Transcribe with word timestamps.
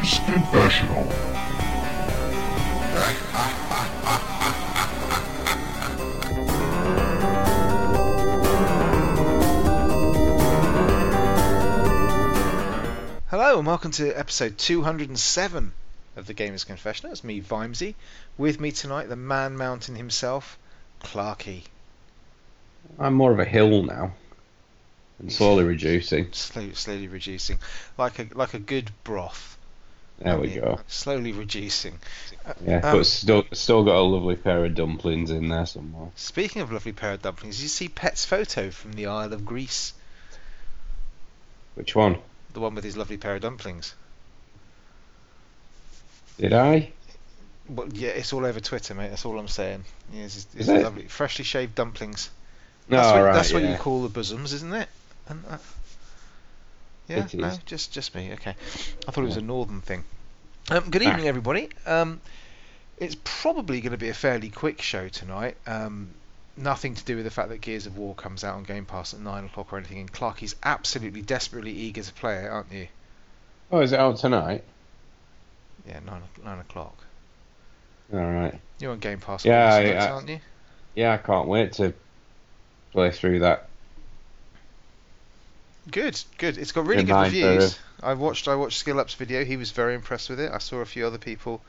Gamer's 0.00 0.18
Confessional. 0.20 1.04
Hello 13.28 13.58
and 13.58 13.66
welcome 13.66 13.90
to 13.90 14.10
episode 14.18 14.56
207 14.56 15.72
of 16.16 16.26
the 16.26 16.32
Gamers 16.32 16.64
Confessional. 16.64 17.12
It's 17.12 17.22
me, 17.22 17.42
Vimesy. 17.42 17.94
With 18.38 18.58
me 18.58 18.72
tonight, 18.72 19.10
the 19.10 19.16
man 19.16 19.58
mountain 19.58 19.96
himself, 19.96 20.58
Clarky. 21.02 21.64
I'm 22.98 23.12
more 23.12 23.32
of 23.32 23.38
a 23.38 23.44
hill 23.44 23.82
now, 23.82 24.14
and 25.18 25.30
slowly 25.30 25.64
reducing. 25.74 26.32
Slow, 26.32 26.72
slowly 26.72 27.08
reducing, 27.08 27.58
like 27.98 28.18
a 28.18 28.28
like 28.34 28.54
a 28.54 28.58
good 28.58 28.92
broth. 29.04 29.58
There 30.20 30.38
we 30.38 30.48
Yeah, 30.50 30.60
go. 30.60 30.80
Slowly 30.86 31.32
reducing. 31.32 31.98
Yeah, 32.66 32.76
Um, 32.80 32.98
but 32.98 33.06
still, 33.06 33.44
still 33.52 33.84
got 33.84 33.96
a 33.96 34.00
lovely 34.02 34.36
pair 34.36 34.64
of 34.64 34.74
dumplings 34.74 35.30
in 35.30 35.48
there 35.48 35.66
somewhere. 35.66 36.10
Speaking 36.16 36.60
of 36.62 36.70
lovely 36.72 36.92
pair 36.92 37.12
of 37.12 37.22
dumplings, 37.22 37.62
you 37.62 37.68
see 37.68 37.88
Pet's 37.88 38.24
photo 38.24 38.70
from 38.70 38.92
the 38.92 39.06
Isle 39.06 39.32
of 39.32 39.44
Greece, 39.46 39.94
Which 41.74 41.94
one? 41.94 42.18
the 42.52 42.60
one 42.60 42.74
with 42.74 42.84
his 42.84 42.96
lovely 42.96 43.16
pair 43.16 43.36
of 43.36 43.42
dumplings. 43.42 43.94
Did 46.38 46.52
I? 46.52 46.90
Well, 47.68 47.88
yeah, 47.92 48.08
it's 48.10 48.32
all 48.32 48.44
over 48.44 48.60
Twitter, 48.60 48.94
mate. 48.94 49.10
That's 49.10 49.24
all 49.24 49.38
I'm 49.38 49.48
saying. 49.48 49.84
Yeah, 50.12 50.24
it's, 50.24 50.46
it's 50.56 50.68
lovely, 50.68 51.04
freshly 51.04 51.44
shaved 51.44 51.74
dumplings. 51.74 52.30
No, 52.88 52.96
That's, 52.96 53.12
what, 53.12 53.22
right, 53.22 53.32
that's 53.34 53.52
what 53.52 53.62
you 53.62 53.76
call 53.76 54.02
the 54.02 54.08
bosoms, 54.08 54.52
isn't 54.52 54.72
it? 54.74 54.88
And, 55.28 55.44
uh, 55.48 55.58
yeah, 57.10 57.24
It 57.24 57.34
no, 57.34 57.48
is. 57.48 57.58
just 57.58 57.92
just 57.92 58.14
me. 58.14 58.32
Okay, 58.34 58.54
I 59.06 59.10
thought 59.10 59.22
it 59.22 59.26
was 59.26 59.36
a 59.36 59.42
northern 59.42 59.80
thing. 59.80 60.04
Um, 60.70 60.88
good 60.90 61.02
Ah. 61.02 61.10
evening, 61.10 61.26
everybody. 61.26 61.68
Um, 61.86 62.20
it's 62.98 63.16
probably 63.24 63.80
going 63.80 63.92
to 63.92 63.98
be 63.98 64.08
a 64.10 64.14
fairly 64.14 64.50
quick 64.50 64.80
show 64.82 65.08
tonight. 65.08 65.56
Um, 65.66 66.10
nothing 66.56 66.94
to 66.94 67.04
do 67.04 67.16
with 67.16 67.24
the 67.24 67.30
fact 67.30 67.48
that 67.48 67.60
Gears 67.60 67.86
of 67.86 67.96
War 67.96 68.14
comes 68.14 68.44
out 68.44 68.56
on 68.56 68.62
Game 68.64 68.84
Pass 68.84 69.14
at 69.14 69.20
nine 69.20 69.46
o'clock 69.46 69.72
or 69.72 69.78
anything. 69.78 69.98
And 69.98 70.12
Clark 70.12 70.42
is 70.42 70.54
absolutely 70.62 71.22
desperately 71.22 71.72
eager 71.72 72.02
to 72.02 72.12
play 72.12 72.36
it, 72.44 72.46
aren't 72.48 72.70
you? 72.72 72.88
Oh, 73.72 73.80
is 73.80 73.92
it 73.92 73.98
out 73.98 74.18
tonight? 74.18 74.64
Yeah, 75.88 76.00
nine 76.04 76.22
nine 76.44 76.58
o'clock. 76.58 76.94
All 78.12 78.18
right. 78.20 78.60
You're 78.78 78.92
on 78.92 78.98
Game 78.98 79.18
Pass, 79.20 79.44
Yeah, 79.44 79.66
all 79.72 79.80
I- 79.80 79.82
nights, 79.84 80.04
I- 80.04 80.10
aren't 80.10 80.28
you? 80.28 80.40
Yeah, 80.94 81.12
I 81.14 81.16
can't 81.16 81.48
wait 81.48 81.72
to 81.74 81.94
play 82.92 83.10
through 83.12 83.38
that. 83.40 83.69
Good, 85.90 86.20
good. 86.38 86.58
It's 86.58 86.72
got 86.72 86.86
really 86.86 87.02
Good 87.02 87.08
good 87.08 87.12
night, 87.14 87.24
reviews. 87.32 87.78
I 88.02 88.14
watched 88.14 88.48
I 88.48 88.54
watched 88.54 88.78
Skill 88.78 89.00
Up's 89.00 89.14
video. 89.14 89.44
He 89.44 89.56
was 89.56 89.70
very 89.72 89.94
impressed 89.94 90.30
with 90.30 90.40
it. 90.40 90.50
I 90.52 90.58
saw 90.58 90.78
a 90.78 90.84
few 90.86 91.06
other 91.06 91.18
people 91.18 91.60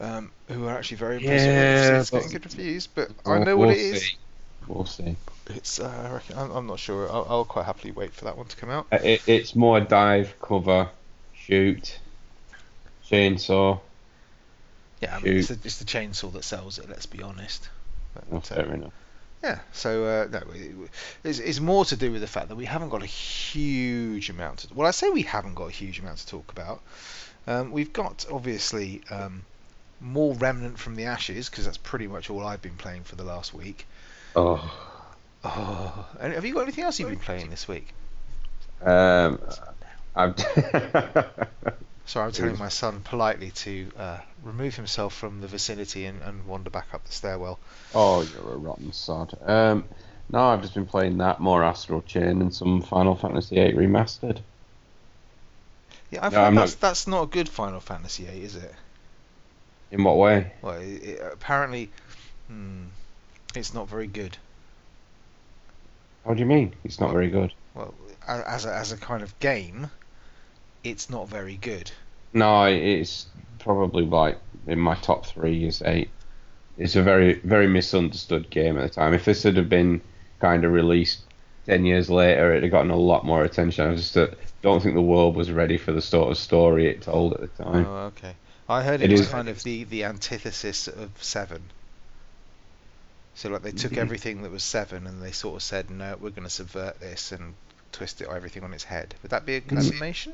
um, 0.00 0.30
who 0.48 0.60
were 0.60 0.70
actually 0.70 0.98
very 0.98 1.16
impressed 1.16 1.44
Yeah, 1.46 1.52
with 1.52 1.96
it. 1.96 2.00
It's 2.00 2.10
getting 2.10 2.30
good 2.30 2.44
reviews, 2.44 2.86
but 2.86 3.10
I 3.24 3.30
We'll- 3.30 3.44
know 3.44 3.56
what 3.56 3.68
we'll 3.68 3.76
it 3.76 3.80
is. 3.80 4.02
see. 4.02 4.16
We'll 4.66 4.84
see. 4.86 5.16
It's 5.46 5.80
uh, 5.80 5.88
I 6.10 6.12
reckon, 6.12 6.36
I'm, 6.36 6.50
I'm 6.50 6.66
not 6.66 6.78
sure. 6.78 7.10
I'll, 7.10 7.26
I'll 7.28 7.44
quite 7.46 7.64
happily 7.64 7.90
wait 7.92 8.12
for 8.12 8.26
that 8.26 8.36
one 8.36 8.46
to 8.48 8.56
come 8.56 8.68
out. 8.68 8.86
Uh, 8.92 8.98
It, 9.02 9.22
it's 9.26 9.54
more 9.56 9.80
dive, 9.80 10.34
cover, 10.42 10.90
shoot, 11.34 11.98
chainsaw. 13.10 13.80
Yeah, 15.00 15.16
I 15.16 15.20
mean, 15.20 15.38
it's, 15.38 15.48
the, 15.48 15.58
it's 15.64 15.78
the 15.78 15.86
chainsaw 15.86 16.30
that 16.34 16.44
sells 16.44 16.78
it. 16.78 16.88
Let's 16.90 17.06
be 17.06 17.22
honest. 17.22 17.66
But, 18.14 18.24
Oh, 18.30 18.36
uh, 18.36 18.40
fair 18.40 18.74
enough. 18.74 18.92
Yeah, 19.42 19.60
so 19.72 20.04
uh, 20.04 20.28
no, 20.30 20.38
it- 20.52 20.74
it's, 21.24 21.38
it's 21.38 21.60
more 21.60 21.84
to 21.86 21.96
do 21.96 22.10
with 22.10 22.20
the 22.20 22.26
fact 22.26 22.48
that 22.48 22.56
we 22.56 22.64
haven't 22.64 22.88
got 22.88 23.02
a 23.02 23.06
huge 23.06 24.30
amount. 24.30 24.58
To, 24.60 24.74
well, 24.74 24.88
I 24.88 24.90
say 24.90 25.10
we 25.10 25.22
haven't 25.22 25.54
got 25.54 25.66
a 25.66 25.70
huge 25.72 26.00
amount 26.00 26.18
to 26.18 26.26
talk 26.26 26.50
about. 26.50 26.80
Um, 27.46 27.70
we've 27.70 27.92
got 27.92 28.26
obviously 28.30 29.00
um, 29.10 29.44
more 30.00 30.34
Remnant 30.34 30.78
from 30.78 30.96
the 30.96 31.04
Ashes 31.04 31.48
because 31.48 31.64
that's 31.64 31.78
pretty 31.78 32.06
much 32.08 32.30
all 32.30 32.44
I've 32.44 32.62
been 32.62 32.76
playing 32.76 33.04
for 33.04 33.14
the 33.16 33.24
last 33.24 33.54
week. 33.54 33.86
Oh. 34.36 34.70
Oh, 35.44 36.06
and 36.20 36.32
have 36.32 36.44
you 36.44 36.52
got 36.52 36.62
anything 36.62 36.82
else 36.84 36.98
you've 36.98 37.10
been 37.10 37.18
playing 37.20 37.48
this 37.48 37.68
week? 37.68 37.88
Um, 38.82 39.38
I've. 40.16 40.34
Sorry, 42.08 42.24
I'm 42.24 42.32
telling 42.32 42.58
my 42.58 42.70
son 42.70 43.00
politely 43.00 43.50
to 43.50 43.90
uh, 43.98 44.18
remove 44.42 44.74
himself 44.74 45.14
from 45.14 45.42
the 45.42 45.46
vicinity 45.46 46.06
and, 46.06 46.22
and 46.22 46.46
wander 46.46 46.70
back 46.70 46.86
up 46.94 47.04
the 47.04 47.12
stairwell. 47.12 47.58
Oh, 47.94 48.22
you're 48.22 48.54
a 48.54 48.56
rotten 48.56 48.94
sod. 48.94 49.36
Um, 49.44 49.84
no, 50.30 50.38
I've 50.40 50.62
just 50.62 50.72
been 50.72 50.86
playing 50.86 51.18
that, 51.18 51.38
more 51.38 51.62
Astral 51.62 52.00
Chain, 52.00 52.40
and 52.40 52.54
some 52.54 52.80
Final 52.80 53.14
Fantasy 53.14 53.56
VIII 53.56 53.74
Remastered. 53.74 54.38
Yeah, 56.10 56.24
I've 56.24 56.32
No, 56.32 56.38
heard 56.38 56.46
I'm 56.46 56.54
not- 56.54 56.60
that's, 56.62 56.74
that's 56.76 57.06
not 57.06 57.22
a 57.24 57.26
good 57.26 57.48
Final 57.48 57.80
Fantasy 57.80 58.24
VIII, 58.24 58.42
is 58.42 58.56
it? 58.56 58.74
In 59.90 60.02
what 60.02 60.16
way? 60.16 60.52
Well, 60.62 60.80
it, 60.80 61.02
it, 61.02 61.20
apparently, 61.30 61.90
hmm, 62.46 62.84
it's 63.54 63.74
not 63.74 63.86
very 63.86 64.06
good. 64.06 64.34
How 66.24 66.32
do 66.32 66.40
you 66.40 66.46
mean? 66.46 66.74
It's 66.84 67.00
not 67.00 67.12
very 67.12 67.28
good. 67.28 67.52
Well, 67.74 67.92
as 68.26 68.64
a, 68.64 68.74
as 68.74 68.92
a 68.92 68.96
kind 68.96 69.22
of 69.22 69.38
game, 69.40 69.90
it's 70.84 71.10
not 71.10 71.28
very 71.28 71.56
good. 71.56 71.90
No, 72.32 72.64
it's 72.66 73.26
probably 73.58 74.04
like 74.04 74.38
in 74.66 74.78
my 74.78 74.94
top 74.96 75.26
three 75.26 75.64
is 75.64 75.82
eight. 75.84 76.10
It's 76.76 76.94
a 76.96 77.02
very, 77.02 77.34
very 77.40 77.66
misunderstood 77.66 78.50
game 78.50 78.78
at 78.78 78.82
the 78.82 78.88
time. 78.90 79.14
If 79.14 79.24
this 79.24 79.42
had 79.42 79.56
have 79.56 79.68
been 79.68 80.00
kind 80.40 80.64
of 80.64 80.72
released 80.72 81.20
ten 81.66 81.84
years 81.84 82.08
later, 82.08 82.50
it'd 82.52 82.62
have 82.64 82.72
gotten 82.72 82.90
a 82.90 82.96
lot 82.96 83.24
more 83.24 83.42
attention. 83.44 83.90
I 83.90 83.94
just 83.96 84.16
uh, 84.16 84.28
don't 84.62 84.80
think 84.82 84.94
the 84.94 85.02
world 85.02 85.34
was 85.36 85.50
ready 85.50 85.76
for 85.78 85.92
the 85.92 86.00
sort 86.02 86.30
of 86.30 86.38
story 86.38 86.86
it 86.88 87.02
told 87.02 87.34
at 87.34 87.40
the 87.40 87.64
time. 87.64 87.86
Oh, 87.86 87.96
okay. 88.16 88.34
I 88.68 88.82
heard 88.82 89.00
it, 89.00 89.10
It 89.10 89.12
was 89.12 89.22
is- 89.22 89.28
kind 89.28 89.48
of 89.48 89.62
the, 89.62 89.84
the 89.84 90.04
antithesis 90.04 90.86
of 90.88 91.10
Seven. 91.22 91.62
So 93.34 93.48
like 93.50 93.62
they 93.62 93.70
took 93.72 93.92
Mhm. 93.92 93.98
everything 93.98 94.42
that 94.42 94.50
was 94.50 94.62
Seven 94.64 95.06
and 95.06 95.22
they 95.22 95.30
sort 95.32 95.56
of 95.56 95.62
said, 95.62 95.90
no, 95.90 96.16
we're 96.20 96.30
going 96.30 96.42
to 96.44 96.50
subvert 96.50 97.00
this 97.00 97.32
and 97.32 97.54
twist 97.92 98.20
it 98.20 98.28
everything 98.28 98.64
on 98.64 98.74
its 98.74 98.84
head. 98.84 99.14
Would 99.22 99.30
that 99.30 99.46
be 99.46 99.54
a 99.56 99.60
good 99.60 99.78
Mm. 99.78 99.90
summation? 99.92 100.32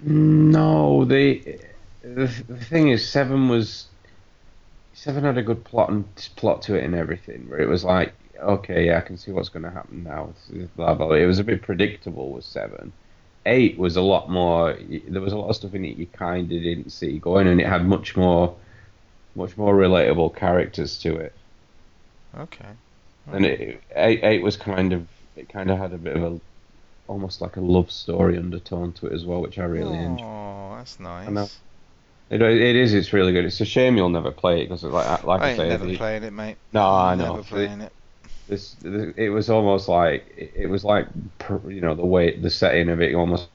No, 0.00 1.04
the, 1.04 1.58
the 2.02 2.26
the 2.48 2.56
thing 2.56 2.88
is, 2.88 3.08
Seven 3.08 3.48
was 3.48 3.86
Seven 4.94 5.24
had 5.24 5.38
a 5.38 5.42
good 5.42 5.64
plot 5.64 5.90
and 5.90 6.04
plot 6.36 6.62
to 6.62 6.74
it 6.74 6.84
and 6.84 6.94
everything. 6.94 7.48
Where 7.48 7.60
it 7.60 7.68
was 7.68 7.84
like, 7.84 8.12
okay, 8.40 8.86
yeah, 8.86 8.98
I 8.98 9.00
can 9.00 9.16
see 9.16 9.30
what's 9.30 9.48
going 9.48 9.64
to 9.64 9.70
happen 9.70 10.04
now. 10.04 10.32
Blah 10.76 10.94
blah. 10.94 11.12
It 11.12 11.26
was 11.26 11.38
a 11.38 11.44
bit 11.44 11.62
predictable 11.62 12.30
with 12.30 12.44
Seven. 12.44 12.92
Eight 13.46 13.78
was 13.78 13.96
a 13.96 14.02
lot 14.02 14.30
more. 14.30 14.76
There 15.08 15.20
was 15.20 15.32
a 15.32 15.38
lot 15.38 15.48
of 15.48 15.56
stuff 15.56 15.74
in 15.74 15.84
it 15.84 15.96
you 15.96 16.06
kind 16.06 16.52
of 16.52 16.62
didn't 16.62 16.90
see 16.90 17.18
going, 17.18 17.48
and 17.48 17.60
it 17.60 17.66
had 17.66 17.86
much 17.86 18.16
more, 18.16 18.54
much 19.34 19.56
more 19.56 19.74
relatable 19.74 20.36
characters 20.36 20.98
to 20.98 21.16
it. 21.16 21.32
Okay. 22.38 22.68
And 23.32 23.46
it, 23.46 23.82
eight, 23.94 24.20
eight 24.22 24.42
was 24.42 24.56
kind 24.56 24.92
of 24.92 25.06
it 25.36 25.48
kind 25.48 25.70
of 25.70 25.78
had 25.78 25.92
a 25.92 25.98
bit 25.98 26.16
of 26.16 26.22
a 26.22 26.40
almost 27.12 27.40
like 27.40 27.56
a 27.56 27.60
love 27.60 27.90
story 27.92 28.38
undertone 28.38 28.92
to 28.94 29.06
it 29.08 29.12
as 29.12 29.24
well, 29.26 29.42
which 29.42 29.58
I 29.58 29.64
really 29.64 29.98
enjoyed. 29.98 30.26
Oh, 30.26 30.74
that's 30.76 30.98
nice. 31.00 31.28
I 31.28 31.30
uh, 31.30 31.32
know. 31.32 31.50
It, 32.30 32.42
it 32.42 32.76
is. 32.76 32.94
It's 32.94 33.12
really 33.12 33.32
good. 33.32 33.44
It's 33.44 33.60
a 33.60 33.64
shame 33.66 33.96
you'll 33.96 34.08
never 34.08 34.32
play 34.32 34.62
it 34.62 34.64
because, 34.64 34.84
like, 34.84 35.24
like 35.24 35.42
I 35.42 35.48
I, 35.48 35.56
say, 35.56 35.68
never 35.68 35.86
the- 35.86 35.96
playing 35.96 36.22
it, 36.24 36.32
mate. 36.32 36.58
no, 36.72 36.86
I 36.86 37.14
know. 37.14 37.34
Never 37.34 37.44
playing 37.44 37.80
it. 37.82 37.92
This, 38.48 38.74
this, 38.74 39.14
it 39.16 39.30
was 39.30 39.50
almost 39.50 39.88
like 39.88 40.26
it, 40.36 40.52
it 40.56 40.66
was 40.68 40.84
like 40.84 41.08
you 41.68 41.80
know 41.80 41.94
the 41.94 42.06
way 42.06 42.38
the 42.38 42.50
setting 42.50 42.88
of 42.90 43.00
it 43.00 43.14
almost 43.14 43.50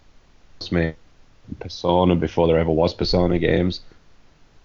made 0.72 0.96
Persona 1.60 2.16
before 2.16 2.48
there 2.48 2.60
ever 2.60 2.72
was 2.72 2.94
Persona 2.94 3.40
games, 3.40 3.82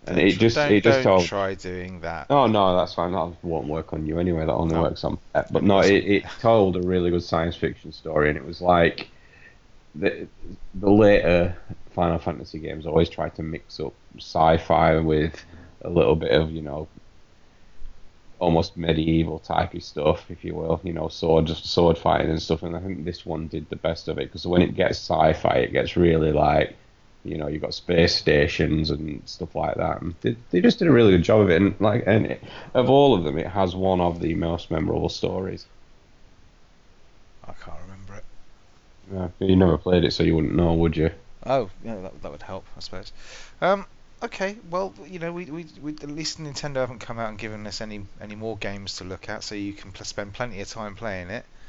and 0.06 0.16
Don't 0.16 0.26
it 0.26 0.38
just 0.38 0.56
don't, 0.56 0.72
it 0.72 0.82
just 0.82 1.02
don't 1.02 1.02
told. 1.02 1.26
try 1.26 1.54
doing 1.54 2.00
that. 2.00 2.26
Oh 2.30 2.46
no, 2.46 2.76
that's 2.76 2.94
fine. 2.94 3.12
That 3.12 3.36
won't 3.42 3.68
work 3.68 3.92
on 3.92 4.06
you 4.06 4.18
anyway. 4.18 4.44
That 4.46 4.52
only 4.52 4.74
No. 4.74 4.82
works 4.82 5.04
on. 5.04 5.18
Pet. 5.34 5.52
But 5.52 5.62
no, 5.62 5.80
it, 5.80 6.04
it 6.04 6.24
told 6.40 6.76
a 6.76 6.82
really 6.82 7.10
good 7.10 7.22
science 7.22 7.56
fiction 7.56 7.92
story, 7.92 8.28
and 8.28 8.36
it 8.38 8.44
was 8.44 8.60
like 8.60 9.08
the 9.94 10.28
the 10.74 10.90
later 10.90 11.56
Final 11.90 12.19
Fantasy 12.19 12.58
games 12.58 12.87
always 12.87 13.08
try 13.08 13.28
to 13.31 13.43
mix 13.43 13.78
up 13.81 13.94
sci-fi 14.19 14.96
with 14.99 15.44
a 15.82 15.90
little 15.90 16.16
bit 16.16 16.32
of 16.32 16.50
you 16.50 16.62
know 16.62 16.88
almost 18.38 18.76
medieval 18.76 19.38
typey 19.40 19.81
stuff, 19.82 20.31
if 20.31 20.44
you 20.44 20.55
will. 20.55 20.81
You 20.82 20.93
know, 20.93 21.08
sword 21.08 21.46
just 21.46 21.64
sword 21.66 21.96
fighting 21.96 22.31
and 22.31 22.43
stuff. 22.43 22.62
And 22.62 22.75
I 22.76 22.81
think 22.81 23.05
this 23.05 23.25
one 23.25 23.46
did 23.48 23.69
the 23.70 23.76
best 23.76 24.08
of 24.08 24.19
it 24.19 24.26
because 24.26 24.46
when 24.46 24.62
it 24.62 24.75
gets 24.75 24.98
sci-fi, 24.98 25.55
it 25.58 25.72
gets 25.72 25.96
really 25.96 26.32
like 26.32 26.76
you 27.24 27.36
know, 27.36 27.46
you've 27.46 27.62
got 27.62 27.74
space 27.74 28.14
stations 28.14 28.90
and 28.90 29.22
stuff 29.26 29.54
like 29.54 29.76
that. 29.76 30.02
And 30.02 30.14
they, 30.22 30.36
they 30.50 30.60
just 30.60 30.78
did 30.78 30.88
a 30.88 30.92
really 30.92 31.12
good 31.12 31.22
job 31.22 31.40
of 31.40 31.50
it. 31.50 31.60
And 31.60 31.74
like, 31.80 32.04
and 32.06 32.26
it, 32.26 32.42
of 32.74 32.90
all 32.90 33.14
of 33.14 33.24
them, 33.24 33.38
it 33.38 33.46
has 33.46 33.76
one 33.76 34.00
of 34.00 34.20
the 34.20 34.34
most 34.34 34.70
memorable 34.70 35.08
stories. 35.08 35.66
I 37.46 37.52
can't 37.52 37.78
remember 37.82 38.14
it. 38.14 38.24
Yeah, 39.12 39.46
you 39.46 39.56
never 39.56 39.78
played 39.78 40.04
it, 40.04 40.12
so 40.12 40.22
you 40.22 40.34
wouldn't 40.34 40.54
know, 40.54 40.74
would 40.74 40.96
you? 40.96 41.10
Oh, 41.44 41.70
yeah, 41.84 41.96
that, 41.96 42.22
that 42.22 42.32
would 42.32 42.42
help, 42.42 42.64
I 42.76 42.80
suppose. 42.80 43.12
Um, 43.60 43.86
okay, 44.22 44.58
well, 44.70 44.94
you 45.06 45.19
know, 45.19 45.32
we, 45.32 45.46
we, 45.46 45.66
we 45.80 45.92
at 45.92 46.08
least 46.10 46.38
Nintendo 46.40 46.76
haven't 46.76 47.00
come 47.00 47.19
out 47.19 47.28
and 47.30 47.38
given 47.38 47.66
us 47.66 47.80
any 47.80 48.06
any 48.20 48.34
more 48.36 48.56
games 48.58 48.96
to 48.96 49.04
look 49.04 49.28
at, 49.28 49.44
so 49.44 49.54
you 49.54 49.74
can 49.74 49.92
pl- 49.92 50.04
spend 50.06 50.34
plenty 50.34 50.60
of 50.60 50.69
time 50.69 50.94
playing 50.96 51.30
it. 51.30 51.46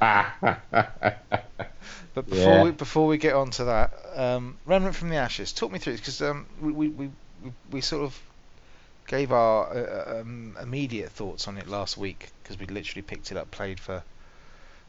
But 2.14 2.28
before 2.28 2.60
Yeah. 2.60 2.62
we 2.62 2.70
before 2.72 3.06
we 3.06 3.18
get 3.18 3.34
on 3.34 3.50
to 3.52 3.64
that, 3.64 3.92
um, 4.14 4.58
Remnant 4.64 4.94
from 4.96 5.10
the 5.10 5.16
Ashes, 5.16 5.52
talk 5.52 5.70
me 5.70 5.78
through 5.78 5.94
it, 5.94 5.96
because 5.98 6.20
um, 6.22 6.46
we, 6.60 6.72
we, 6.72 6.88
we, 6.88 7.10
we- 7.70 7.80
sort 7.82 8.04
of 8.04 8.20
gave 9.06 9.32
our 9.32 9.68
uh, 9.76 10.20
um, 10.20 10.56
immediate 10.60 11.10
thoughts 11.12 11.48
on 11.48 11.58
it 11.58 11.68
last 11.68 11.96
week 11.96 12.32
because 12.42 12.58
we 12.58 12.66
literally 12.66 13.02
picked 13.02 13.30
it 13.32 13.36
up, 13.38 13.50
played 13.50 13.80
for. 13.80 14.04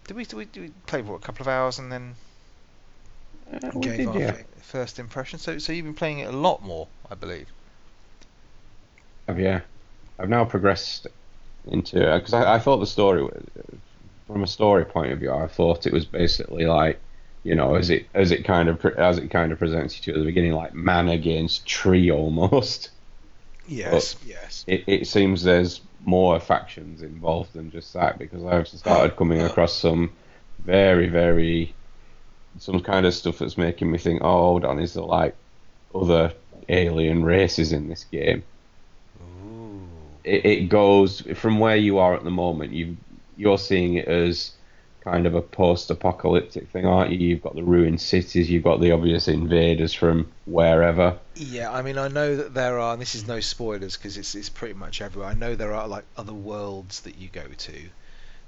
Did 0.08 0.18
we, 0.18 0.26
did 0.26 0.36
we, 0.36 0.46
did 0.46 0.62
we 0.64 0.70
play 0.88 1.02
for 1.02 1.14
what, 1.14 1.24
a 1.24 1.26
couple 1.26 1.44
of 1.44 1.48
hours 1.48 1.80
and 1.80 1.92
then 1.92 2.16
we 3.74 3.80
gave 3.80 4.06
did, 4.06 4.08
our 4.08 4.22
yeah. 4.22 4.38
first 4.62 5.00
impression? 5.00 5.40
So 5.40 5.58
so 5.60 5.72
you've 5.74 5.86
been 5.86 5.94
playing 5.96 6.20
it 6.20 6.34
a 6.34 6.38
lot 6.38 6.64
more, 6.64 6.90
I 7.10 7.16
believe. 7.16 7.52
Have 9.28 9.40
yeah. 9.40 9.62
I've 10.20 10.30
now 10.30 10.46
progressed 10.46 11.08
into 11.68 12.08
uh, 12.08 12.18
because 12.18 12.34
I, 12.34 12.56
I 12.56 12.60
thought 12.60 12.78
the 12.78 12.86
story 12.86 13.28
from 14.28 14.44
a 14.44 14.48
story 14.48 14.86
point 14.86 15.12
of 15.12 15.20
view, 15.20 15.32
I 15.32 15.48
thought 15.48 15.88
it 15.88 15.94
was 15.94 16.06
basically 16.06 16.66
like 16.66 17.00
you 17.44 17.56
know 17.56 17.76
as 17.76 17.90
it 17.90 18.08
as 18.14 18.32
it 18.32 18.46
kind 18.46 18.70
of 18.70 18.84
as 18.86 19.18
it 19.18 19.30
kind 19.30 19.52
of 19.52 19.60
presents 19.60 19.96
you 19.98 20.14
to 20.14 20.18
at 20.18 20.20
the 20.20 20.26
beginning, 20.26 20.54
like 20.54 20.74
man 20.74 21.10
against 21.10 21.66
tree 21.66 22.12
almost. 22.12 22.92
Yes, 23.68 24.16
yes. 24.26 24.64
It, 24.68 24.84
it 24.86 25.08
seems 25.08 25.44
there's 25.44 25.82
more 26.06 26.40
factions 26.40 27.02
involved 27.02 27.54
than 27.54 27.72
just 27.72 27.94
that 27.94 28.20
because 28.20 28.44
I've 28.44 28.68
started 28.68 29.16
coming 29.16 29.42
across 29.42 29.74
some 29.74 30.12
very 30.60 31.08
very 31.10 31.74
some 32.60 32.80
kind 32.80 33.06
of 33.06 33.14
stuff 33.14 33.40
that's 33.40 33.58
making 33.58 33.92
me 33.92 33.98
think, 33.98 34.22
oh, 34.24 34.40
hold 34.40 34.66
on, 34.66 34.80
is 34.80 34.94
there 34.94 35.04
like 35.04 35.36
other 35.94 36.34
alien 36.70 37.24
races 37.24 37.72
in 37.74 37.90
this 37.90 38.06
game? 38.06 38.44
It, 40.26 40.46
it 40.46 40.70
goes 40.70 41.22
from 41.36 41.60
where 41.60 41.76
you 41.78 42.00
are 42.00 42.16
at 42.16 42.24
the 42.24 42.32
moment. 42.32 42.74
You 42.74 42.98
you're 43.38 43.58
seeing 43.58 43.96
it 43.96 44.08
as 44.08 44.52
kind 45.04 45.28
of 45.28 45.36
a 45.36 45.42
post-apocalyptic 45.42 46.68
thing, 46.70 46.86
aren't 46.86 47.12
you? 47.12 47.18
You've 47.28 47.44
got 47.44 47.54
the 47.56 47.62
ruined 47.64 48.02
cities. 48.02 48.50
You've 48.50 48.64
got 48.64 48.80
the 48.82 48.92
obvious 48.92 49.28
invaders 49.28 49.94
from 49.94 50.32
wherever. 50.46 51.18
Yeah, 51.36 51.72
I 51.72 51.82
mean, 51.84 51.98
I 51.98 52.08
know 52.08 52.36
that 52.38 52.54
there 52.56 52.80
are, 52.80 52.94
and 52.94 53.02
this 53.02 53.14
is 53.14 53.28
no 53.28 53.40
spoilers 53.40 53.98
because 53.98 54.18
it's 54.18 54.34
it's 54.36 54.50
pretty 54.50 54.74
much 54.74 55.02
everywhere. 55.02 55.30
I 55.30 55.34
know 55.36 55.54
there 55.56 55.74
are 55.74 55.88
like 55.88 56.06
other 56.18 56.34
worlds 56.34 57.02
that 57.02 57.18
you 57.18 57.30
go 57.30 57.44
to, 57.46 57.74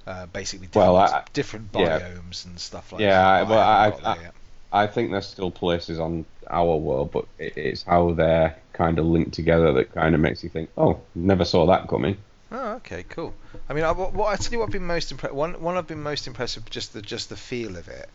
uh, 0.07 0.25
basically 0.27 0.68
different, 0.68 0.88
Well, 0.94 0.97
I- 0.97 1.24
different 1.33 1.69
yeah. 1.75 2.00
biomes 2.00 2.45
and 2.45 2.59
stuff 2.59 2.91
like 2.91 3.00
that. 3.01 3.06
Yeah, 3.06 3.27
I- 3.29 3.39
that. 3.44 3.50
well, 3.50 3.59
I- 3.59 4.12
I- 4.12 4.18
there. 4.18 4.31
I 4.71 4.88
think 4.88 5.12
there's 5.12 5.27
still 5.27 5.51
places 5.51 6.00
on 6.00 6.25
our 6.50 6.75
world, 6.75 7.12
but 7.12 7.25
it, 7.38 7.56
it's 7.56 7.83
how 7.83 8.12
they're 8.13 8.56
kind 8.77 9.00
of 9.00 9.06
linked 9.06 9.33
together 9.33 9.74
that 9.74 9.94
kind 9.94 10.13
of 10.13 10.21
makes 10.21 10.44
you 10.44 10.50
think, 10.50 10.69
oh, 10.77 11.01
never 11.15 11.44
saw 11.44 11.65
that 11.68 11.88
coming. 11.88 12.18
Oh, 12.51 12.74
okay, 12.75 13.03
cool. 13.09 13.33
I 13.68 13.74
mean, 13.74 13.83
I, 13.83 13.91
what, 13.91 14.27
I 14.27 14.35
tell 14.38 14.53
you 14.53 14.59
what 14.59 14.65
I've 14.65 14.71
been 14.71 14.85
most 14.85 15.12
impressed. 15.12 15.35
One, 15.35 15.62
one 15.62 15.75
I've 15.75 15.88
been 15.88 16.01
most 16.01 16.27
impressed 16.27 16.56
with 16.56 16.69
just 16.69 16.94
the 16.94 17.01
just 17.01 17.29
the 17.29 17.35
feel 17.35 17.75
of 17.75 17.89
it, 17.89 18.09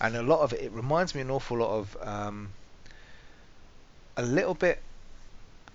and 0.00 0.16
a 0.16 0.22
lot 0.22 0.40
of 0.40 0.52
it. 0.54 0.62
It 0.62 0.72
reminds 0.72 1.14
me 1.14 1.20
an 1.20 1.30
awful 1.30 1.58
lot 1.58 1.70
of 1.70 1.96
um, 2.00 2.50
a 4.16 4.22
little 4.22 4.54
bit. 4.54 4.80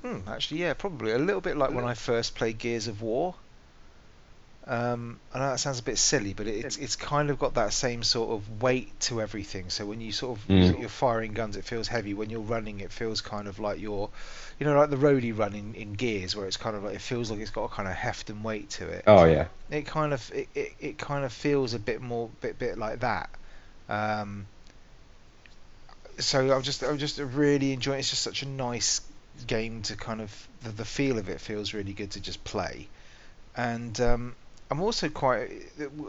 Hmm, 0.02 0.20
actually, 0.28 0.62
yeah, 0.62 0.74
probably 0.74 1.12
a 1.12 1.20
little 1.20 1.42
bit 1.42 1.58
like 1.58 1.72
when 1.72 1.86
I 1.86 1.94
first 1.94 2.34
played 2.34 2.58
Gears 2.58 2.88
of 2.88 3.02
War. 3.02 3.36
Um, 4.70 5.20
I 5.34 5.40
know 5.40 5.50
that 5.50 5.60
sounds 5.60 5.80
a 5.80 5.84
bit 5.84 5.98
silly, 5.98 6.34
but 6.34 6.46
it's 6.46 6.78
it's 6.78 6.96
kind 6.96 7.32
of 7.32 7.40
got 7.40 7.56
that 7.56 7.74
same 7.74 8.04
sort 8.04 8.30
of 8.30 8.62
weight 8.62 9.00
to 9.02 9.20
everything. 9.20 9.72
So 9.72 9.84
when 9.88 10.00
you 10.00 10.12
sort 10.12 10.38
of 10.38 10.48
Mm. 10.48 10.80
you're 10.80 10.90
firing 10.90 11.34
guns, 11.34 11.58
it 11.58 11.66
feels 11.66 11.88
heavy. 11.88 12.14
When 12.14 12.30
you're 12.30 12.40
running, 12.56 12.80
it 12.80 12.92
feels 12.92 13.22
kind 13.22 13.48
of 13.48 13.58
like 13.58 13.80
you're, 13.80 14.12
you 14.60 14.68
know, 14.68 14.78
like 14.78 14.92
the 14.92 14.96
roadie 14.96 15.36
run 15.36 15.56
in, 15.56 15.74
in 15.74 15.94
Gears, 15.94 16.36
where 16.36 16.46
it's 16.46 16.58
kind 16.58 16.76
of 16.76 16.84
like 16.84 16.94
it 16.94 17.02
feels 17.02 17.32
like 17.32 17.40
it's 17.40 17.50
got 17.50 17.64
a 17.64 17.70
kind 17.70 17.90
of 17.90 17.96
heft 17.96 18.30
and 18.30 18.44
weight 18.44 18.70
to 18.72 18.88
it. 18.88 19.06
Oh 19.08 19.26
yeah, 19.26 19.48
It 19.72 19.88
kind 19.88 20.14
of 20.14 20.32
it, 20.36 20.48
it, 20.54 20.76
it 20.80 20.98
kind 21.00 21.26
of 21.26 21.34
feels 21.34 21.74
a 21.74 21.80
bit 21.80 22.00
more 22.00 22.30
bit 22.40 22.60
bit 22.60 22.78
like 22.78 23.00
that. 23.00 23.30
Um, 23.90 24.46
so 26.20 26.56
I'm 26.56 26.62
just 26.62 26.84
I'm 26.84 27.00
just 27.00 27.18
really 27.18 27.74
enjoying. 27.74 27.98
It. 27.98 28.02
It's 28.02 28.12
just 28.12 28.22
such 28.22 28.44
a 28.44 28.48
nice 28.48 29.02
game 29.48 29.82
to 29.84 29.96
kind 29.96 30.22
of 30.22 30.48
the, 30.64 30.70
the 30.70 30.86
feel 30.86 31.18
of 31.18 31.28
it 31.30 31.42
feels 31.42 31.74
really 31.74 31.94
good 31.94 32.12
to 32.12 32.20
just 32.20 32.44
play, 32.44 32.88
and 33.56 34.00
um, 34.02 34.36
I'm 34.72 34.82
also 34.82 35.10
quite 35.10 35.50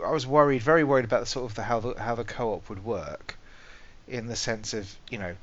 I 0.05 0.11
was 0.11 0.27
worried 0.27 0.63
very 0.63 0.85
worried 0.85 1.05
about 1.05 1.21
the 1.21 1.27
sort 1.27 1.51
of 1.51 1.55
the 1.55 1.63
how 1.63 1.81
the 1.81 1.95
how 1.99 2.15
the 2.15 2.25
co-op 2.25 2.69
would 2.69 2.85
work, 2.85 3.37
in 4.09 4.27
the 4.27 4.37
sense 4.37 4.75
of 4.75 4.95
you 5.11 5.19
know. 5.19 5.37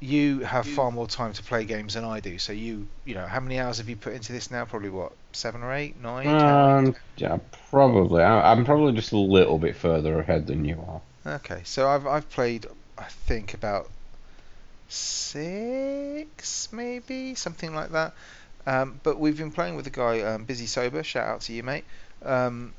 You 0.00 0.40
have 0.40 0.66
far 0.66 0.90
more 0.90 1.06
time 1.06 1.32
to 1.32 1.42
play 1.42 1.64
games 1.64 1.94
than 1.94 2.04
I 2.04 2.20
do. 2.20 2.38
So 2.38 2.52
you, 2.52 2.86
you 3.06 3.14
know, 3.14 3.26
how 3.26 3.40
many 3.40 3.58
hours 3.58 3.78
have 3.78 3.88
you 3.88 3.96
put 3.96 4.12
into 4.12 4.32
this 4.32 4.50
now? 4.50 4.66
Probably 4.66 4.90
what, 4.90 5.12
seven 5.32 5.62
or 5.62 5.72
eight, 5.72 5.98
nine, 6.02 6.36
ten? 6.36 6.60
um, 6.60 6.94
yeah, 7.16 7.38
probably. 7.70 8.22
I, 8.22 8.52
I'm 8.52 8.64
probably 8.66 8.92
just 8.92 9.12
a 9.12 9.18
little 9.18 9.56
bit 9.56 9.76
further 9.76 10.18
ahead 10.20 10.46
than 10.46 10.64
you 10.66 10.84
are. 10.86 11.00
Okay, 11.36 11.62
so 11.64 11.88
I've 11.88 12.06
I've 12.06 12.28
played 12.28 12.66
I 12.98 13.04
think 13.04 13.54
about 13.54 13.88
six 14.88 16.68
maybe 16.72 17.34
something 17.34 17.74
like 17.74 17.92
that. 17.92 18.14
Um, 18.66 19.00
but 19.02 19.18
we've 19.18 19.36
been 19.36 19.50
playing 19.52 19.76
with 19.76 19.86
a 19.86 19.90
guy, 19.90 20.20
um, 20.20 20.44
Busy 20.44 20.66
Sober. 20.66 21.02
Shout 21.02 21.28
out 21.28 21.40
to 21.42 21.52
you, 21.52 21.62
mate. 21.62 21.84
Um, 22.24 22.72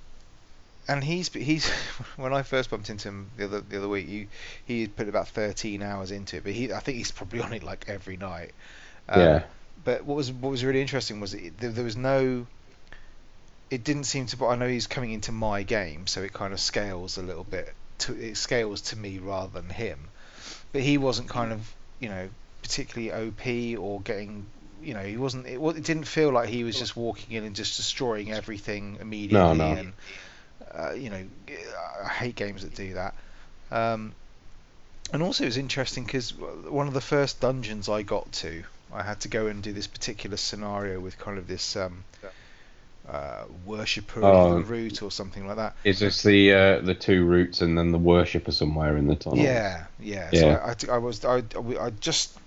and 0.87 1.03
he's 1.03 1.31
he's 1.33 1.69
when 2.15 2.33
I 2.33 2.43
first 2.43 2.69
bumped 2.69 2.89
into 2.89 3.09
him 3.09 3.29
the 3.37 3.45
other 3.45 3.61
the 3.61 3.77
other 3.77 3.87
week, 3.89 4.07
he 4.07 4.27
he 4.65 4.81
had 4.81 4.95
put 4.95 5.09
about 5.09 5.27
13 5.29 5.81
hours 5.81 6.11
into 6.11 6.37
it, 6.37 6.43
but 6.43 6.53
he 6.53 6.71
I 6.71 6.79
think 6.79 6.97
he's 6.97 7.11
probably 7.11 7.39
on 7.41 7.53
it 7.53 7.63
like 7.63 7.85
every 7.87 8.17
night. 8.17 8.53
Um, 9.07 9.21
yeah, 9.21 9.43
But 9.83 10.05
what 10.05 10.15
was 10.15 10.31
what 10.31 10.49
was 10.49 10.63
really 10.63 10.81
interesting 10.81 11.19
was 11.19 11.33
it, 11.33 11.57
there, 11.59 11.71
there 11.71 11.83
was 11.83 11.97
no. 11.97 12.47
It 13.71 13.83
didn't 13.83 14.03
seem 14.03 14.27
to. 14.27 14.37
But 14.37 14.47
I 14.47 14.55
know 14.55 14.67
he's 14.67 14.87
coming 14.87 15.11
into 15.11 15.31
my 15.31 15.63
game, 15.63 16.07
so 16.07 16.21
it 16.21 16.33
kind 16.33 16.53
of 16.53 16.59
scales 16.59 17.17
a 17.17 17.23
little 17.23 17.43
bit. 17.43 17.73
To 17.99 18.13
it 18.13 18.37
scales 18.37 18.81
to 18.81 18.97
me 18.97 19.19
rather 19.19 19.59
than 19.59 19.69
him. 19.69 19.99
But 20.71 20.81
he 20.81 20.97
wasn't 20.97 21.29
kind 21.29 21.51
of 21.51 21.73
you 21.99 22.09
know 22.09 22.29
particularly 22.61 23.11
OP 23.11 23.79
or 23.79 24.01
getting. 24.01 24.45
You 24.85 24.93
know, 24.93 25.01
he 25.01 25.17
wasn't. 25.17 25.47
It, 25.47 25.59
it 25.59 25.83
didn't 25.83 26.03
feel 26.05 26.31
like 26.31 26.47
he 26.49 26.63
was 26.63 26.77
just 26.77 26.95
walking 26.95 27.35
in 27.35 27.43
and 27.43 27.55
just 27.55 27.75
destroying 27.77 28.31
everything 28.31 28.97
immediately. 29.01 29.57
no. 29.57 29.65
And 29.73 29.93
uh, 30.73 30.91
you 30.93 31.09
know, 31.09 31.23
I 32.03 32.07
hate 32.09 32.35
games 32.35 32.61
that 32.63 32.75
do 32.75 32.93
that. 32.93 33.15
Um, 33.71 34.13
and 35.11 35.21
also, 35.23 35.43
it 35.43 35.47
was 35.47 35.57
interesting 35.57 36.03
because 36.05 36.33
one 36.35 36.87
of 36.87 36.93
the 36.93 37.01
first 37.01 37.39
dungeons 37.39 37.89
I 37.89 38.01
got 38.03 38.31
to, 38.33 38.63
I 38.93 39.03
had 39.03 39.19
to 39.21 39.27
go 39.27 39.47
and 39.47 39.61
do 39.63 39.73
this 39.73 39.87
particular 39.87 40.37
scenario 40.37 40.99
with 40.99 41.17
kind 41.17 41.37
of 41.37 41.47
this 41.47 41.75
um, 41.75 42.03
uh, 43.07 43.43
worshipper 43.65 44.23
Oh. 44.23 44.51
of 44.51 44.55
the 44.55 44.71
root 44.71 45.01
or 45.03 45.11
something 45.11 45.47
like 45.47 45.57
that. 45.57 45.75
is 45.83 45.99
this 45.99 46.23
the 46.23 46.53
uh, 46.53 46.79
the 46.81 46.95
two 46.95 47.23
roots 47.25 47.61
and 47.61 47.77
then 47.77 47.91
the 47.91 47.97
worshipper 47.99 48.51
somewhere 48.51 48.97
in 48.97 49.07
the 49.07 49.15
tunnel? 49.15 49.39
Yeah, 49.39 49.85
yeah. 49.99 50.29
So 50.31 50.47
Yeah. 50.47 50.55
I, 50.57 50.71
I 50.71 50.73
t- 50.73 50.89
I 50.89 50.97
was 50.97 51.23
I, 51.23 51.43
I 51.79 51.89
just 51.99 52.37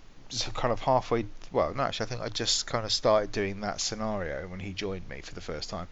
kind 0.55 0.73
of 0.73 0.81
halfway. 0.81 1.27
Well, 1.53 1.75
no, 1.75 1.85
actually, 1.85 2.07
I 2.07 2.09
think 2.09 2.21
I 2.23 2.29
just 2.29 2.67
kind 2.67 2.85
of 2.85 2.93
started 2.93 3.33
doing 3.33 3.61
that 3.61 3.81
scenario 3.81 4.47
when 4.49 4.61
he 4.61 4.73
joined 4.73 5.09
me 5.09 5.21
for 5.23 5.35
the 5.35 5.41
first 5.41 5.71
time, 5.71 5.89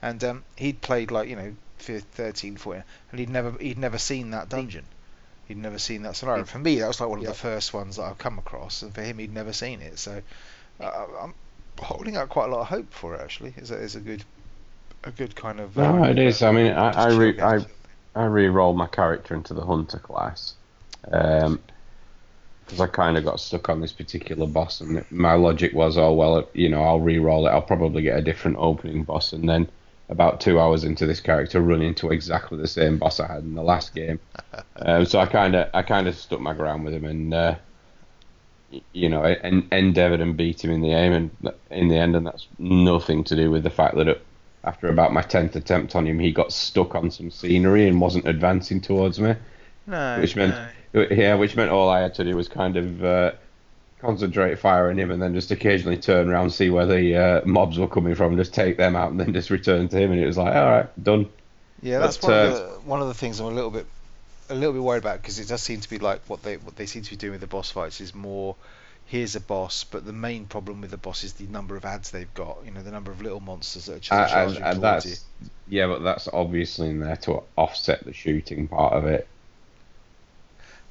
and 0.00 0.22
um, 0.24 0.44
he'd 0.56 0.80
played 0.80 1.10
like 1.10 1.28
you 1.28 1.36
know 1.36 1.54
for 1.78 1.98
13, 1.98 2.56
14, 2.56 2.84
and 3.10 3.20
he'd 3.20 3.30
never 3.30 3.52
he'd 3.58 3.78
never 3.78 3.98
seen 3.98 4.30
that 4.30 4.48
dungeon. 4.48 4.84
He'd 5.48 5.56
never 5.58 5.78
seen 5.78 6.02
that 6.04 6.16
scenario. 6.16 6.44
For 6.44 6.58
me, 6.58 6.78
that 6.78 6.88
was 6.88 7.00
like 7.00 7.10
one 7.10 7.18
of 7.18 7.26
the 7.26 7.34
first 7.34 7.74
ones 7.74 7.96
that 7.96 8.04
I've 8.04 8.18
come 8.18 8.38
across, 8.38 8.82
and 8.82 8.94
for 8.94 9.02
him, 9.02 9.18
he'd 9.18 9.34
never 9.34 9.52
seen 9.52 9.82
it. 9.82 9.98
So 9.98 10.22
uh, 10.80 11.06
I'm 11.20 11.34
holding 11.78 12.16
out 12.16 12.28
quite 12.28 12.48
a 12.48 12.52
lot 12.52 12.60
of 12.60 12.68
hope 12.68 12.92
for 12.92 13.14
it. 13.14 13.20
Actually, 13.20 13.54
is 13.56 13.70
a 13.70 13.76
is 13.76 13.96
a 13.96 14.00
good 14.00 14.24
a 15.04 15.10
good 15.10 15.34
kind 15.34 15.60
of. 15.60 15.76
No, 15.76 15.84
um, 15.84 16.04
it 16.04 16.18
is. 16.18 16.42
I 16.42 16.52
mean, 16.52 16.72
I 16.72 16.90
I, 16.90 17.08
re- 17.08 17.40
I 17.40 17.58
I 18.14 18.24
re-rolled 18.24 18.76
my 18.76 18.86
character 18.86 19.34
into 19.34 19.52
the 19.52 19.64
hunter 19.64 19.98
class 19.98 20.54
because 22.72 22.88
I 22.88 22.90
kind 22.90 23.18
of 23.18 23.24
got 23.24 23.38
stuck 23.38 23.68
on 23.68 23.80
this 23.80 23.92
particular 23.92 24.46
boss, 24.46 24.80
and 24.80 25.04
my 25.10 25.34
logic 25.34 25.74
was, 25.74 25.98
oh 25.98 26.12
well, 26.12 26.48
you 26.54 26.68
know, 26.68 26.82
I'll 26.82 27.00
re-roll 27.00 27.46
it. 27.46 27.50
I'll 27.50 27.60
probably 27.62 28.02
get 28.02 28.18
a 28.18 28.22
different 28.22 28.56
opening 28.58 29.04
boss, 29.04 29.32
and 29.32 29.48
then 29.48 29.68
about 30.08 30.40
two 30.40 30.58
hours 30.58 30.84
into 30.84 31.06
this 31.06 31.20
character, 31.20 31.60
run 31.60 31.82
into 31.82 32.10
exactly 32.10 32.58
the 32.58 32.66
same 32.66 32.98
boss 32.98 33.20
I 33.20 33.26
had 33.26 33.42
in 33.44 33.54
the 33.54 33.62
last 33.62 33.94
game. 33.94 34.20
um, 34.76 35.04
so 35.04 35.18
I 35.18 35.26
kind 35.26 35.54
of 35.54 35.68
I 35.74 35.82
kind 35.82 36.08
of 36.08 36.16
stuck 36.16 36.40
my 36.40 36.54
ground 36.54 36.84
with 36.84 36.94
him, 36.94 37.04
and 37.04 37.34
uh, 37.34 37.54
you 38.92 39.08
know, 39.10 39.22
en- 39.22 39.68
endeavoured 39.70 40.20
and 40.20 40.36
beat 40.36 40.64
him 40.64 40.70
in 40.70 40.80
the 40.80 40.92
aim, 40.92 41.12
and 41.12 41.52
in 41.70 41.88
the 41.88 41.96
end, 41.96 42.16
and 42.16 42.26
that's 42.26 42.46
nothing 42.58 43.24
to 43.24 43.36
do 43.36 43.50
with 43.50 43.62
the 43.62 43.70
fact 43.70 43.96
that. 43.96 44.08
It, 44.08 44.26
after 44.64 44.86
about 44.86 45.12
my 45.12 45.22
tenth 45.22 45.56
attempt 45.56 45.96
on 45.96 46.06
him, 46.06 46.20
he 46.20 46.30
got 46.30 46.52
stuck 46.52 46.94
on 46.94 47.10
some 47.10 47.32
scenery 47.32 47.88
and 47.88 48.00
wasn't 48.00 48.24
advancing 48.28 48.80
towards 48.80 49.18
me. 49.18 49.34
no, 49.88 50.20
which 50.20 50.36
meant- 50.36 50.54
no. 50.54 50.68
Yeah, 50.92 51.34
which 51.36 51.56
meant 51.56 51.70
all 51.70 51.88
I 51.88 52.00
had 52.00 52.14
to 52.16 52.24
do 52.24 52.36
was 52.36 52.48
kind 52.48 52.76
of 52.76 53.04
uh, 53.04 53.32
concentrate 54.00 54.62
on 54.64 54.98
him, 54.98 55.10
and 55.10 55.22
then 55.22 55.34
just 55.34 55.50
occasionally 55.50 55.96
turn 55.96 56.28
around, 56.28 56.50
see 56.50 56.70
where 56.70 56.86
the 56.86 57.16
uh, 57.16 57.40
mobs 57.46 57.78
were 57.78 57.88
coming 57.88 58.14
from, 58.14 58.36
just 58.36 58.52
take 58.52 58.76
them 58.76 58.94
out, 58.96 59.10
and 59.10 59.20
then 59.20 59.32
just 59.32 59.50
return 59.50 59.88
to 59.88 59.98
him, 59.98 60.12
and 60.12 60.20
it 60.20 60.26
was 60.26 60.36
like, 60.36 60.54
all 60.54 60.66
right, 60.66 61.02
done. 61.02 61.28
Yeah, 61.82 61.98
that's 61.98 62.18
But, 62.18 62.28
one, 62.28 62.32
uh, 62.32 62.36
of 62.42 62.54
the, 62.54 62.88
one 62.88 63.00
of 63.02 63.08
the 63.08 63.14
things 63.14 63.40
I'm 63.40 63.46
a 63.46 63.50
little 63.50 63.70
bit 63.70 63.86
a 64.48 64.54
little 64.54 64.72
bit 64.72 64.82
worried 64.82 64.98
about 64.98 65.22
because 65.22 65.38
it 65.38 65.48
does 65.48 65.62
seem 65.62 65.80
to 65.80 65.88
be 65.88 65.98
like 65.98 66.20
what 66.28 66.42
they 66.42 66.56
what 66.58 66.76
they 66.76 66.84
seem 66.86 67.02
to 67.02 67.10
be 67.10 67.16
doing 67.16 67.32
with 67.32 67.40
the 67.40 67.46
boss 67.46 67.70
fights 67.70 68.00
is 68.00 68.14
more 68.14 68.54
here's 69.06 69.34
a 69.36 69.40
boss, 69.40 69.84
but 69.84 70.04
the 70.04 70.12
main 70.12 70.46
problem 70.46 70.80
with 70.80 70.90
the 70.90 70.96
boss 70.96 71.24
is 71.24 71.34
the 71.34 71.46
number 71.46 71.76
of 71.76 71.84
ads 71.84 72.10
they've 72.10 72.32
got. 72.34 72.58
You 72.64 72.70
know, 72.70 72.82
the 72.82 72.90
number 72.90 73.10
of 73.10 73.20
little 73.20 73.40
monsters 73.40 73.86
that 73.86 73.92
are 73.92 74.00
And, 74.10 74.28
charging 74.28 74.56
and, 74.56 74.56
and 74.64 74.80
towards 74.80 75.04
you. 75.06 75.16
that's 75.16 75.26
yeah, 75.66 75.86
but 75.86 76.02
that's 76.02 76.28
obviously 76.28 76.90
in 76.90 77.00
there 77.00 77.16
to 77.18 77.42
offset 77.56 78.04
the 78.04 78.12
shooting 78.12 78.68
part 78.68 78.92
of 78.94 79.06
it. 79.06 79.28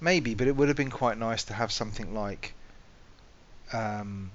Maybe, 0.01 0.33
but 0.33 0.47
it 0.47 0.55
would 0.57 0.67
have 0.67 0.77
been 0.77 0.89
quite 0.89 1.17
nice 1.17 1.43
to 1.45 1.53
have 1.53 1.71
something 1.71 2.13
like. 2.13 2.53
Um, 3.71 4.31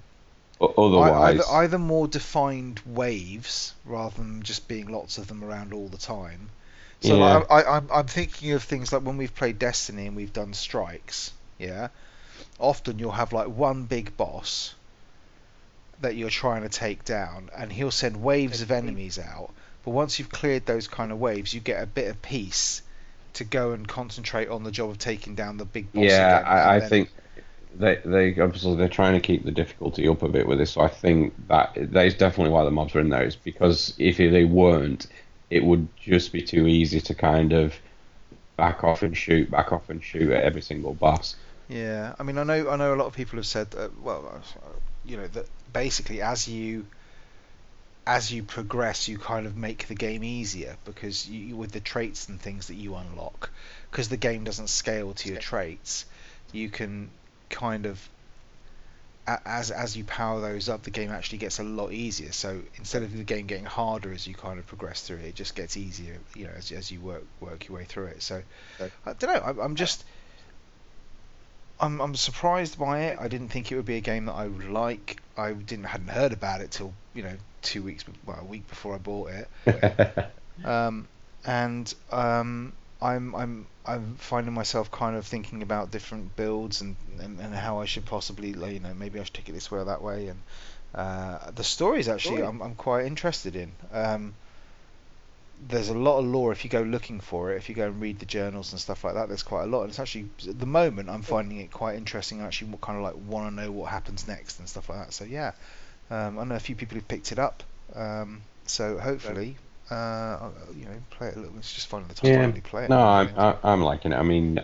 Otherwise, 0.61 1.41
either, 1.41 1.45
either 1.51 1.79
more 1.79 2.09
defined 2.09 2.81
waves 2.87 3.75
rather 3.85 4.17
than 4.17 4.43
just 4.43 4.69
being 4.69 4.87
lots 4.89 5.19
of 5.19 5.27
them 5.27 5.45
around 5.45 5.75
all 5.75 5.89
the 5.89 5.99
time. 5.99 6.49
So 7.01 7.19
Yeah. 7.19 7.39
like, 7.39 7.51
I, 7.51 7.61
I, 7.61 7.77
I'm, 7.77 7.89
I'm 7.93 8.07
thinking 8.07 8.53
of 8.53 8.63
things 8.63 8.93
like 8.93 9.03
when 9.03 9.17
we've 9.19 9.35
played 9.35 9.59
Destiny 9.59 10.07
and 10.07 10.17
we've 10.17 10.33
done 10.33 10.55
strikes. 10.55 11.33
Yeah, 11.59 11.89
often 12.59 12.99
you'll 12.99 13.13
have 13.13 13.33
like 13.33 13.49
one 13.49 13.85
big 13.85 14.17
boss 14.17 14.75
that 16.01 16.17
you're 16.17 16.31
trying 16.31 16.63
to 16.63 16.69
take 16.69 17.05
down, 17.05 17.51
and 17.57 17.73
he'll 17.73 17.91
send 17.91 18.23
waves 18.23 18.61
of 18.63 18.71
enemies 18.71 19.19
out. 19.19 19.51
But 19.85 19.91
once 19.93 20.19
you've 20.19 20.31
cleared 20.31 20.67
those 20.67 20.89
kind 20.89 21.13
of 21.13 21.19
waves, 21.21 21.53
you 21.55 21.61
get 21.61 21.83
a 21.83 21.87
bit 21.87 22.09
of 22.09 22.23
peace 22.23 22.83
to 23.37 23.45
go 23.45 23.73
and 23.73 23.87
concentrate 23.89 24.49
on 24.49 24.63
the 24.65 24.71
job 24.71 24.91
of 24.91 24.99
taking 24.99 25.35
down 25.35 25.57
the 25.57 25.65
big 25.65 25.93
boss. 25.93 26.05
yeah, 26.05 26.41
again, 26.41 26.53
I, 26.53 26.75
I 26.77 26.81
then- 26.81 26.89
think 26.89 27.11
they 27.79 27.97
they 28.05 28.41
obviously 28.41 28.75
they're 28.77 28.89
trying 28.89 29.15
to 29.15 29.21
keep 29.21 29.45
the 29.45 29.51
difficulty 29.53 30.09
up 30.09 30.23
a 30.23 30.29
bit 30.29 30.47
with 30.47 30.59
this. 30.59 30.73
So 30.73 30.81
I 30.81 30.89
think 30.89 31.35
that 31.49 31.75
that 31.93 32.07
is 32.07 32.15
definitely 32.15 32.53
why 32.53 32.65
the 32.65 32.71
mobs 32.71 32.95
are 32.95 33.01
in 33.01 33.11
there. 33.11 33.25
Is 33.25 33.37
because 33.37 33.95
if 33.99 34.17
they 34.17 34.45
weren't, 34.45 35.07
it 35.51 35.63
would 35.65 35.87
just 35.97 36.33
be 36.33 36.43
too 36.43 36.67
easy 36.67 37.01
to 37.03 37.15
kind 37.15 37.53
of 37.53 37.75
back 38.57 38.83
off 38.83 39.03
and 39.03 39.15
shoot, 39.17 39.51
back 39.51 39.73
off 39.73 39.91
and 39.91 40.03
shoot 40.03 40.31
at 40.33 40.43
every 40.43 40.63
single 40.63 40.95
boss. 40.95 41.37
Yeah, 41.69 42.15
I 42.19 42.23
mean, 42.23 42.39
I 42.39 42.45
know, 42.45 42.71
I 42.71 42.77
know, 42.77 42.95
a 42.95 42.97
lot 42.97 43.07
of 43.07 43.13
people 43.15 43.37
have 43.37 43.47
said, 43.47 43.75
uh, 43.77 43.89
well, 44.01 44.41
you 45.05 45.17
know, 45.19 45.27
that 45.29 45.47
basically 45.73 46.23
as 46.23 46.49
you 46.49 46.87
as 48.07 48.33
you 48.33 48.43
progress, 48.43 49.09
you 49.09 49.19
kind 49.19 49.47
of 49.47 49.57
make 49.57 49.89
the 49.89 49.95
game 49.95 50.23
easier 50.23 50.77
because 50.85 51.29
you, 51.29 51.57
with 51.57 51.73
the 51.73 51.81
traits 51.81 52.29
and 52.29 52.41
things 52.41 52.69
that 52.69 52.75
you 52.75 52.95
unlock, 52.95 53.51
because 53.91 54.09
the 54.09 54.17
game 54.17 54.45
doesn't 54.45 54.69
scale 54.69 55.13
to 55.15 55.29
your 55.29 55.39
traits, 55.39 56.05
you 56.53 56.69
can 56.69 57.11
kind 57.51 57.87
of 57.87 58.09
as 59.27 59.73
as 59.73 59.97
you 59.97 60.05
power 60.05 60.41
those 60.41 60.69
up, 60.69 60.85
the 60.85 60.91
game 60.91 61.11
actually 61.11 61.39
gets 61.39 61.59
a 61.59 61.65
lot 61.65 61.93
easier. 61.93 62.31
So 62.31 62.61
instead 62.77 63.03
of 63.03 63.17
the 63.17 63.25
game 63.25 63.47
getting 63.47 63.65
harder 63.65 64.13
as 64.13 64.27
you 64.27 64.35
kind 64.35 64.59
of 64.59 64.67
progress 64.67 65.03
through 65.03 65.19
it, 65.19 65.25
it 65.25 65.35
just 65.35 65.57
gets 65.57 65.77
easier, 65.77 66.19
you 66.37 66.45
know, 66.45 66.53
as, 66.57 66.71
as 66.71 66.93
you 66.93 67.01
work 67.01 67.25
work 67.41 67.67
your 67.67 67.79
way 67.79 67.85
through 67.85 68.07
it. 68.07 68.23
So 68.23 68.43
I 68.81 69.13
don't 69.15 69.35
know. 69.35 69.43
I'm, 69.45 69.59
I'm 69.59 69.75
just 69.75 70.05
I'm 71.81 72.01
I'm 72.01 72.15
surprised 72.15 72.79
by 72.79 73.07
it. 73.07 73.19
I 73.21 73.27
didn't 73.27 73.49
think 73.49 73.73
it 73.73 73.77
would 73.77 73.85
be 73.85 73.97
a 73.97 74.01
game 74.01 74.27
that 74.27 74.35
I 74.35 74.47
would 74.47 74.69
like. 74.69 75.21
I 75.37 75.53
didn't 75.53 75.87
hadn't 75.87 76.09
heard 76.09 76.33
about 76.33 76.61
it 76.61 76.71
till 76.71 76.93
you 77.13 77.25
know 77.25 77.37
two 77.67 77.83
weeks, 77.83 78.05
well, 78.25 78.39
a 78.41 78.45
week 78.45 78.67
before 78.69 78.95
I 78.95 78.99
bought 78.99 79.31
it. 79.31 79.49
Um, 80.65 81.07
and 81.45 81.93
um, 82.11 82.73
I'm 83.01 83.35
I'm 83.35 83.67
I'm 83.85 84.15
finding 84.17 84.55
myself 84.55 84.91
kind 84.91 85.17
of 85.17 85.27
thinking 85.27 85.63
about 85.63 85.91
different 85.91 86.35
builds 86.35 86.81
and, 86.81 86.97
and, 87.21 87.39
and 87.39 87.55
how 87.55 87.81
I 87.81 87.85
should 87.85 88.05
possibly 88.05 88.55
like, 88.55 88.73
you 88.73 88.81
know 88.81 88.95
maybe 88.95 89.21
I 89.21 89.25
should 89.25 89.35
take 89.35 89.49
it 89.49 89.53
this 89.53 89.71
way 89.71 89.81
or 89.81 89.85
that 89.85 90.03
way. 90.03 90.29
And 90.29 90.41
uh, 90.95 91.51
the 91.51 91.65
stories 91.65 92.09
actually 92.09 92.43
I'm 92.43 92.63
I'm 92.63 92.75
quite 92.75 93.07
interested 93.07 93.55
in. 93.55 93.73
Um, 93.93 94.35
there's 95.69 95.89
a 95.89 95.95
lot 95.95 96.19
of 96.19 96.27
lore 96.27 96.53
if 96.53 96.65
you 96.65 96.71
go 96.71 96.83
looking 96.83 97.21
for 97.21 97.53
it. 97.53 97.57
If 97.57 97.69
you 97.69 97.75
go 97.75 97.87
and 97.87 98.01
read 98.01 98.19
the 98.19 98.27
journals 98.27 98.73
and 98.73 98.81
stuff 98.81 99.05
like 99.05 99.15
that, 99.15 99.29
there's 99.29 99.43
quite 99.43 99.65
a 99.65 99.67
lot. 99.67 99.83
And 99.83 99.91
it's 99.91 99.99
actually 99.99 100.29
at 100.49 100.59
the 100.59 100.67
moment 100.67 101.09
I'm 101.09 101.23
finding 101.23 101.61
it 101.61 101.71
quite 101.71 101.97
interesting. 101.97 102.41
I 102.41 102.47
actually 102.47 102.77
kind 102.81 102.99
of 102.99 103.05
like 103.05 103.15
want 103.29 103.49
to 103.49 103.63
know 103.63 103.71
what 103.71 103.91
happens 103.91 104.27
next 104.27 104.59
and 104.59 104.69
stuff 104.69 104.89
like 104.89 104.99
that. 104.99 105.13
So 105.13 105.25
yeah, 105.25 105.53
um, 106.11 106.39
I 106.39 106.45
know 106.45 106.55
a 106.55 106.61
few 106.61 106.75
people 106.77 106.95
who've 106.97 107.09
picked 107.09 107.33
it 107.33 107.39
up. 107.39 107.63
Um, 107.95 108.43
so 108.67 108.99
hopefully, 108.99 109.57
uh, 109.91 110.51
you 110.77 110.85
know, 110.85 110.97
play 111.11 111.29
it 111.29 111.37
a 111.37 111.41
little. 111.41 111.57
It's 111.59 111.73
just 111.73 111.87
finding 111.89 112.09
the 112.09 112.15
time 112.15 112.31
to 112.31 112.37
Yeah. 112.37 112.47
actually 112.47 112.61
play 112.63 112.85
it. 112.85 112.91
No, 112.91 113.01
I'm 113.01 113.31
I, 113.37 113.57
I'm 113.63 113.83
liking 113.83 114.13
it. 114.13 114.17
I 114.17 114.23
mean, 114.23 114.61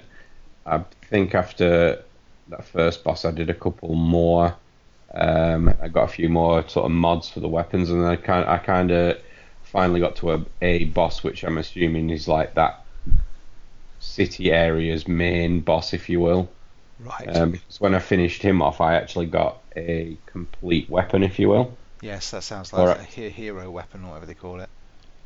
I 0.66 0.84
think 1.08 1.34
after 1.34 2.02
that 2.48 2.64
first 2.64 3.04
boss, 3.04 3.24
I 3.24 3.30
did 3.30 3.50
a 3.50 3.54
couple 3.54 3.94
more. 3.94 4.54
Um, 5.14 5.72
I 5.82 5.88
got 5.88 6.04
a 6.04 6.08
few 6.08 6.28
more 6.28 6.66
sort 6.68 6.86
of 6.86 6.92
mods 6.92 7.28
for 7.28 7.40
the 7.40 7.48
weapons, 7.48 7.90
and 7.90 8.04
I 8.06 8.16
kind 8.16 8.48
I 8.48 8.58
kind 8.58 8.90
of 8.90 9.18
finally 9.62 10.00
got 10.00 10.16
to 10.16 10.32
a, 10.32 10.44
a 10.60 10.84
boss, 10.86 11.22
which 11.22 11.44
I'm 11.44 11.58
assuming 11.58 12.10
is 12.10 12.28
like 12.28 12.54
that 12.54 12.84
city 14.00 14.50
area's 14.52 15.06
main 15.06 15.60
boss, 15.60 15.92
if 15.92 16.08
you 16.08 16.20
will. 16.20 16.48
Right. 17.04 17.36
Um, 17.36 17.52
because 17.52 17.80
when 17.80 17.94
I 17.94 17.98
finished 17.98 18.42
him 18.42 18.62
off, 18.62 18.80
I 18.80 18.94
actually 18.94 19.26
got 19.26 19.58
a 19.76 20.16
complete 20.26 20.88
weapon, 20.90 21.22
if 21.22 21.38
you 21.38 21.48
will. 21.48 21.76
yes, 22.00 22.30
that 22.30 22.42
sounds 22.42 22.72
like 22.72 22.80
alright. 22.80 23.18
a 23.18 23.28
hero 23.28 23.70
weapon 23.70 24.04
or 24.04 24.08
whatever 24.08 24.26
they 24.26 24.34
call 24.34 24.60
it. 24.60 24.68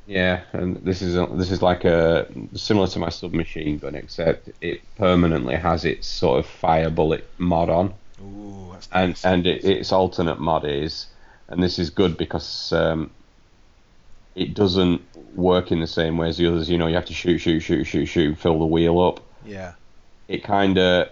Yeah, 0.06 0.42
and 0.52 0.76
this 0.84 1.02
is 1.02 1.16
a, 1.16 1.26
this 1.32 1.50
is 1.50 1.62
like 1.62 1.84
a 1.84 2.28
similar 2.54 2.86
to 2.86 2.98
my 3.00 3.08
submachine 3.08 3.78
gun, 3.78 3.96
except 3.96 4.50
it 4.60 4.80
permanently 4.96 5.56
has 5.56 5.84
its 5.84 6.06
sort 6.06 6.38
of 6.38 6.46
fire 6.46 6.90
bullet 6.90 7.28
mod 7.38 7.68
on, 7.70 7.92
Ooh, 8.22 8.68
that's 8.72 8.88
and 8.92 9.10
nice. 9.10 9.24
and 9.24 9.46
it, 9.48 9.64
its 9.64 9.90
alternate 9.90 10.38
mod 10.38 10.64
is, 10.64 11.06
and 11.48 11.60
this 11.60 11.80
is 11.80 11.90
good 11.90 12.16
because 12.16 12.72
um, 12.72 13.10
it 14.36 14.54
doesn't 14.54 15.02
work 15.34 15.72
in 15.72 15.80
the 15.80 15.88
same 15.88 16.16
way 16.16 16.28
as 16.28 16.36
the 16.36 16.46
others. 16.46 16.70
You 16.70 16.78
know, 16.78 16.86
you 16.86 16.94
have 16.94 17.06
to 17.06 17.14
shoot, 17.14 17.38
shoot, 17.38 17.58
shoot, 17.58 17.82
shoot, 17.84 18.06
shoot, 18.06 18.38
fill 18.38 18.60
the 18.60 18.66
wheel 18.66 19.00
up. 19.00 19.20
yeah. 19.44 19.72
It 20.28 20.42
kind 20.42 20.76
of, 20.76 21.08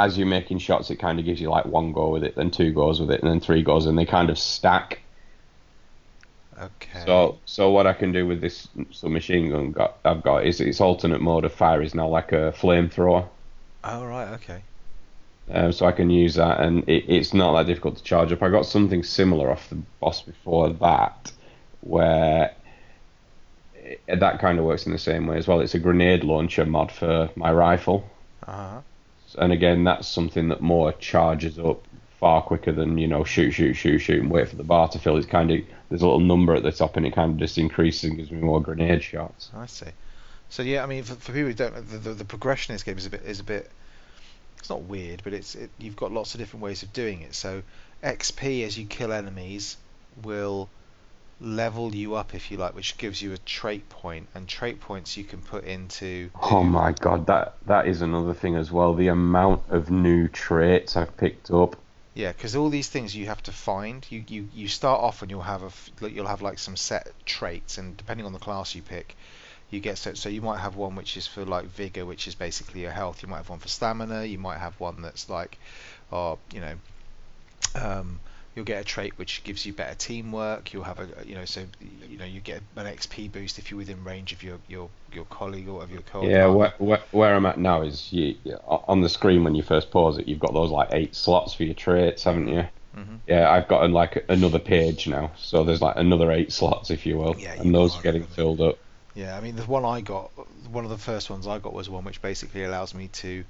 as 0.00 0.16
you're 0.18 0.26
making 0.26 0.58
shots, 0.58 0.90
it 0.90 0.96
kind 0.96 1.18
of 1.20 1.24
gives 1.26 1.40
you 1.40 1.50
like 1.50 1.66
one 1.66 1.92
go 1.92 2.08
with 2.08 2.24
it, 2.24 2.34
then 2.34 2.50
two 2.50 2.72
goes 2.72 3.00
with 3.00 3.10
it, 3.10 3.20
and 3.22 3.30
then 3.30 3.40
three 3.40 3.62
goes, 3.62 3.86
and 3.86 3.98
they 3.98 4.06
kind 4.06 4.30
of 4.30 4.38
stack. 4.38 5.00
Okay. 6.58 7.04
So, 7.06 7.38
so 7.44 7.70
what 7.70 7.86
I 7.86 7.92
can 7.92 8.12
do 8.12 8.26
with 8.26 8.40
this 8.40 8.68
submachine 8.90 9.50
gun 9.50 9.72
got, 9.72 9.98
I've 10.04 10.22
got 10.22 10.46
is 10.46 10.60
its 10.60 10.80
alternate 10.80 11.20
mode 11.20 11.44
of 11.44 11.52
fire 11.52 11.82
is 11.82 11.94
now 11.94 12.08
like 12.08 12.32
a 12.32 12.52
flamethrower. 12.52 13.28
Oh 13.84 14.04
right. 14.04 14.28
Okay. 14.34 14.62
Um, 15.50 15.72
so 15.72 15.86
I 15.86 15.92
can 15.92 16.10
use 16.10 16.34
that, 16.36 16.60
and 16.60 16.88
it, 16.88 17.04
it's 17.08 17.34
not 17.34 17.52
that 17.54 17.66
difficult 17.66 17.96
to 17.98 18.04
charge 18.04 18.32
up. 18.32 18.42
I 18.42 18.50
got 18.50 18.66
something 18.66 19.02
similar 19.02 19.50
off 19.50 19.68
the 19.68 19.76
boss 20.00 20.22
before 20.22 20.70
that, 20.74 21.32
where 21.80 22.54
it, 23.74 24.20
that 24.20 24.38
kind 24.40 24.58
of 24.58 24.64
works 24.64 24.86
in 24.86 24.92
the 24.92 24.98
same 24.98 25.26
way 25.26 25.38
as 25.38 25.48
well. 25.48 25.60
It's 25.60 25.74
a 25.74 25.78
grenade 25.80 26.24
launcher 26.24 26.64
mod 26.66 26.92
for 26.92 27.30
my 27.36 27.52
rifle, 27.52 28.08
Uh 28.46 28.52
huh. 28.52 28.80
And 29.38 29.52
again, 29.52 29.84
that's 29.84 30.08
something 30.08 30.48
that 30.48 30.60
more 30.60 30.92
charges 30.92 31.58
up 31.58 31.84
far 32.18 32.42
quicker 32.42 32.70
than 32.72 32.98
you 32.98 33.06
know 33.06 33.24
shoot, 33.24 33.50
shoot, 33.52 33.74
shoot, 33.74 33.98
shoot, 33.98 34.20
and 34.20 34.30
wait 34.30 34.48
for 34.48 34.56
the 34.56 34.64
bar 34.64 34.88
to 34.88 34.98
fill. 34.98 35.16
It's 35.16 35.26
kind 35.26 35.50
of 35.50 35.60
there's 35.88 36.02
a 36.02 36.06
little 36.06 36.20
number 36.20 36.54
at 36.54 36.62
the 36.62 36.72
top, 36.72 36.96
and 36.96 37.06
it 37.06 37.14
kind 37.14 37.32
of 37.32 37.38
just 37.38 37.58
increases 37.58 38.04
and 38.04 38.16
gives 38.16 38.30
me 38.30 38.40
more 38.40 38.60
grenade 38.60 39.02
shots. 39.02 39.50
I 39.54 39.66
see. 39.66 39.86
So 40.50 40.62
yeah, 40.62 40.82
I 40.82 40.86
mean, 40.86 41.04
for, 41.04 41.14
for 41.14 41.32
people 41.32 41.48
who 41.48 41.54
don't, 41.54 41.74
the, 41.74 41.98
the 41.98 42.14
the 42.14 42.24
progression 42.24 42.72
in 42.72 42.74
this 42.74 42.82
game 42.82 42.98
is 42.98 43.06
a 43.06 43.10
bit 43.10 43.22
is 43.22 43.40
a 43.40 43.44
bit. 43.44 43.70
It's 44.58 44.68
not 44.68 44.82
weird, 44.82 45.22
but 45.24 45.32
it's 45.32 45.54
it, 45.54 45.70
you've 45.78 45.96
got 45.96 46.12
lots 46.12 46.34
of 46.34 46.40
different 46.40 46.62
ways 46.62 46.82
of 46.82 46.92
doing 46.92 47.22
it. 47.22 47.34
So 47.34 47.62
XP 48.02 48.66
as 48.66 48.78
you 48.78 48.84
kill 48.84 49.12
enemies 49.12 49.76
will 50.22 50.68
level 51.40 51.94
you 51.94 52.14
up 52.14 52.34
if 52.34 52.50
you 52.50 52.56
like, 52.56 52.74
which 52.74 52.98
gives 52.98 53.22
you 53.22 53.32
a 53.32 53.38
trait 53.38 53.88
point, 53.88 54.28
and 54.34 54.46
trait 54.46 54.80
points 54.80 55.16
you 55.16 55.24
can 55.24 55.40
put 55.40 55.64
into. 55.64 56.30
Oh 56.40 56.62
my 56.62 56.92
god, 56.92 57.26
that 57.26 57.56
that 57.66 57.86
is 57.86 58.02
another 58.02 58.34
thing 58.34 58.56
as 58.56 58.70
well. 58.70 58.94
The 58.94 59.08
amount 59.08 59.62
of 59.68 59.90
new 59.90 60.28
traits 60.28 60.96
I've 60.96 61.16
picked 61.16 61.50
up. 61.50 61.76
Yeah, 62.14 62.32
because 62.32 62.56
all 62.56 62.68
these 62.68 62.88
things 62.88 63.14
you 63.14 63.26
have 63.26 63.42
to 63.44 63.52
find. 63.52 64.04
You, 64.10 64.24
you 64.28 64.48
you 64.52 64.68
start 64.68 65.00
off 65.00 65.22
and 65.22 65.30
you'll 65.30 65.42
have 65.42 65.62
a 65.62 65.66
f- 65.66 65.90
you'll 66.00 66.26
have 66.26 66.42
like 66.42 66.58
some 66.58 66.76
set 66.76 67.08
traits, 67.24 67.78
and 67.78 67.96
depending 67.96 68.26
on 68.26 68.32
the 68.32 68.38
class 68.38 68.74
you 68.74 68.82
pick, 68.82 69.16
you 69.70 69.80
get 69.80 69.96
so 69.96 70.14
so 70.14 70.28
you 70.28 70.42
might 70.42 70.58
have 70.58 70.76
one 70.76 70.96
which 70.96 71.16
is 71.16 71.26
for 71.26 71.44
like 71.44 71.66
vigor, 71.66 72.04
which 72.04 72.26
is 72.26 72.34
basically 72.34 72.82
your 72.82 72.90
health. 72.90 73.22
You 73.22 73.28
might 73.28 73.38
have 73.38 73.48
one 73.48 73.60
for 73.60 73.68
stamina. 73.68 74.24
You 74.24 74.38
might 74.38 74.58
have 74.58 74.78
one 74.80 75.02
that's 75.02 75.30
like, 75.30 75.58
or 76.10 76.38
you 76.52 76.60
know, 76.60 76.74
um, 77.76 78.20
you'll 78.60 78.66
get 78.66 78.82
a 78.82 78.84
trait 78.84 79.14
which 79.16 79.42
gives 79.42 79.64
you 79.64 79.72
better 79.72 79.94
teamwork. 79.94 80.74
You'll 80.74 80.84
have 80.84 81.00
a 81.00 81.08
you 81.26 81.34
know 81.34 81.46
so 81.46 81.64
you 81.80 82.18
know 82.18 82.26
you 82.26 82.40
get 82.40 82.60
an 82.76 82.86
XP 82.86 83.32
boost 83.32 83.58
if 83.58 83.70
you're 83.70 83.78
within 83.78 84.04
range 84.04 84.34
of 84.34 84.42
your 84.42 84.58
your 84.68 84.90
your 85.14 85.24
colleague 85.24 85.66
or 85.66 85.82
of 85.82 85.90
your 85.90 86.02
colleague. 86.02 86.32
Yeah, 86.32 86.46
where, 86.48 86.74
where, 86.78 87.00
where 87.10 87.34
I'm 87.34 87.46
at 87.46 87.58
now 87.58 87.80
is 87.82 88.12
you, 88.12 88.36
on 88.68 89.00
the 89.00 89.08
screen 89.08 89.44
when 89.44 89.54
you 89.54 89.62
first 89.62 89.90
pause 89.90 90.18
it, 90.18 90.28
you've 90.28 90.40
got 90.40 90.52
those 90.52 90.70
like 90.70 90.88
eight 90.92 91.16
slots 91.16 91.54
for 91.54 91.64
your 91.64 91.74
traits, 91.74 92.24
haven't 92.24 92.48
you? 92.48 92.64
Mhm. 92.94 93.20
Yeah, 93.26 93.50
I've 93.50 93.68
got 93.68 93.90
like 93.90 94.24
another 94.28 94.58
page 94.58 95.08
now, 95.08 95.30
so 95.38 95.64
there's 95.64 95.80
like 95.80 95.96
another 95.96 96.30
eight 96.30 96.52
slots, 96.52 96.90
if 96.90 97.06
you 97.06 97.16
will, 97.16 97.36
Yeah, 97.38 97.54
you 97.54 97.60
and 97.62 97.74
those 97.74 97.98
are 97.98 98.02
getting 98.02 98.24
filled 98.24 98.60
up. 98.60 98.76
Yeah, 99.14 99.36
I 99.36 99.40
mean 99.40 99.56
the 99.56 99.62
one 99.62 99.84
I 99.86 100.02
got, 100.02 100.30
one 100.70 100.84
of 100.84 100.90
the 100.90 100.98
first 100.98 101.30
ones 101.30 101.46
I 101.46 101.58
got 101.58 101.72
was 101.72 101.88
one 101.88 102.04
which 102.04 102.20
basically 102.20 102.64
allows 102.64 102.92
me 102.94 103.08
to, 103.08 103.44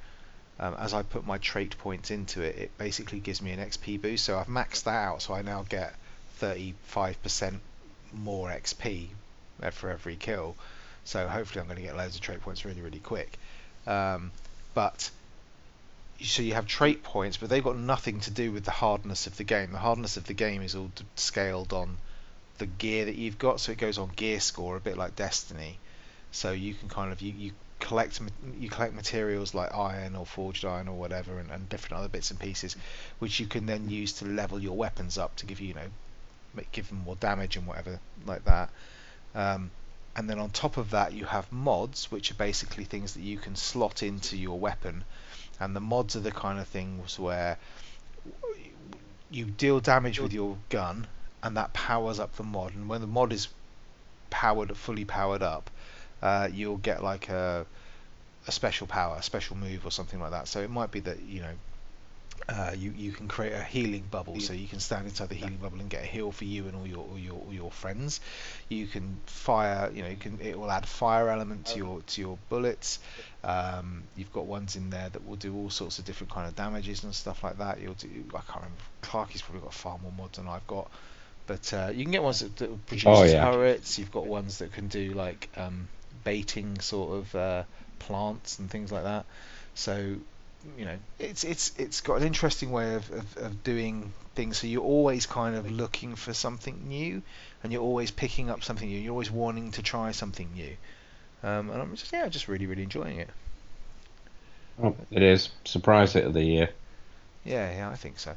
um, 0.60 0.76
as 0.78 0.92
I 0.92 1.02
put 1.02 1.26
my 1.26 1.38
trait 1.38 1.76
points 1.78 2.10
into 2.10 2.42
it, 2.42 2.56
it 2.56 2.78
basically 2.78 3.18
gives 3.18 3.40
me 3.40 3.50
an 3.52 3.60
XP 3.60 4.00
boost. 4.00 4.26
So 4.26 4.38
I've 4.38 4.46
maxed 4.46 4.84
that 4.84 4.90
out, 4.90 5.22
so 5.22 5.32
I 5.32 5.40
now 5.40 5.64
get 5.66 5.94
35% 6.40 7.58
more 8.12 8.50
XP 8.50 9.08
for 9.72 9.90
every 9.90 10.16
kill. 10.16 10.56
So 11.04 11.26
hopefully 11.26 11.62
I'm 11.62 11.66
going 11.66 11.78
to 11.78 11.82
get 11.82 11.96
loads 11.96 12.14
of 12.14 12.20
trait 12.20 12.42
points 12.42 12.66
really, 12.66 12.82
really 12.82 12.98
quick. 12.98 13.38
Um, 13.86 14.32
but 14.74 15.10
so 16.22 16.42
you 16.42 16.52
have 16.52 16.66
trait 16.66 17.02
points, 17.02 17.38
but 17.38 17.48
they've 17.48 17.64
got 17.64 17.78
nothing 17.78 18.20
to 18.20 18.30
do 18.30 18.52
with 18.52 18.64
the 18.64 18.70
hardness 18.70 19.26
of 19.26 19.38
the 19.38 19.44
game. 19.44 19.72
The 19.72 19.78
hardness 19.78 20.18
of 20.18 20.26
the 20.26 20.34
game 20.34 20.60
is 20.60 20.74
all 20.74 20.90
scaled 21.16 21.72
on 21.72 21.96
the 22.58 22.66
gear 22.66 23.06
that 23.06 23.14
you've 23.14 23.38
got, 23.38 23.60
so 23.60 23.72
it 23.72 23.78
goes 23.78 23.96
on 23.96 24.10
gear 24.14 24.40
score, 24.40 24.76
a 24.76 24.80
bit 24.80 24.98
like 24.98 25.16
Destiny. 25.16 25.78
So 26.32 26.52
you 26.52 26.74
can 26.74 26.90
kind 26.90 27.12
of 27.12 27.22
you, 27.22 27.32
you 27.32 27.52
collect 27.80 28.20
you 28.58 28.68
collect 28.68 28.94
materials 28.94 29.54
like 29.54 29.74
iron 29.74 30.14
or 30.14 30.24
forged 30.24 30.64
iron 30.64 30.86
or 30.86 30.96
whatever, 30.96 31.38
and, 31.38 31.50
and 31.50 31.68
different 31.68 31.98
other 31.98 32.08
bits 32.08 32.30
and 32.30 32.38
pieces, 32.38 32.76
which 33.18 33.40
you 33.40 33.46
can 33.46 33.66
then 33.66 33.90
use 33.90 34.12
to 34.14 34.24
level 34.24 34.60
your 34.60 34.76
weapons 34.76 35.18
up 35.18 35.34
to 35.36 35.46
give 35.46 35.60
you 35.60 35.68
you 35.68 35.74
know 35.74 35.90
make, 36.54 36.70
give 36.72 36.88
them 36.88 36.98
more 37.04 37.16
damage 37.16 37.56
and 37.56 37.66
whatever 37.66 37.98
like 38.26 38.44
that. 38.44 38.70
Um, 39.34 39.70
and 40.16 40.28
then 40.28 40.38
on 40.38 40.50
top 40.50 40.76
of 40.76 40.90
that, 40.90 41.12
you 41.12 41.24
have 41.24 41.50
mods, 41.52 42.10
which 42.10 42.30
are 42.30 42.34
basically 42.34 42.84
things 42.84 43.14
that 43.14 43.22
you 43.22 43.38
can 43.38 43.56
slot 43.56 44.02
into 44.02 44.36
your 44.36 44.58
weapon. 44.58 45.04
And 45.60 45.74
the 45.74 45.80
mods 45.80 46.16
are 46.16 46.20
the 46.20 46.32
kind 46.32 46.58
of 46.58 46.66
things 46.66 47.18
where 47.18 47.58
you 49.30 49.44
deal 49.44 49.80
damage 49.80 50.18
with 50.18 50.32
your 50.32 50.56
gun, 50.68 51.06
and 51.42 51.56
that 51.56 51.72
powers 51.72 52.18
up 52.18 52.34
the 52.36 52.42
mod. 52.42 52.74
And 52.74 52.88
when 52.88 53.00
the 53.00 53.06
mod 53.06 53.32
is 53.32 53.48
powered, 54.30 54.76
fully 54.76 55.04
powered 55.04 55.42
up, 55.42 55.70
uh, 56.22 56.48
you'll 56.52 56.78
get 56.78 57.02
like 57.02 57.28
a 57.28 57.66
a 58.46 58.52
special 58.52 58.86
power, 58.86 59.16
a 59.18 59.22
special 59.22 59.56
move, 59.56 59.84
or 59.86 59.90
something 59.90 60.20
like 60.20 60.30
that. 60.30 60.48
So 60.48 60.60
it 60.60 60.70
might 60.70 60.90
be 60.90 61.00
that 61.00 61.20
you 61.22 61.40
know 61.42 61.54
uh, 62.48 62.72
you 62.76 62.92
you 62.96 63.12
can 63.12 63.28
create 63.28 63.52
a 63.52 63.62
healing 63.62 64.04
bubble, 64.10 64.40
so 64.40 64.52
you 64.54 64.66
can 64.66 64.80
stand 64.80 65.04
inside 65.06 65.28
the 65.28 65.34
healing 65.34 65.58
bubble 65.58 65.78
and 65.80 65.90
get 65.90 66.02
a 66.02 66.06
heal 66.06 66.32
for 66.32 66.44
you 66.44 66.66
and 66.66 66.74
all 66.74 66.86
your 66.86 67.04
all 67.06 67.18
your 67.18 67.34
all 67.34 67.52
your 67.52 67.70
friends. 67.70 68.20
You 68.68 68.86
can 68.86 69.20
fire, 69.26 69.90
you 69.94 70.02
know, 70.02 70.08
you 70.08 70.16
can 70.16 70.40
it 70.40 70.58
will 70.58 70.70
add 70.70 70.86
fire 70.88 71.28
element 71.28 71.66
to 71.66 71.78
your 71.78 72.00
to 72.02 72.20
your 72.20 72.38
bullets. 72.48 72.98
Um, 73.44 74.04
you've 74.16 74.32
got 74.32 74.46
ones 74.46 74.76
in 74.76 74.90
there 74.90 75.08
that 75.10 75.26
will 75.26 75.36
do 75.36 75.54
all 75.54 75.70
sorts 75.70 75.98
of 75.98 76.04
different 76.06 76.32
kind 76.32 76.48
of 76.48 76.56
damages 76.56 77.04
and 77.04 77.14
stuff 77.14 77.44
like 77.44 77.58
that. 77.58 77.80
You'll 77.80 77.94
do 77.94 78.08
I 78.34 78.40
can't 78.40 78.56
remember. 78.56 78.82
Clarky's 79.02 79.42
probably 79.42 79.60
got 79.62 79.74
far 79.74 79.98
more 79.98 80.12
mods 80.12 80.38
than 80.38 80.48
I've 80.48 80.66
got, 80.66 80.90
but 81.46 81.72
uh, 81.74 81.90
you 81.94 82.04
can 82.04 82.12
get 82.12 82.22
ones 82.22 82.40
that, 82.40 82.56
that 82.56 82.86
produce 82.86 83.04
Oh, 83.06 83.24
yeah. 83.24 83.44
turrets. 83.44 83.98
You've 83.98 84.10
got 84.12 84.26
ones 84.26 84.58
that 84.58 84.72
can 84.72 84.88
do 84.88 85.12
like 85.12 85.48
um, 85.56 85.88
baiting 86.24 86.78
sort 86.80 87.18
of 87.18 87.34
uh, 87.34 87.62
plants 87.98 88.58
and 88.58 88.70
things 88.70 88.92
like 88.92 89.04
that. 89.04 89.26
So 89.74 90.16
you 90.76 90.84
know, 90.84 90.98
it's 91.18 91.44
it's 91.44 91.72
it's 91.78 92.00
got 92.00 92.16
an 92.16 92.26
interesting 92.26 92.70
way 92.70 92.94
of, 92.94 93.10
of, 93.10 93.36
of 93.38 93.64
doing 93.64 94.12
things. 94.34 94.58
So 94.58 94.66
you're 94.66 94.82
always 94.82 95.26
kind 95.26 95.56
of 95.56 95.70
looking 95.70 96.16
for 96.16 96.34
something 96.34 96.88
new, 96.88 97.22
and 97.62 97.72
you're 97.72 97.82
always 97.82 98.10
picking 98.10 98.50
up 98.50 98.62
something 98.62 98.88
new. 98.88 98.98
You're 98.98 99.12
always 99.12 99.30
wanting 99.30 99.72
to 99.72 99.82
try 99.82 100.12
something 100.12 100.50
new. 100.54 100.76
Um, 101.42 101.70
and 101.70 101.80
I'm 101.80 101.96
just 101.96 102.12
yeah, 102.12 102.28
just 102.28 102.48
really 102.48 102.66
really 102.66 102.82
enjoying 102.82 103.18
it. 103.20 103.30
Oh, 104.82 104.96
it 105.10 105.22
is 105.22 105.50
surprise 105.64 106.12
hit 106.12 106.24
of 106.24 106.34
the 106.34 106.42
year. 106.42 106.70
Yeah, 107.44 107.72
yeah, 107.74 107.90
I 107.90 107.96
think 107.96 108.18
so. 108.18 108.34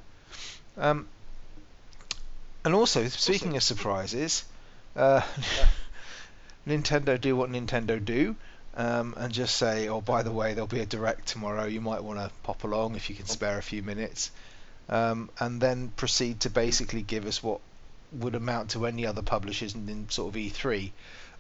Um, 0.77 1.07
and 2.65 2.73
also, 2.73 3.07
speaking 3.07 3.57
of 3.57 3.63
surprises, 3.63 4.45
uh, 4.95 5.21
Nintendo 6.67 7.19
do 7.19 7.35
what 7.35 7.49
Nintendo 7.51 8.03
do, 8.03 8.35
um, 8.75 9.13
and 9.17 9.31
just 9.33 9.55
say, 9.55 9.87
oh, 9.87 10.01
by 10.01 10.23
the 10.23 10.31
way, 10.31 10.53
there'll 10.53 10.67
be 10.67 10.79
a 10.79 10.85
direct 10.85 11.27
tomorrow. 11.27 11.65
You 11.65 11.81
might 11.81 12.03
want 12.03 12.19
to 12.19 12.31
pop 12.43 12.63
along 12.63 12.95
if 12.95 13.09
you 13.09 13.15
can 13.15 13.25
spare 13.25 13.57
a 13.57 13.61
few 13.63 13.83
minutes, 13.83 14.31
um, 14.89 15.29
and 15.39 15.59
then 15.61 15.89
proceed 15.95 16.39
to 16.41 16.49
basically 16.49 17.01
give 17.01 17.25
us 17.25 17.41
what 17.43 17.59
would 18.13 18.35
amount 18.35 18.71
to 18.71 18.85
any 18.85 19.05
other 19.05 19.21
publishers 19.21 19.73
in, 19.75 20.07
sort 20.09 20.29
of 20.35 20.39
E3, 20.41 20.91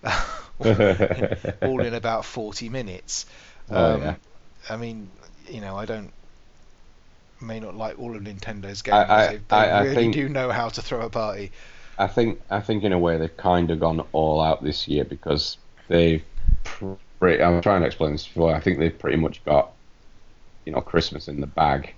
all 1.61 1.79
in 1.81 1.93
about 1.93 2.25
40 2.25 2.69
minutes. 2.69 3.25
Oh, 3.69 3.93
Um, 3.95 4.01
yeah. 4.01 4.15
I 4.69 4.77
mean, 4.77 5.09
you 5.49 5.61
know, 5.61 5.75
I 5.77 5.85
don't 5.85 6.11
may 7.41 7.59
not 7.59 7.75
like 7.75 7.99
all 7.99 8.15
of 8.15 8.21
Nintendo's 8.21 8.81
games. 8.83 8.95
I- 9.09 9.27
they 9.27 9.37
they 9.37 9.43
I- 9.55 9.79
I 9.79 9.81
really 9.83 9.95
think- 9.95 10.13
do 10.13 10.29
know 10.29 10.49
how 10.51 10.69
to 10.69 10.81
throw 10.81 11.01
a 11.01 11.09
party. 11.09 11.51
I 11.97 12.07
think 12.07 12.41
I 12.49 12.59
think 12.59 12.83
in 12.83 12.93
a 12.93 12.99
way 12.99 13.17
they've 13.17 13.35
kind 13.37 13.71
of 13.71 13.79
gone 13.79 14.05
all 14.11 14.41
out 14.41 14.63
this 14.63 14.87
year 14.87 15.03
because 15.03 15.57
they've. 15.87 16.23
Pretty, 17.19 17.41
I'm 17.41 17.61
trying 17.61 17.81
to 17.81 17.87
explain 17.87 18.11
this 18.11 18.27
before. 18.27 18.53
I 18.53 18.59
think 18.59 18.79
they've 18.79 18.97
pretty 18.97 19.17
much 19.17 19.43
got, 19.45 19.71
you 20.65 20.73
know, 20.73 20.81
Christmas 20.81 21.27
in 21.27 21.39
the 21.39 21.47
bag. 21.47 21.93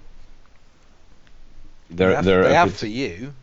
They're 1.90 2.10
they 2.10 2.16
have, 2.16 2.26
they're 2.26 2.44
they 2.44 2.54
have 2.54 2.70
bit- 2.70 2.78
for 2.78 2.88
you. 2.88 3.34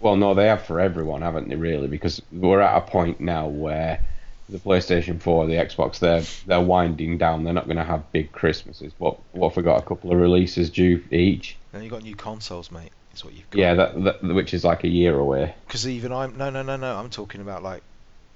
Well, 0.00 0.16
no, 0.16 0.34
they 0.34 0.46
have 0.46 0.62
for 0.62 0.80
everyone, 0.80 1.22
haven't 1.22 1.48
they? 1.48 1.56
Really, 1.56 1.88
because 1.88 2.22
we're 2.32 2.60
at 2.60 2.76
a 2.76 2.80
point 2.80 3.20
now 3.20 3.48
where 3.48 4.00
the 4.48 4.58
PlayStation 4.58 5.20
4, 5.20 5.46
the 5.46 5.54
Xbox, 5.54 5.98
they're 5.98 6.22
they're 6.46 6.64
winding 6.64 7.18
down. 7.18 7.44
They're 7.44 7.52
not 7.52 7.66
going 7.66 7.76
to 7.76 7.84
have 7.84 8.10
big 8.12 8.32
Christmases. 8.32 8.92
But 8.98 9.18
what 9.32 9.48
if 9.50 9.56
we 9.56 9.62
got 9.62 9.82
a 9.82 9.86
couple 9.86 10.12
of 10.12 10.18
releases 10.18 10.70
due 10.70 11.02
each? 11.10 11.56
And 11.72 11.84
you 11.84 11.90
got 11.90 12.02
new 12.02 12.16
consoles, 12.16 12.70
mate. 12.70 12.92
Is 13.14 13.24
what 13.24 13.34
you've 13.34 13.50
got. 13.50 13.58
Yeah, 13.58 13.74
that, 13.74 14.02
that 14.22 14.34
which 14.34 14.54
is 14.54 14.64
like 14.64 14.84
a 14.84 14.88
year 14.88 15.16
away. 15.18 15.54
Because 15.66 15.88
even 15.88 16.12
I'm 16.12 16.36
no 16.36 16.50
no 16.50 16.62
no 16.62 16.76
no. 16.76 16.96
I'm 16.96 17.10
talking 17.10 17.40
about 17.40 17.62
like 17.62 17.82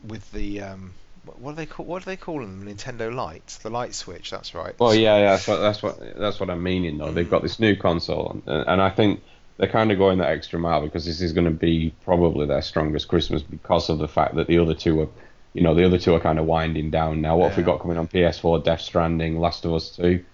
with 0.07 0.31
the 0.33 0.63
um. 0.63 0.93
what- 1.41 1.53
do 1.53 1.57
they 1.57 1.67
call? 1.67 1.87
What 1.87 2.03
do 2.03 2.07
they 2.07 2.17
call 2.17 2.41
them? 2.41 2.67
Nintendo 2.67 3.15
Lights, 3.15 3.59
the 3.59 3.71
light 3.71 3.95
switch. 3.95 4.31
That's 4.31 4.55
right. 4.55 4.75
Well, 4.79 4.95
yeah, 4.95 5.19
yeah, 5.19 5.31
that's 5.33 5.47
what 5.47 5.59
that's 5.59 5.83
what 5.83 6.19
that's 6.19 6.41
what 6.41 6.51
I'm 6.51 6.63
meaning. 6.63 6.99
Though 6.99 7.13
they've 7.13 7.31
got 7.31 7.43
this 7.43 7.61
new 7.61 7.77
console, 7.77 8.43
and, 8.47 8.69
and 8.69 8.83
I 8.83 8.91
think 8.91 9.23
they're 9.57 9.69
kind 9.69 9.93
of 9.93 9.99
going 9.99 10.19
that 10.19 10.31
extra 10.31 10.59
mile 10.59 10.83
because 10.83 11.05
this 11.07 11.21
is 11.21 11.33
going 11.33 11.45
to 11.45 11.53
be 11.53 11.95
probably 12.05 12.47
their 12.47 12.63
strongest 12.63 13.07
Christmas 13.07 13.43
because 13.43 13.89
of 13.89 13.99
the 13.99 14.09
fact 14.09 14.35
that 14.35 14.49
the 14.49 14.59
other 14.59 14.75
two 14.75 15.01
are, 15.03 15.09
you 15.53 15.63
know, 15.63 15.75
the 15.75 15.85
other 15.85 15.99
two 15.99 16.13
are 16.15 16.21
kind 16.21 16.41
of 16.41 16.45
winding 16.47 16.91
down 16.91 17.21
now. 17.21 17.37
What 17.37 17.51
have 17.51 17.57
we 17.57 17.63
got 17.63 17.81
coming 17.81 17.97
on 17.97 18.09
PS4? 18.09 18.65
Death 18.65 18.81
Stranding, 18.81 19.39
Last 19.39 19.65
of 19.65 19.73
Us 19.73 19.91
Two. 19.91 20.25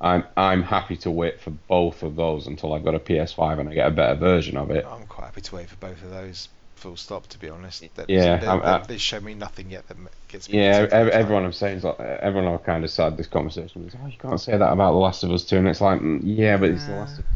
I'm 0.00 0.24
I'm 0.36 0.62
happy 0.62 0.96
to 0.98 1.10
wait 1.10 1.40
for 1.40 1.50
both 1.50 2.02
of 2.02 2.16
those 2.16 2.46
until 2.46 2.72
I've 2.72 2.84
got 2.84 2.94
a 2.94 2.98
PS5 3.00 3.58
and 3.58 3.68
I 3.68 3.74
get 3.74 3.86
a 3.88 3.90
better 3.90 4.14
version 4.18 4.56
of 4.56 4.70
it. 4.70 4.84
I'm 4.86 5.06
quite 5.06 5.26
happy 5.26 5.40
to 5.40 5.54
wait 5.56 5.68
for 5.68 5.76
both 5.76 6.02
of 6.02 6.10
those. 6.10 6.48
Full 6.76 6.96
stop. 6.96 7.26
To 7.28 7.38
be 7.38 7.48
honest. 7.48 7.82
Yeah, 8.08 8.36
They, 8.40 8.46
I'm- 8.46 8.60
they, 8.60 8.66
I- 8.66 8.82
they 8.86 8.98
show 8.98 9.20
me 9.20 9.34
nothing 9.34 9.70
yet 9.70 9.88
that 9.88 9.96
gets 10.28 10.48
me. 10.48 10.58
Yeah, 10.58 10.86
ev- 10.92 11.08
everyone 11.08 11.44
I'm 11.44 11.52
saying 11.52 11.78
is 11.78 11.84
like 11.84 11.98
everyone 12.00 12.52
I've 12.52 12.62
kind 12.64 12.84
of 12.84 12.90
sad 12.90 13.16
this 13.16 13.26
conversation 13.26 13.86
is, 13.86 13.94
oh, 14.00 14.06
you 14.06 14.18
can't 14.18 14.40
say 14.40 14.52
that 14.56 14.72
about 14.72 14.92
The 14.92 14.98
Last 14.98 15.24
of 15.24 15.30
Us 15.30 15.44
Two, 15.44 15.56
and 15.56 15.68
it's 15.68 15.80
like, 15.80 16.00
mm, 16.00 16.20
yeah, 16.22 16.56
but 16.56 16.70
it's 16.70 16.84
The 16.86 16.92
Last 16.92 17.18
of 17.18 17.24
Us 17.24 17.30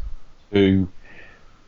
Two. 0.52 0.92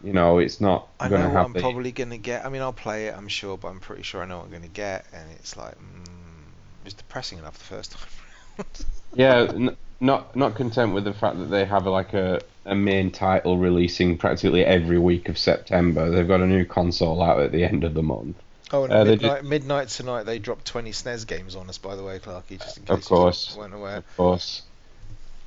You 0.03 0.13
know, 0.13 0.39
it's 0.39 0.61
not 0.61 0.91
I 0.99 1.09
know 1.09 1.31
what 1.31 1.45
I'm 1.45 1.55
the 1.55 1.61
probably 1.61 1.93
going 1.93 2.11
to 2.11 2.19
get. 2.19 2.45
I 2.47 2.49
mean, 2.49 2.63
I'll 2.63 2.73
play 2.73 3.09
it, 3.09 3.15
I'm 3.17 3.29
sure, 3.29 3.59
but 3.59 3.69
I'm 3.69 3.81
pretty 3.81 4.03
sure 4.03 4.23
I 4.23 4.27
know 4.27 4.39
what 4.39 4.45
I'm 4.45 4.51
going 4.51 4.63
to 4.63 4.69
get, 4.69 5.07
and 5.13 5.31
it's 5.33 5.57
like, 5.57 5.77
mm, 5.79 6.49
it 6.81 6.85
was 6.85 6.95
depressing 6.95 7.39
enough 7.39 7.59
the 7.59 7.65
first 7.65 7.93
time. 8.57 8.65
yeah, 9.13 9.47
n- 9.55 9.77
not 10.03 10.35
not 10.37 10.55
content 10.57 10.93
with 10.93 11.05
the 11.05 11.13
fact 11.15 11.39
that 11.39 11.47
they 11.47 11.65
have 11.65 11.87
like 11.87 12.13
a 12.13 12.41
a 12.67 12.75
main 12.75 13.11
title 13.11 13.57
releasing 13.57 14.19
practically 14.19 14.65
every 14.65 14.99
week 14.99 15.29
of 15.29 15.39
September. 15.39 16.11
They've 16.11 16.29
got 16.29 16.41
a 16.41 16.47
new 16.47 16.65
console 16.65 17.23
out 17.23 17.41
at 17.41 17.53
the 17.53 17.65
end 17.65 17.85
of 17.85 17.95
the 17.95 18.03
month. 18.03 18.37
oh, 18.73 18.85
and 18.85 18.93
Uh, 18.93 19.05
midnight, 19.05 19.45
midnight 19.45 19.89
tonight 19.89 20.25
they 20.25 20.39
dropped 20.39 20.65
20 20.67 20.91
SNES 20.93 21.27
games 21.27 21.57
on 21.57 21.69
us, 21.69 21.79
by 21.79 21.97
the 21.97 22.03
way, 22.05 22.19
Clarky, 22.19 22.59
just 22.61 22.77
in 22.79 22.85
case 22.85 22.91
Of 22.91 23.01
you 23.01 23.07
course. 23.07 23.57
weren't 23.57 23.75
aware. 23.75 23.97
Of 23.99 24.17
course. 24.17 24.63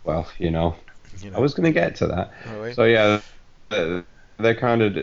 Well, 0.04 0.28
you 0.40 0.52
know, 0.52 0.76
You 1.22 1.32
know, 1.32 1.38
I 1.38 1.40
was 1.40 1.54
going 1.54 1.66
to 1.66 1.72
get 1.72 1.96
to 1.98 2.08
that. 2.08 2.32
Oh. 2.48 2.72
So 2.74 2.84
yeah, 2.84 3.22
they- 3.70 4.04
they 4.40 4.54
kind 4.54 4.82
of 4.82 4.94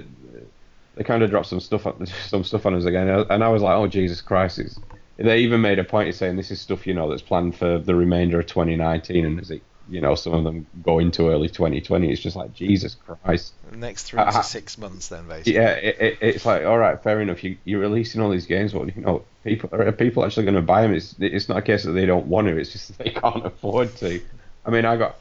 they 0.94 1.04
kind 1.04 1.22
of 1.22 1.30
dropped 1.30 1.46
some 1.46 1.60
stuff 1.60 1.86
on, 1.86 2.06
some 2.28 2.44
stuff 2.44 2.66
on 2.66 2.74
us 2.74 2.84
again, 2.84 3.08
and 3.08 3.42
I 3.44 3.48
was 3.48 3.62
like, 3.62 3.74
oh 3.76 3.86
Jesus 3.86 4.20
Christ! 4.20 4.58
It's, 4.58 4.78
they 5.16 5.38
even 5.38 5.60
made 5.60 5.78
a 5.78 5.84
point 5.84 6.08
of 6.08 6.14
saying 6.14 6.36
this 6.36 6.50
is 6.50 6.60
stuff 6.60 6.86
you 6.86 6.94
know 6.94 7.08
that's 7.08 7.22
planned 7.22 7.56
for 7.56 7.78
the 7.78 7.94
remainder 7.94 8.40
of 8.40 8.46
2019, 8.46 9.24
and 9.24 9.40
as 9.40 9.50
it 9.50 9.62
you 9.88 10.00
know 10.00 10.14
some 10.14 10.32
of 10.32 10.44
them 10.44 10.66
go 10.82 10.98
into 10.98 11.28
early 11.28 11.48
2020, 11.48 12.10
it's 12.10 12.20
just 12.20 12.36
like 12.36 12.54
Jesus 12.54 12.94
Christ. 12.94 13.52
The 13.70 13.76
next 13.76 14.04
three 14.04 14.20
Uh, 14.20 14.30
to 14.30 14.42
six 14.42 14.78
months, 14.78 15.08
then, 15.08 15.26
basically. 15.28 15.54
Yeah, 15.54 15.70
it, 15.72 15.96
it, 16.00 16.18
it's 16.20 16.46
like 16.46 16.64
all 16.64 16.78
right, 16.78 17.02
fair 17.02 17.20
enough. 17.20 17.42
You 17.42 17.56
you're 17.64 17.80
releasing 17.80 18.20
all 18.20 18.30
these 18.30 18.46
games, 18.46 18.72
but 18.72 18.94
you 18.96 19.02
know 19.02 19.24
people 19.44 19.70
are 19.72 19.90
people 19.92 20.24
actually 20.24 20.44
going 20.44 20.54
to 20.54 20.62
buy 20.62 20.82
them? 20.82 20.94
It's 20.94 21.14
it's 21.18 21.48
not 21.48 21.58
a 21.58 21.62
case 21.62 21.82
that 21.84 21.92
they 21.92 22.06
don't 22.06 22.26
want 22.26 22.48
to. 22.48 22.56
It's 22.56 22.72
just 22.72 22.96
they 22.98 23.10
can't 23.10 23.44
afford 23.52 23.94
to. 23.96 24.20
I 24.64 24.70
mean, 24.70 24.84
I 24.84 24.96
got 24.96 25.16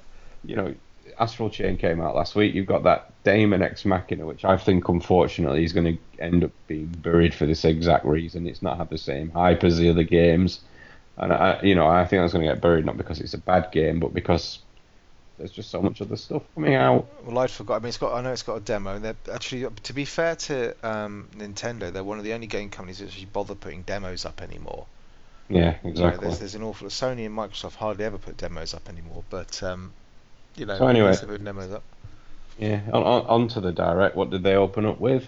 you 0.45 0.55
know 0.55 0.75
Astral 1.21 1.49
Chain 1.51 1.77
came 1.77 2.01
out 2.01 2.15
last 2.15 2.35
week. 2.35 2.55
You've 2.55 2.65
got 2.65 2.83
that 2.83 3.11
Daemon 3.23 3.61
X 3.61 3.85
Machina, 3.85 4.25
which 4.25 4.43
I 4.43 4.57
think 4.57 4.89
unfortunately 4.89 5.63
is 5.63 5.71
going 5.71 5.97
to 5.97 6.23
end 6.23 6.43
up 6.43 6.51
being 6.67 6.87
buried 6.87 7.33
for 7.33 7.45
this 7.45 7.63
exact 7.63 8.05
reason. 8.05 8.47
It's 8.47 8.61
not 8.61 8.77
had 8.77 8.89
the 8.89 8.97
same 8.97 9.29
hype 9.29 9.63
as 9.63 9.77
the 9.77 9.89
other 9.89 10.03
games, 10.03 10.61
and 11.17 11.31
I 11.31 11.61
you 11.61 11.75
know 11.75 11.87
I 11.87 12.05
think 12.05 12.23
that's 12.23 12.33
going 12.33 12.45
to 12.45 12.51
get 12.53 12.61
buried 12.61 12.85
not 12.85 12.97
because 12.97 13.19
it's 13.19 13.35
a 13.35 13.37
bad 13.37 13.71
game, 13.71 13.99
but 13.99 14.13
because 14.13 14.59
there's 15.37 15.51
just 15.51 15.69
so 15.69 15.81
much 15.81 16.01
other 16.01 16.15
stuff 16.15 16.43
coming 16.55 16.75
out. 16.75 17.07
Well, 17.25 17.37
I'd 17.39 17.51
forgot. 17.51 17.75
I 17.75 17.79
mean, 17.79 17.89
it's 17.89 17.97
got. 17.97 18.13
I 18.13 18.21
know 18.21 18.31
it's 18.31 18.43
got 18.43 18.55
a 18.55 18.59
demo. 18.59 18.99
They're 18.99 19.15
actually, 19.31 19.67
to 19.83 19.93
be 19.93 20.05
fair 20.05 20.35
to 20.35 20.75
um, 20.87 21.29
Nintendo, 21.35 21.91
they're 21.91 22.03
one 22.03 22.17
of 22.17 22.23
the 22.23 22.33
only 22.33 22.47
game 22.47 22.69
companies 22.69 22.99
that 22.99 23.05
actually 23.05 23.25
bother 23.25 23.55
putting 23.55 23.81
demos 23.83 24.25
up 24.25 24.41
anymore. 24.41 24.85
Yeah, 25.49 25.75
You 25.83 25.89
know, 25.89 25.89
exactly. 25.89 26.27
there's, 26.27 26.39
there's 26.39 26.55
an 26.55 26.63
awful. 26.63 26.87
Sony 26.87 27.25
and 27.25 27.35
Microsoft 27.35 27.75
hardly 27.75 28.05
ever 28.05 28.17
put 28.17 28.37
demos 28.37 28.73
up 28.73 28.87
anymore, 28.87 29.23
but 29.29 29.61
um, 29.63 29.93
you 30.55 30.65
know, 30.65 30.77
So 30.77 30.87
anyway- 30.87 31.05
at 31.07 31.09
least 31.11 31.21
they're 31.21 31.29
putting 31.29 31.45
demos 31.45 31.71
up. 31.71 31.83
Yeah, 32.59 32.81
on, 32.93 33.03
on, 33.03 33.25
on 33.27 33.47
to 33.49 33.61
the 33.61 33.71
direct. 33.71 34.15
What 34.15 34.29
did 34.29 34.43
they 34.43 34.55
open 34.55 34.85
up 34.85 34.99
with? 34.99 35.27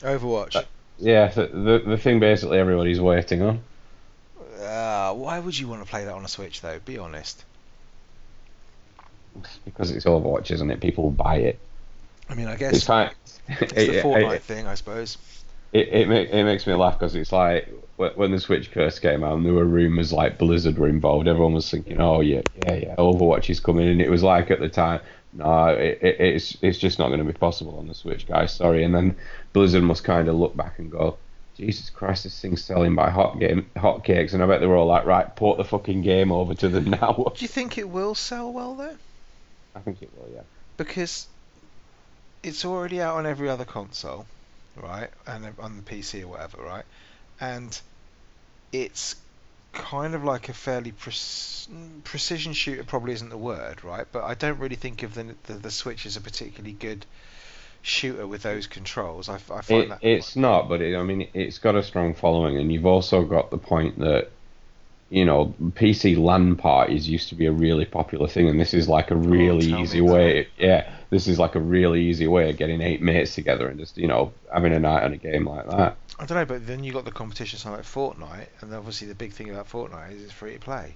Overwatch. 0.00 0.56
Uh, 0.56 0.62
Yeah, 0.98 1.28
the, 1.28 1.46
the 1.48 1.82
the 1.86 1.98
thing 1.98 2.20
basically 2.20 2.58
everybody's 2.58 3.00
waiting 3.00 3.42
on. 3.42 3.60
Uh, 4.60 5.12
why 5.14 5.38
would 5.38 5.58
you 5.58 5.68
want 5.68 5.82
to 5.82 5.88
play 5.88 6.04
that 6.04 6.14
on 6.14 6.24
a 6.24 6.28
Switch, 6.28 6.60
though? 6.60 6.78
Be 6.84 6.96
honest. 6.98 7.44
because 9.64 9.90
it's 9.90 10.04
Overwatch, 10.04 10.50
isn't 10.50 10.70
it? 10.70 10.80
People 10.80 11.10
buy 11.10 11.36
it. 11.36 11.58
I 12.28 12.34
mean, 12.34 12.46
I 12.48 12.52
It's 12.52 12.60
guess 12.60 12.84
fine. 12.84 13.10
it's 13.48 13.72
the 13.72 14.00
Fortnite 14.04 14.40
thing, 14.40 14.66
I 14.66 14.74
suppose. 14.74 15.18
It 15.72 15.88
it, 15.88 16.08
ma- 16.08 16.14
it 16.14 16.44
makes 16.44 16.66
me 16.66 16.74
laugh 16.74 16.98
because 16.98 17.14
it's 17.14 17.32
like 17.32 17.68
when 17.96 18.30
the 18.32 18.40
Switch 18.40 18.70
curse 18.70 18.98
came 18.98 19.22
out 19.22 19.36
and 19.36 19.46
there 19.46 19.52
were 19.52 19.64
rumors 19.64 20.12
like 20.12 20.38
Blizzard 20.38 20.78
were 20.78 20.88
involved. 20.88 21.28
Everyone 21.28 21.54
was 21.54 21.70
thinking, 21.70 22.00
oh 22.00 22.20
yeah, 22.20 22.42
yeah, 22.66 22.74
yeah, 22.74 22.94
Overwatch 22.96 23.48
is 23.50 23.60
coming, 23.60 23.88
and 23.88 24.00
it 24.00 24.10
was 24.10 24.22
like 24.22 24.50
at 24.50 24.60
the 24.60 24.68
time, 24.68 25.00
no, 25.32 25.68
it, 25.68 25.98
it, 26.02 26.20
it's 26.20 26.56
it's 26.62 26.78
just 26.78 26.98
not 26.98 27.08
going 27.08 27.20
to 27.20 27.24
be 27.24 27.32
possible 27.32 27.78
on 27.78 27.88
the 27.88 27.94
Switch, 27.94 28.26
guys. 28.26 28.54
Sorry. 28.54 28.84
And 28.84 28.94
then 28.94 29.16
Blizzard 29.52 29.82
must 29.82 30.04
kind 30.04 30.28
of 30.28 30.34
look 30.36 30.56
back 30.56 30.78
and 30.78 30.90
go, 30.90 31.18
Jesus 31.56 31.90
Christ, 31.90 32.24
this 32.24 32.40
thing's 32.40 32.64
selling 32.64 32.94
by 32.94 33.10
hot 33.10 33.38
game 33.38 33.70
hotcakes, 33.76 34.34
and 34.34 34.42
I 34.42 34.46
bet 34.46 34.60
they 34.60 34.66
were 34.66 34.76
all 34.76 34.86
like, 34.86 35.04
right, 35.04 35.34
port 35.36 35.58
the 35.58 35.64
fucking 35.64 36.02
game 36.02 36.32
over 36.32 36.54
to 36.54 36.68
them 36.68 36.90
now. 36.90 37.32
Do 37.36 37.44
you 37.44 37.48
think 37.48 37.78
it 37.78 37.88
will 37.88 38.14
sell 38.14 38.52
well 38.52 38.74
though? 38.74 38.96
I 39.74 39.80
think 39.80 40.02
it 40.02 40.10
will, 40.16 40.28
yeah. 40.34 40.42
Because 40.76 41.28
it's 42.42 42.64
already 42.64 43.00
out 43.00 43.16
on 43.16 43.26
every 43.26 43.48
other 43.48 43.64
console, 43.64 44.26
right, 44.76 45.10
and 45.26 45.46
on 45.58 45.76
the 45.76 45.82
PC 45.82 46.22
or 46.22 46.28
whatever, 46.28 46.62
right, 46.62 46.84
and 47.40 47.78
it's 48.72 49.16
kind 49.72 50.14
of 50.14 50.24
like 50.24 50.48
a 50.48 50.52
fairly 50.52 50.92
pre- 50.92 51.12
precision 52.04 52.52
shooter. 52.52 52.84
Probably 52.84 53.12
isn't 53.12 53.30
the 53.30 53.38
word, 53.38 53.84
right? 53.84 54.06
But 54.10 54.24
I 54.24 54.34
don't 54.34 54.58
really 54.58 54.76
think 54.76 55.02
of 55.02 55.14
the 55.14 55.34
the, 55.44 55.54
the 55.54 55.70
Switch 55.70 56.06
as 56.06 56.16
a 56.16 56.20
particularly 56.20 56.72
good 56.72 57.06
shooter 57.82 58.26
with 58.26 58.42
those 58.42 58.66
controls. 58.66 59.28
I 59.28 59.38
find 59.38 59.64
It, 59.68 59.88
that 59.88 60.02
it's 60.02 60.36
not, 60.36 60.68
but 60.68 60.80
it, 60.80 60.96
I 60.96 61.02
mean, 61.02 61.28
it's 61.34 61.58
got 61.58 61.74
a 61.74 61.82
strong 61.82 62.14
following, 62.14 62.56
and 62.58 62.72
you've 62.72 62.86
also 62.86 63.24
got 63.24 63.50
the 63.50 63.58
point 63.58 63.98
that, 63.98 64.30
you 65.12 65.26
know, 65.26 65.54
PC 65.60 66.16
LAN 66.16 66.56
parties 66.56 67.06
used 67.06 67.28
to 67.28 67.34
be 67.34 67.44
a 67.44 67.52
really 67.52 67.84
popular 67.84 68.26
thing, 68.26 68.48
and 68.48 68.58
this 68.58 68.72
is 68.72 68.88
like 68.88 69.10
a 69.10 69.14
oh, 69.14 69.18
really 69.18 69.68
tell 69.68 69.76
me 69.76 69.82
easy 69.82 70.00
way. 70.00 70.48
Yeah, 70.56 70.90
this 71.10 71.26
is 71.26 71.38
like 71.38 71.54
a 71.54 71.60
really 71.60 72.02
easy 72.02 72.26
way 72.26 72.48
of 72.48 72.56
getting 72.56 72.80
eight 72.80 73.02
mates 73.02 73.34
together 73.34 73.68
and 73.68 73.78
just, 73.78 73.98
you 73.98 74.06
know, 74.06 74.32
having 74.50 74.72
a 74.72 74.78
night 74.78 75.04
on 75.04 75.12
a 75.12 75.18
game 75.18 75.46
like 75.46 75.68
that. 75.68 75.98
I 76.18 76.24
don't 76.24 76.38
know, 76.38 76.46
but 76.46 76.66
then 76.66 76.82
you 76.82 76.94
got 76.94 77.04
the 77.04 77.10
competition 77.10 77.58
something 77.58 77.76
like 77.76 77.86
Fortnite, 77.86 78.46
and 78.62 78.72
obviously 78.72 79.06
the 79.06 79.14
big 79.14 79.34
thing 79.34 79.50
about 79.50 79.68
Fortnite 79.68 80.12
is 80.12 80.22
it's 80.22 80.32
free 80.32 80.54
to 80.54 80.58
play. 80.58 80.94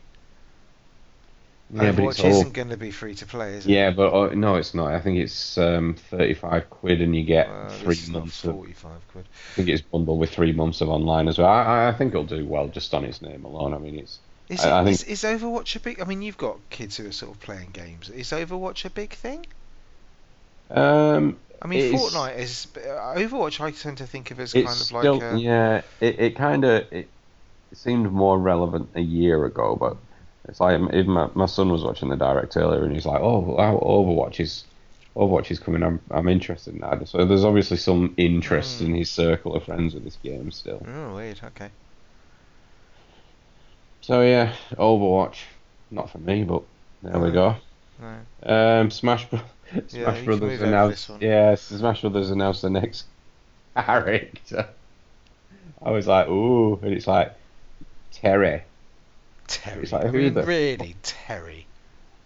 Yeah, 1.68 1.90
but 1.90 1.96
Overwatch 2.02 2.10
it's 2.10 2.20
all. 2.20 2.30
isn't 2.30 2.52
going 2.52 2.68
to 2.68 2.76
be 2.76 2.92
free 2.92 3.14
to 3.16 3.26
play, 3.26 3.54
is 3.54 3.66
it? 3.66 3.70
Yeah, 3.70 3.90
but 3.90 4.12
uh, 4.14 4.34
no, 4.34 4.54
it's 4.54 4.72
not. 4.72 4.92
I 4.92 5.00
think 5.00 5.18
it's 5.18 5.58
um, 5.58 5.94
thirty-five 5.94 6.70
quid, 6.70 7.00
and 7.02 7.14
you 7.16 7.24
get 7.24 7.48
three 7.72 7.94
this 7.96 8.04
is 8.04 8.10
not 8.10 8.20
months 8.20 8.44
of. 8.44 8.54
45 8.54 8.90
quid. 9.12 9.24
I 9.24 9.54
think 9.56 9.68
it's 9.68 9.82
bundled 9.82 10.20
with 10.20 10.30
three 10.30 10.52
months 10.52 10.80
of 10.80 10.88
online 10.88 11.26
as 11.26 11.38
well. 11.38 11.48
I, 11.48 11.88
I 11.88 11.92
think 11.92 12.12
it'll 12.12 12.22
do 12.24 12.46
well 12.46 12.68
just 12.68 12.94
on 12.94 13.04
its 13.04 13.20
name 13.20 13.44
alone. 13.44 13.74
I 13.74 13.78
mean, 13.78 13.98
it's 13.98 14.20
Is, 14.48 14.64
I- 14.64 14.68
it, 14.68 14.72
I 14.80 14.84
think- 14.84 14.94
is, 15.08 15.24
is 15.24 15.40
Overwatch 15.40 15.74
a 15.74 15.80
big? 15.80 16.00
I 16.00 16.04
mean, 16.04 16.22
you've 16.22 16.38
got 16.38 16.58
kids 16.70 16.98
who 16.98 17.08
are 17.08 17.12
sort 17.12 17.34
of 17.34 17.40
playing 17.40 17.70
games. 17.72 18.10
Is 18.10 18.30
Overwatch 18.30 18.84
a 18.84 18.90
big 18.90 19.12
thing? 19.12 19.44
um, 20.70 21.36
I 21.62 21.68
mean, 21.68 21.94
Fortnite 21.94 22.38
is 22.38 22.68
Overwatch. 22.76 23.60
I 23.60 23.70
tend 23.70 23.98
to 23.98 24.06
think 24.06 24.30
of 24.30 24.38
as 24.40 24.52
kind 24.52 24.66
of 24.68 24.72
still 24.74 25.14
like 25.18 25.32
a, 25.34 25.38
yeah. 25.38 25.82
It, 26.00 26.20
it 26.20 26.36
kind 26.36 26.64
of 26.64 26.92
it, 26.92 27.08
it 27.72 27.78
seemed 27.78 28.12
more 28.12 28.38
relevant 28.38 28.90
a 28.94 29.00
year 29.00 29.44
ago, 29.46 29.74
but 29.74 29.96
it's 30.48 30.60
like 30.60 30.80
even 30.92 31.10
my, 31.10 31.28
my 31.34 31.46
son 31.46 31.70
was 31.70 31.82
watching 31.84 32.08
the 32.08 32.16
direct 32.16 32.56
earlier, 32.56 32.84
and 32.84 32.92
he's 32.94 33.06
like, 33.06 33.20
"Oh, 33.20 33.38
wow, 33.40 33.78
Overwatch 33.82 34.40
is 34.40 34.64
Overwatch 35.16 35.50
is 35.50 35.58
coming. 35.58 35.82
I'm 35.82 36.00
I'm 36.10 36.28
interested 36.28 36.74
in 36.74 36.80
that." 36.80 37.06
So 37.08 37.24
there's 37.24 37.44
obviously 37.44 37.76
some 37.76 38.14
interest 38.16 38.80
Hmm. 38.80 38.86
in 38.86 38.94
his 38.94 39.10
circle 39.10 39.54
of 39.56 39.64
friends 39.64 39.94
with 39.94 40.04
this 40.04 40.16
game 40.22 40.50
still. 40.50 40.84
Oh, 40.86 41.14
weird. 41.14 41.40
Okay. 41.42 41.70
So 44.00 44.22
yeah, 44.22 44.54
Overwatch, 44.74 45.38
not 45.90 46.10
for 46.10 46.18
me, 46.18 46.44
but 46.44 46.62
there 47.02 47.18
we 47.18 47.32
go. 47.32 47.56
No. 48.00 48.80
Um, 48.80 48.90
Smash. 48.90 49.26
Yeah, 49.32 49.40
Smash 49.88 50.16
can 50.16 50.24
Brothers 50.26 50.60
announced. 50.60 51.10
Yeah, 51.20 51.54
Smash 51.56 52.02
Brothers 52.02 52.30
announced 52.30 52.62
the 52.62 52.70
next 52.70 53.06
character. 53.76 54.68
I 55.82 55.90
was 55.90 56.06
like, 56.06 56.28
ooh, 56.28 56.78
and 56.82 56.92
it's 56.92 57.06
like 57.06 57.34
Terry. 58.12 58.62
Terry. 59.46 59.82
It's 59.82 59.92
like, 59.92 60.04
I 60.04 60.08
who 60.08 60.18
mean, 60.18 60.34
really, 60.34 60.96
Terry. 61.02 61.66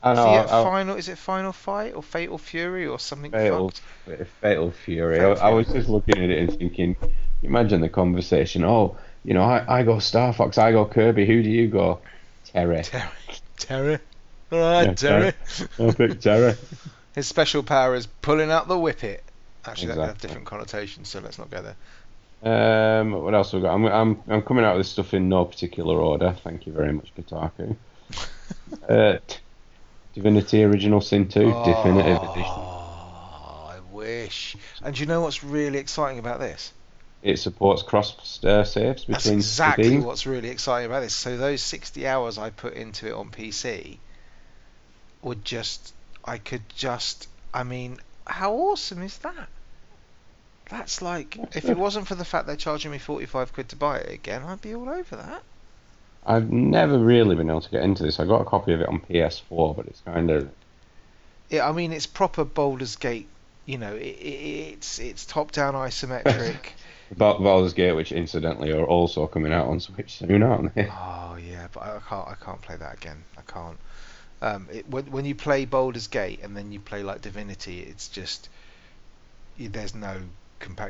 I 0.03 0.13
Is 0.13 0.17
know. 0.17 0.31
he 0.31 0.35
at 0.37 0.51
I- 0.51 0.65
final? 0.65 0.97
Is 0.97 1.09
it 1.09 1.19
Final 1.19 1.53
Fight 1.53 1.95
or 1.95 2.03
Fatal 2.03 2.39
Fury 2.39 2.87
or 2.87 2.99
something 2.99 3.31
Fatal. 3.31 3.73
Fatal 4.41 4.71
Fury. 4.71 5.19
Fatal 5.19 5.39
I, 5.41 5.49
I 5.49 5.53
was 5.53 5.69
just 5.69 5.89
looking 5.89 6.17
at 6.23 6.31
it 6.31 6.39
and 6.39 6.59
thinking, 6.59 6.97
imagine 7.43 7.81
the 7.83 7.89
conversation. 7.89 8.65
Oh, 8.65 8.97
you 9.25 9.35
know, 9.35 9.43
I, 9.43 9.81
I 9.81 9.83
go 9.83 9.99
Star 9.99 10.33
Fox, 10.33 10.57
I 10.57 10.73
go 10.73 10.87
Kirby. 10.87 11.27
Who 11.27 11.43
do 11.43 11.51
you 11.51 11.69
go? 11.69 12.01
Terry. 12.47 12.83
Terry. 12.85 13.11
Terry. 13.59 13.99
All 14.53 14.59
right, 14.59 14.87
Yeah, 14.87 14.95
Terry. 14.95 15.33
I 15.79 15.93
pick 15.93 16.21
Terry. 16.21 16.55
His 17.15 17.27
special 17.27 17.63
power 17.63 17.95
is 17.95 18.07
pulling 18.07 18.51
out 18.51 18.69
the 18.69 18.79
whippet. 18.79 19.21
Actually, 19.67 19.89
that 19.89 19.99
would 19.99 20.07
have 20.07 20.19
different 20.19 20.47
connotations, 20.47 21.09
so 21.09 21.21
let's 21.21 21.39
not 21.39 21.51
go 21.51 21.61
there. 21.61 21.77
Um, 22.43 23.13
what 23.13 23.35
else 23.35 23.53
have 23.53 23.61
we 23.61 23.69
got? 23.69 23.75
I'm, 23.75 23.85
I'm, 23.87 24.23
I'm 24.29 24.43
coming 24.43 24.65
out 24.65 24.77
with 24.77 24.87
this 24.87 24.93
stuff 24.93 25.13
in 25.13 25.29
no 25.29 25.45
particular 25.45 25.97
order. 25.99 26.35
Thank 26.43 26.67
you 26.67 26.73
very 26.73 26.93
much, 26.93 27.13
Kotaku. 27.15 27.77
uh, 28.89 29.19
Divinity 30.15 30.65
Original 30.65 31.01
Sin 31.01 31.29
2 31.29 31.41
Definitive 31.65 32.17
Edition. 32.17 32.45
Oh, 32.47 33.71
I 33.71 33.81
wish. 33.93 34.57
And 34.83 34.95
do 34.95 35.01
you 35.01 35.07
know 35.07 35.21
what's 35.21 35.45
really 35.45 35.79
exciting 35.79 36.19
about 36.19 36.41
this? 36.41 36.73
It 37.23 37.39
supports 37.39 37.83
cross 37.83 38.43
uh, 38.43 38.65
saves 38.65 39.05
That's 39.07 39.27
exactly 39.27 39.85
Steam. 39.85 40.05
what's 40.05 40.27
really 40.27 40.49
exciting 40.49 40.87
about 40.87 41.01
this. 41.01 41.15
So 41.15 41.37
those 41.37 41.61
60 41.61 42.07
hours 42.07 42.39
I 42.39 42.49
put 42.49 42.73
into 42.73 43.09
it 43.09 43.13
on 43.13 43.31
PC 43.31 43.99
would 45.21 45.45
just, 45.45 45.93
I 46.25 46.39
could 46.39 46.63
just, 46.75 47.29
I 47.53 47.63
mean, 47.63 47.99
how 48.27 48.55
awesome 48.55 49.03
is 49.03 49.19
that? 49.19 49.49
That's 50.71 51.03
like, 51.03 51.37
if 51.57 51.65
it 51.65 51.77
wasn't 51.77 52.07
for 52.07 52.15
the 52.15 52.25
fact 52.25 52.47
they're 52.47 52.57
charging 52.57 52.93
me 52.93 52.99
45 52.99 53.53
quid 53.53 53.69
to 53.71 53.77
buy 53.77 53.99
it 53.99 54.13
again, 54.13 54.43
I'd 54.45 54.61
be 54.61 54.75
all 54.75 54.89
over 54.89 55.17
that. 55.17 55.43
I've 56.25 56.51
never 56.51 56.99
really 56.99 57.35
been 57.35 57.51
able 57.51 57.63
to 57.63 57.71
get 57.71 57.83
into 57.83 58.03
this. 58.03 58.21
I 58.21 58.25
got 58.27 58.43
a 58.43 58.45
copy 58.45 58.73
of 58.73 58.81
it 58.81 58.89
on 58.89 59.01
PS4, 59.01 59.75
but 59.77 59.87
it's 59.87 60.01
kind 60.03 60.31
of 60.31 60.51
Yeah, 61.49 61.69
I 61.69 61.73
mean, 61.73 61.93
it's 61.93 62.07
proper 62.07 62.45
Baldur's 62.45 62.97
Gate. 62.97 63.27
You 63.67 63.79
know, 63.79 63.95
it, 63.95 64.03
it, 64.03 64.75
it's 64.75 64.99
it's 64.99 65.27
top-down 65.27 65.75
isometric. 65.75 66.57
Bal- 67.17 67.41
Baldur's 67.41 67.73
Gate, 67.73 67.93
which 67.93 68.13
incidentally 68.13 68.73
are 68.73 68.85
also 68.85 69.27
coming 69.27 69.53
out 69.53 69.67
on 69.67 69.81
Switch 69.81 70.15
soon, 70.19 70.43
aren't 70.43 70.75
they? 70.75 70.89
Oh 70.93 71.37
yeah, 71.37 71.69
but 71.73 71.83
I 71.83 71.99
can't. 72.09 72.29
I 72.29 72.35
can't 72.35 72.61
play 72.61 72.77
that 72.77 72.95
again. 72.95 73.25
I 73.39 73.43
can't. 73.51 73.79
Um, 74.43 74.69
it, 74.73 74.89
when 74.89 75.11
when 75.11 75.25
you 75.25 75.35
play 75.35 75.65
Baldur's 75.65 76.07
Gate 76.09 76.41
and 76.43 76.57
then 76.57 76.71
you 76.73 76.81
play 76.81 77.03
like 77.03 77.23
Divinity, 77.23 77.81
it's 77.81 78.09
just 78.09 78.49
there's 79.59 79.95
no 79.95 80.21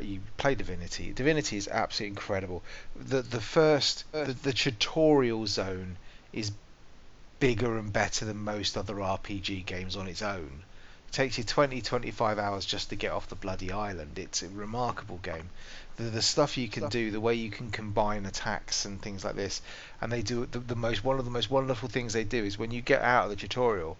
You 0.01 0.21
play 0.35 0.55
Divinity. 0.55 1.13
Divinity 1.13 1.55
is 1.55 1.69
absolutely 1.69 2.09
incredible. 2.09 2.61
The 2.93 3.21
the 3.21 3.39
first 3.39 4.03
the, 4.11 4.35
the 4.43 4.51
tutorial 4.51 5.47
zone 5.47 5.97
is 6.33 6.51
bigger 7.39 7.77
and 7.77 7.93
better 7.93 8.25
than 8.25 8.37
most 8.37 8.77
other 8.77 8.95
RPG 8.95 9.65
games 9.65 9.95
on 9.95 10.07
its 10.07 10.21
own. 10.21 10.63
It 11.07 11.13
takes 11.13 11.37
you 11.37 11.45
20 11.45 11.81
25 11.81 12.37
hours 12.37 12.65
just 12.65 12.89
to 12.89 12.97
get 12.97 13.11
off 13.11 13.29
the 13.29 13.35
bloody 13.35 13.71
island. 13.71 14.19
It's 14.19 14.43
a 14.43 14.49
remarkable 14.49 15.19
game. 15.19 15.49
The, 15.95 16.03
the 16.03 16.21
stuff 16.21 16.57
you 16.57 16.67
can 16.67 16.89
do, 16.89 17.09
the 17.09 17.21
way 17.21 17.35
you 17.35 17.49
can 17.49 17.71
combine 17.71 18.25
attacks 18.25 18.83
and 18.83 19.01
things 19.01 19.23
like 19.23 19.35
this, 19.35 19.61
and 20.01 20.11
they 20.11 20.21
do 20.21 20.45
the, 20.45 20.59
the 20.59 20.75
most 20.75 21.03
one 21.03 21.17
of 21.17 21.25
the 21.25 21.31
most 21.31 21.49
wonderful 21.49 21.87
things 21.87 22.11
they 22.11 22.25
do 22.25 22.43
is 22.43 22.59
when 22.59 22.71
you 22.71 22.81
get 22.81 23.01
out 23.01 23.23
of 23.23 23.29
the 23.29 23.35
tutorial 23.37 23.97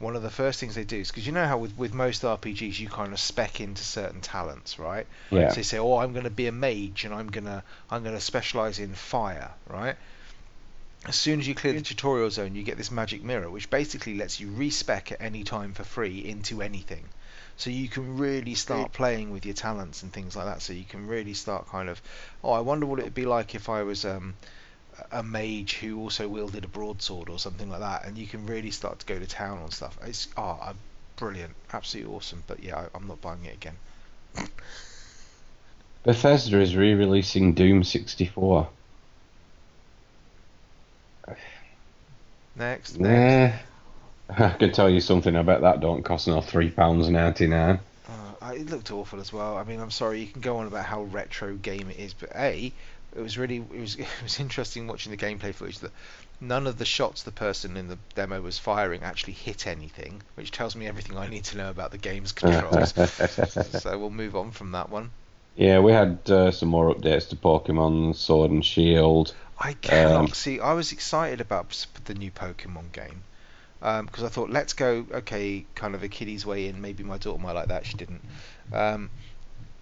one 0.00 0.16
of 0.16 0.22
the 0.22 0.30
first 0.30 0.58
things 0.58 0.74
they 0.74 0.82
do 0.82 0.98
is 0.98 1.10
because 1.10 1.26
you 1.26 1.32
know 1.32 1.46
how 1.46 1.58
with, 1.58 1.76
with 1.76 1.92
most 1.92 2.22
RPGs 2.22 2.80
you 2.80 2.88
kind 2.88 3.12
of 3.12 3.20
spec 3.20 3.60
into 3.60 3.84
certain 3.84 4.20
talents 4.20 4.78
right? 4.78 5.06
Yeah. 5.30 5.50
so 5.50 5.58
you 5.58 5.62
say 5.62 5.78
oh 5.78 5.98
I'm 5.98 6.12
going 6.12 6.24
to 6.24 6.30
be 6.30 6.46
a 6.46 6.52
mage 6.52 7.04
and 7.04 7.14
I'm 7.14 7.28
going 7.28 7.44
to 7.44 7.62
I'm 7.90 8.02
going 8.02 8.14
to 8.14 8.20
specialize 8.20 8.78
in 8.78 8.94
fire 8.94 9.50
right? 9.68 9.96
As 11.06 11.16
soon 11.16 11.40
as 11.40 11.46
you 11.46 11.54
clear 11.54 11.74
the 11.74 11.82
tutorial 11.82 12.30
zone 12.30 12.54
you 12.54 12.62
get 12.62 12.78
this 12.78 12.90
magic 12.90 13.22
mirror 13.22 13.50
which 13.50 13.68
basically 13.70 14.16
lets 14.16 14.40
you 14.40 14.50
respec 14.50 15.12
at 15.12 15.20
any 15.20 15.44
time 15.44 15.74
for 15.74 15.84
free 15.84 16.18
into 16.18 16.62
anything. 16.62 17.04
So 17.58 17.68
you 17.68 17.88
can 17.88 18.16
really 18.16 18.54
start 18.54 18.92
playing 18.94 19.32
with 19.32 19.44
your 19.44 19.54
talents 19.54 20.02
and 20.02 20.10
things 20.10 20.34
like 20.34 20.46
that. 20.46 20.62
So 20.62 20.72
you 20.72 20.84
can 20.84 21.06
really 21.06 21.34
start 21.34 21.68
kind 21.68 21.90
of 21.90 22.00
oh 22.42 22.52
I 22.52 22.60
wonder 22.60 22.86
what 22.86 23.00
it 23.00 23.04
would 23.04 23.14
be 23.14 23.26
like 23.26 23.54
if 23.54 23.68
I 23.68 23.82
was 23.82 24.06
um 24.06 24.34
a 25.10 25.22
mage 25.22 25.74
who 25.74 25.98
also 26.00 26.28
wielded 26.28 26.64
a 26.64 26.68
broadsword 26.68 27.28
or 27.28 27.38
something 27.38 27.70
like 27.70 27.80
that, 27.80 28.06
and 28.06 28.16
you 28.16 28.26
can 28.26 28.46
really 28.46 28.70
start 28.70 28.98
to 29.00 29.06
go 29.06 29.18
to 29.18 29.26
town 29.26 29.58
on 29.58 29.70
stuff. 29.70 29.98
It's 30.04 30.28
oh, 30.36 30.72
brilliant, 31.16 31.54
absolutely 31.72 32.14
awesome. 32.14 32.42
But 32.46 32.62
yeah, 32.62 32.78
I, 32.78 32.86
I'm 32.94 33.06
not 33.06 33.20
buying 33.20 33.44
it 33.44 33.54
again. 33.54 33.76
Bethesda 36.02 36.58
is 36.60 36.74
re-releasing 36.74 37.52
Doom 37.52 37.84
64. 37.84 38.68
Next, 42.56 42.98
next. 42.98 42.98
Nah. 42.98 43.50
I 44.46 44.50
can 44.50 44.72
tell 44.72 44.88
you 44.88 45.00
something. 45.00 45.34
I 45.36 45.42
bet 45.42 45.60
that 45.62 45.80
don't 45.80 46.02
cost 46.02 46.28
no 46.28 46.40
three 46.40 46.70
pounds 46.70 47.08
ninety 47.08 47.46
nine. 47.46 47.80
Uh, 48.40 48.52
it 48.54 48.70
looked 48.70 48.90
awful 48.90 49.20
as 49.20 49.32
well. 49.32 49.56
I 49.56 49.64
mean, 49.64 49.80
I'm 49.80 49.90
sorry, 49.90 50.20
you 50.20 50.26
can 50.26 50.40
go 50.40 50.58
on 50.58 50.66
about 50.66 50.84
how 50.84 51.02
retro 51.02 51.54
game 51.54 51.90
it 51.90 51.98
is, 51.98 52.14
but 52.14 52.30
a 52.34 52.72
it 53.16 53.20
was 53.20 53.36
really 53.38 53.56
it 53.56 53.80
was 53.80 53.94
it 53.98 54.06
was 54.22 54.40
interesting 54.40 54.86
watching 54.86 55.10
the 55.10 55.18
gameplay 55.18 55.54
footage 55.54 55.78
that 55.80 55.92
none 56.40 56.66
of 56.66 56.78
the 56.78 56.84
shots 56.84 57.22
the 57.22 57.32
person 57.32 57.76
in 57.76 57.88
the 57.88 57.98
demo 58.14 58.40
was 58.40 58.58
firing 58.58 59.02
actually 59.02 59.34
hit 59.34 59.66
anything, 59.66 60.22
which 60.36 60.50
tells 60.50 60.74
me 60.74 60.86
everything 60.86 61.16
I 61.18 61.28
need 61.28 61.44
to 61.44 61.56
know 61.58 61.70
about 61.70 61.90
the 61.90 61.98
game's 61.98 62.32
controls. 62.32 62.92
so 63.82 63.98
we'll 63.98 64.10
move 64.10 64.34
on 64.36 64.50
from 64.50 64.72
that 64.72 64.88
one. 64.90 65.10
Yeah, 65.56 65.80
we 65.80 65.92
had 65.92 66.18
uh, 66.30 66.50
some 66.52 66.68
more 66.70 66.94
updates 66.94 67.28
to 67.30 67.36
Pokemon 67.36 68.14
Sword 68.16 68.50
and 68.50 68.64
Shield. 68.64 69.34
I 69.58 69.74
cannot 69.74 70.20
Um, 70.20 70.28
see. 70.28 70.58
I 70.60 70.72
was 70.72 70.92
excited 70.92 71.40
about 71.42 71.86
the 72.06 72.14
new 72.14 72.30
Pokemon 72.30 72.92
game 72.92 73.22
because 73.80 74.24
I 74.24 74.28
thought, 74.28 74.48
let's 74.50 74.72
go, 74.72 75.04
okay, 75.12 75.66
kind 75.74 75.94
of 75.94 76.02
a 76.02 76.08
kiddie's 76.08 76.46
way 76.46 76.66
in. 76.68 76.80
Maybe 76.80 77.02
my 77.02 77.18
daughter 77.18 77.42
might 77.42 77.52
like 77.52 77.68
that. 77.68 77.84
She 77.84 77.94
didn't. 77.96 78.22
Um, 78.72 79.10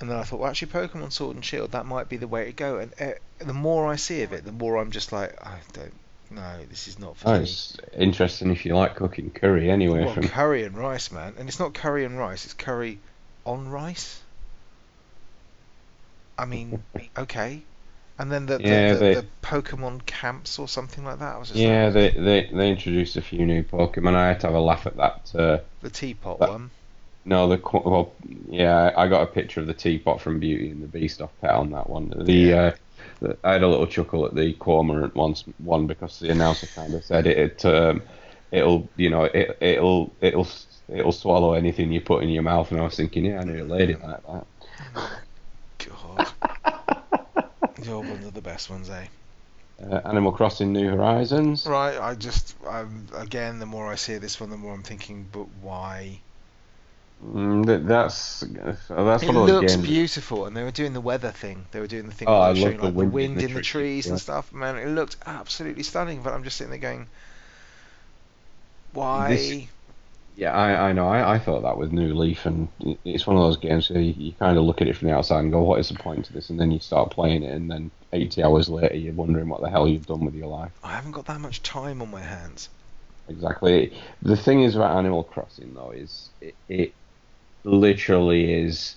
and 0.01 0.09
then 0.11 0.17
I 0.17 0.23
thought, 0.23 0.41
well, 0.41 0.51
actually, 0.51 0.71
Pokemon 0.73 1.13
Sword 1.13 1.37
and 1.37 1.45
Shield, 1.45 1.73
that 1.73 1.87
might 1.87 2.09
be 2.09 2.17
the 2.17 2.29
way 2.29 2.45
to 2.47 2.53
go. 2.53 2.79
And 2.79 2.93
uh, 3.01 3.13
the 3.39 3.53
more 3.53 3.87
I 3.87 3.97
see 3.97 4.23
of 4.23 4.33
it, 4.33 4.45
the 4.45 4.53
more 4.53 4.77
I'm 4.77 4.91
just 4.91 5.13
like, 5.13 5.35
I 5.45 5.59
don't. 5.73 5.93
know, 6.31 6.59
this 6.71 6.87
is 6.89 6.99
not 6.99 7.17
for 7.17 7.29
Oh, 7.31 7.33
me. 7.39 7.43
it's 7.45 7.77
interesting 7.97 8.51
if 8.51 8.65
you 8.67 8.77
like 8.77 8.95
cooking 8.97 9.31
curry 9.31 9.71
anyway. 9.71 10.05
Well, 10.05 10.15
from 10.15 10.29
curry 10.29 10.63
and 10.65 10.77
rice, 10.77 11.11
man, 11.11 11.35
and 11.39 11.49
it's 11.49 11.59
not 11.59 11.75
curry 11.75 12.05
and 12.05 12.19
rice; 12.19 12.45
it's 12.45 12.55
curry 12.55 12.99
on 13.45 13.69
rice. 13.69 14.21
I 16.39 16.45
mean, 16.45 16.83
okay. 17.19 17.63
And 18.21 18.31
then 18.33 18.47
the 18.47 18.59
the, 18.59 18.65
Yeah, 18.69 18.93
the, 18.95 18.99
they- 18.99 19.15
the 19.15 19.27
Pokemon 19.43 20.05
camps 20.07 20.59
or 20.59 20.69
something 20.69 21.05
like 21.05 21.19
that. 21.21 21.37
I 21.37 21.39
was 21.39 21.49
just 21.49 21.61
yeah, 21.61 21.85
like, 21.87 21.95
they, 21.95 22.11
they 22.11 22.51
they 22.53 22.71
introduced 22.71 23.17
a 23.17 23.23
few 23.23 23.47
new 23.47 23.63
Pokemon. 23.63 24.15
I 24.15 24.29
had 24.29 24.41
to 24.41 24.49
have 24.49 24.55
a 24.57 24.61
laugh 24.61 24.87
at 24.87 24.97
that. 24.97 25.33
Uh, 25.35 25.59
the 25.83 25.91
teapot 25.91 26.39
that- 26.41 26.49
one. 26.51 26.71
No, 27.29 27.49
the 27.49 27.59
qu- 27.59 27.83
well, 27.85 28.13
yeah, 28.49 28.93
I 28.97 29.07
got 29.09 29.23
a 29.23 29.27
picture 29.27 29.61
of 29.61 29.67
the 29.67 29.75
teapot 29.75 30.21
from 30.21 30.41
Beauty 30.41 30.71
and 30.71 30.83
the 30.83 30.89
Beast 30.89 31.21
off 31.21 31.31
pet 31.41 31.51
on 31.53 31.71
that 31.71 31.89
one. 31.89 32.13
The, 32.17 32.33
Yeah. 32.33 32.57
uh, 32.57 32.73
the 33.21 33.39
I 33.45 33.53
had 33.53 33.63
a 33.63 33.69
little 33.69 33.87
chuckle 33.87 34.27
at 34.27 34.35
the 34.35 34.55
cormorant 34.55 35.15
once 35.15 35.45
one 35.59 35.87
because 35.87 36.19
the 36.19 36.31
announcer 36.31 36.67
kind 36.75 36.95
of 36.95 37.05
said 37.05 37.27
it. 37.27 37.37
it 37.39 37.65
um, 37.65 38.03
it'll 38.51 38.89
you 38.97 39.11
know 39.11 39.25
it 39.25 39.57
it'll 39.61 40.15
it'll 40.21 40.49
it'll 40.89 41.13
swallow 41.13 41.53
anything 41.53 41.93
you 41.93 42.01
put 42.01 42.23
in 42.23 42.31
your 42.31 42.43
mouth, 42.43 42.71
and 42.71 42.81
I 42.81 42.85
was 42.85 42.97
thinking, 42.97 43.27
yeah, 43.27 43.41
I 43.41 43.45
knew 43.45 43.63
a 43.63 43.67
lady 43.67 43.95
like 43.95 44.23
that. 44.27 44.47
God, 45.87 46.29
you're 47.85 48.01
one 48.01 48.25
of 48.25 48.35
the 48.35 48.41
best 48.43 48.71
ones, 48.71 48.91
eh? 48.91 49.07
Uh, 49.81 50.01
Animal 50.05 50.33
Crossing 50.33 50.73
New 50.73 50.89
Horizons. 50.91 51.65
Right. 51.67 51.97
I 51.99 52.15
just, 52.17 52.57
I'm 52.69 53.07
again, 53.15 53.61
the 53.61 53.67
more 53.67 53.87
I 53.87 53.95
see 53.95 54.19
this 54.19 54.41
one, 54.41 54.51
the 54.51 54.57
more 54.57 54.75
I'm 54.75 54.83
thinking, 54.83 55.29
but 55.31 55.49
why? 55.63 56.21
Mm, 57.23 57.87
that's 57.87 58.45
that's 58.89 59.23
it 59.23 59.27
one 59.27 59.37
of 59.37 59.45
those 59.45 59.53
looks 59.53 59.77
games. 59.77 59.77
beautiful, 59.77 60.47
and 60.47 60.57
they 60.57 60.63
were 60.65 60.71
doing 60.73 60.93
the 60.93 61.01
weather 61.01 61.33
thing. 61.33 61.69
They 61.73 61.81
were 61.81 61.87
doing 61.89 62.07
the 62.07 62.13
thing 62.15 62.29
Oh, 62.29 62.33
where 62.33 62.41
they 62.41 62.49
were 62.49 62.55
showing 62.55 62.81
the 62.81 62.89
like 62.89 62.97
the 62.97 63.07
wind 63.07 63.13
wind 63.13 63.37
in 63.37 63.43
the 63.43 63.43
in 63.43 63.53
the 63.55 63.61
trees, 63.61 63.63
trees 63.63 64.07
yeah. 64.07 64.11
and 64.11 64.19
stuff. 64.21 64.53
Man, 64.53 64.77
it 64.77 64.87
looked 64.89 65.17
absolutely 65.27 65.83
stunning. 65.85 66.23
But 66.23 66.33
I'm 66.35 66.45
just 66.45 66.57
sitting 66.57 66.71
there 66.71 66.79
going, 66.81 67.11
why? 68.93 69.29
This- 69.29 69.59
Yeah, 70.35 70.53
I, 70.53 70.91
I 70.91 70.93
know. 70.93 71.09
I, 71.09 71.35
I 71.35 71.39
thought 71.41 71.63
that 71.63 71.77
with 71.79 71.93
New 71.93 72.15
Leaf, 72.15 72.47
and 72.47 72.69
it's 73.05 73.27
one 73.27 73.37
of 73.37 73.43
those 73.43 73.57
games 73.59 73.91
where 73.91 74.01
you, 74.01 74.13
you 74.17 74.33
kind 74.35 74.57
of 74.57 74.65
look 74.65 74.81
at 74.81 74.89
it 74.89 74.97
from 74.97 75.09
the 75.09 75.15
outside 75.15 75.41
and 75.41 75.53
go, 75.53 75.63
"What 75.63 75.81
is 75.81 75.89
the 75.89 75.97
point 75.97 76.29
of 76.29 76.35
this?" 76.35 76.51
And 76.51 76.61
then 76.61 76.71
you 76.71 76.81
start 76.81 77.11
playing 77.13 77.43
it, 77.43 77.53
and 77.55 77.71
then 77.71 77.91
80 78.13 78.43
hours 78.45 78.69
later, 78.69 78.97
you're 78.97 79.15
wondering 79.15 79.49
what 79.49 79.61
the 79.63 79.71
hell 79.71 79.89
you've 79.89 80.07
done 80.07 80.25
with 80.25 80.35
your 80.35 80.49
life. 80.49 80.73
I 80.83 80.93
haven't 80.95 81.13
got 81.13 81.27
that 81.27 81.41
much 81.41 81.63
time 81.63 82.01
on 82.03 82.11
my 82.11 82.23
hands. 82.23 82.71
Exactly. 83.29 84.01
The 84.23 84.37
thing 84.37 84.63
is 84.63 84.75
about 84.77 84.97
Animal 84.97 85.25
Crossing, 85.25 85.75
though, 85.75 85.91
is 85.91 86.31
it, 86.41 86.57
it 86.69 86.95
literally 87.69 88.53
is 88.53 88.97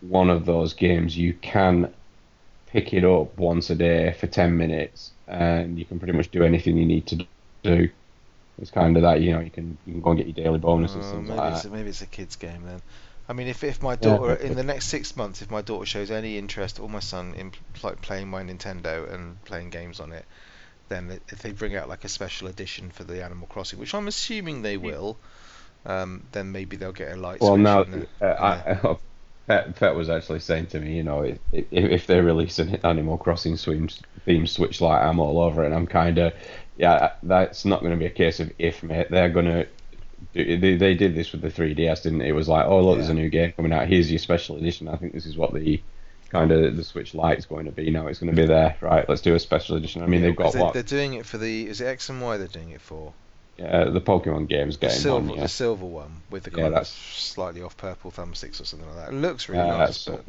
one 0.00 0.30
of 0.30 0.46
those 0.46 0.74
games 0.74 1.16
you 1.16 1.34
can 1.34 1.94
pick 2.66 2.94
it 2.94 3.04
up 3.04 3.36
once 3.38 3.70
a 3.70 3.74
day 3.76 4.12
for 4.20 4.26
10 4.28 4.56
minutes, 4.56 5.12
and 5.28 5.78
you 5.78 5.86
can 5.86 5.98
pretty 5.98 6.14
much 6.14 6.30
do 6.30 6.44
anything 6.44 6.76
you 6.78 6.86
need 6.86 7.06
to 7.08 7.26
do. 7.64 7.90
It's 8.58 8.70
kind 8.72 8.96
of 8.96 9.02
that, 9.04 9.22
you 9.22 9.32
know, 9.32 9.40
you 9.40 9.50
can 9.50 9.78
you 9.86 9.94
can 9.94 10.02
go 10.02 10.10
and 10.10 10.18
get 10.18 10.28
your 10.28 10.34
daily 10.44 10.60
bonuses, 10.60 11.10
Oh, 11.10 11.20
things 11.20 11.28
maybe 11.28 11.48
like 11.48 11.50
it's 11.50 11.64
that. 11.64 11.66
a, 11.66 11.70
maybe 11.70 11.88
it's 11.90 12.00
a 12.02 12.06
kids 12.06 12.36
game 12.36 12.62
then. 12.62 12.80
I 13.28 13.32
mean, 13.32 13.46
if 13.48 13.62
if 13.62 13.82
my 13.82 13.96
Yeah. 14.00 14.20
daughter 14.20 14.34
in 14.34 14.54
the 14.54 14.62
next 14.64 14.86
six 14.86 15.14
months, 15.16 15.42
if 15.42 15.50
my 15.50 15.60
daughter 15.62 15.84
shows 15.86 16.10
any 16.10 16.38
interest 16.38 16.80
or 16.80 16.88
my 16.88 17.00
son 17.00 17.34
in 17.34 17.52
like 17.82 18.00
playing 18.00 18.28
my 18.28 18.42
Nintendo 18.42 19.12
and 19.12 19.44
playing 19.44 19.70
games 19.70 20.00
on 20.00 20.12
it, 20.12 20.26
then 20.88 21.20
if 21.28 21.42
they 21.42 21.52
bring 21.52 21.76
out 21.76 21.88
like 21.88 22.04
a 22.04 22.08
special 22.08 22.48
edition 22.48 22.90
for 22.90 23.04
the 23.04 23.24
Animal 23.24 23.48
Crossing, 23.48 23.78
which 23.78 23.94
I'm 23.94 24.08
assuming 24.08 24.62
they 24.62 24.76
will, 24.78 25.20
um, 25.86 26.24
then 26.32 26.52
maybe 26.52 26.76
they'll 26.76 26.92
get 26.92 27.12
a 27.12 27.16
light 27.16 27.38
switch. 27.38 27.48
Well, 27.48 27.56
now, 27.56 27.80
uh, 27.80 27.84
a- 28.20 28.42
I, 28.42 28.96
Pet, 29.48 29.76
Pet 29.76 29.94
was 29.94 30.10
actually 30.10 30.40
saying 30.40 30.66
to 30.66 30.80
me, 30.80 30.94
you 30.94 31.02
know, 31.02 31.22
if, 31.22 31.38
if, 31.72 32.06
they 32.06 32.20
release 32.20 32.58
an 32.58 32.76
Animal 32.84 33.16
Crossing 33.16 33.56
theme 33.56 34.46
Switch 34.46 34.80
like 34.82 35.02
I'm 35.02 35.18
all 35.18 35.40
over 35.40 35.62
it, 35.62 35.66
and 35.66 35.74
I'm 35.74 35.86
kind 35.86 36.18
of, 36.18 36.34
yeah, 36.76 37.12
that's 37.22 37.64
not 37.64 37.80
going 37.80 37.92
to 37.92 37.98
be 37.98 38.04
a 38.04 38.10
case 38.10 38.40
of 38.40 38.52
if, 38.58 38.82
mate. 38.82 39.10
They're 39.10 39.30
going 39.30 39.46
to. 39.46 39.66
They, 40.34 40.76
they 40.76 40.94
did 40.94 41.14
this 41.14 41.32
with 41.32 41.40
the 41.40 41.48
3DS, 41.48 42.02
didn't 42.02 42.20
it? 42.20 42.28
It 42.28 42.32
was 42.32 42.48
like, 42.48 42.66
oh, 42.66 42.82
look, 42.82 42.98
there's 42.98 43.08
a 43.08 43.14
new 43.14 43.30
game 43.30 43.52
coming 43.52 43.72
out. 43.72 43.88
Here's 43.88 44.10
your 44.10 44.18
special 44.18 44.56
edition. 44.56 44.86
I 44.86 44.96
think 44.96 45.14
this 45.14 45.24
is 45.24 45.38
what 45.38 45.54
the 45.54 45.80
kind 46.28 46.52
of 46.52 46.76
the 46.76 46.84
Switch 46.84 47.14
Lite 47.14 47.38
is 47.38 47.46
going 47.46 47.64
to 47.64 47.72
be 47.72 47.90
now. 47.90 48.06
It's 48.06 48.18
going 48.18 48.34
to 48.34 48.40
be 48.40 48.46
there, 48.46 48.76
right? 48.82 49.08
Let's 49.08 49.22
do 49.22 49.34
a 49.34 49.38
special 49.38 49.76
edition. 49.76 50.02
I 50.02 50.06
mean, 50.06 50.20
they've 50.20 50.36
got 50.36 50.52
they, 50.52 50.60
what? 50.60 50.74
They're 50.74 50.82
doing 50.82 51.14
it 51.14 51.24
for 51.24 51.38
the 51.38 51.66
is 51.66 51.80
it 51.80 51.86
X 51.86 52.10
and 52.10 52.20
Y 52.20 52.36
they're 52.36 52.48
doing 52.48 52.70
it 52.70 52.82
for 52.82 53.14
Uh, 53.60 53.90
the 53.90 54.00
Pokemon 54.00 54.46
games 54.48 54.76
the 54.76 54.82
getting 54.82 55.00
silver 55.00 55.26
one, 55.26 55.36
yeah. 55.36 55.42
the 55.42 55.48
silver 55.48 55.84
one 55.84 56.22
with 56.30 56.44
the 56.44 56.50
Yeah, 56.50 56.56
kind 56.56 56.66
of 56.68 56.72
that's- 56.74 56.90
slightly 56.90 57.60
off 57.62 57.76
purple 57.76 58.12
thumbsticks 58.12 58.60
or 58.60 58.64
something 58.64 58.86
like 58.88 58.96
that. 59.06 59.08
It 59.12 59.16
looks 59.16 59.48
really 59.48 59.68
Uh, 59.68 59.78
nice, 59.78 60.04
but 60.04 60.24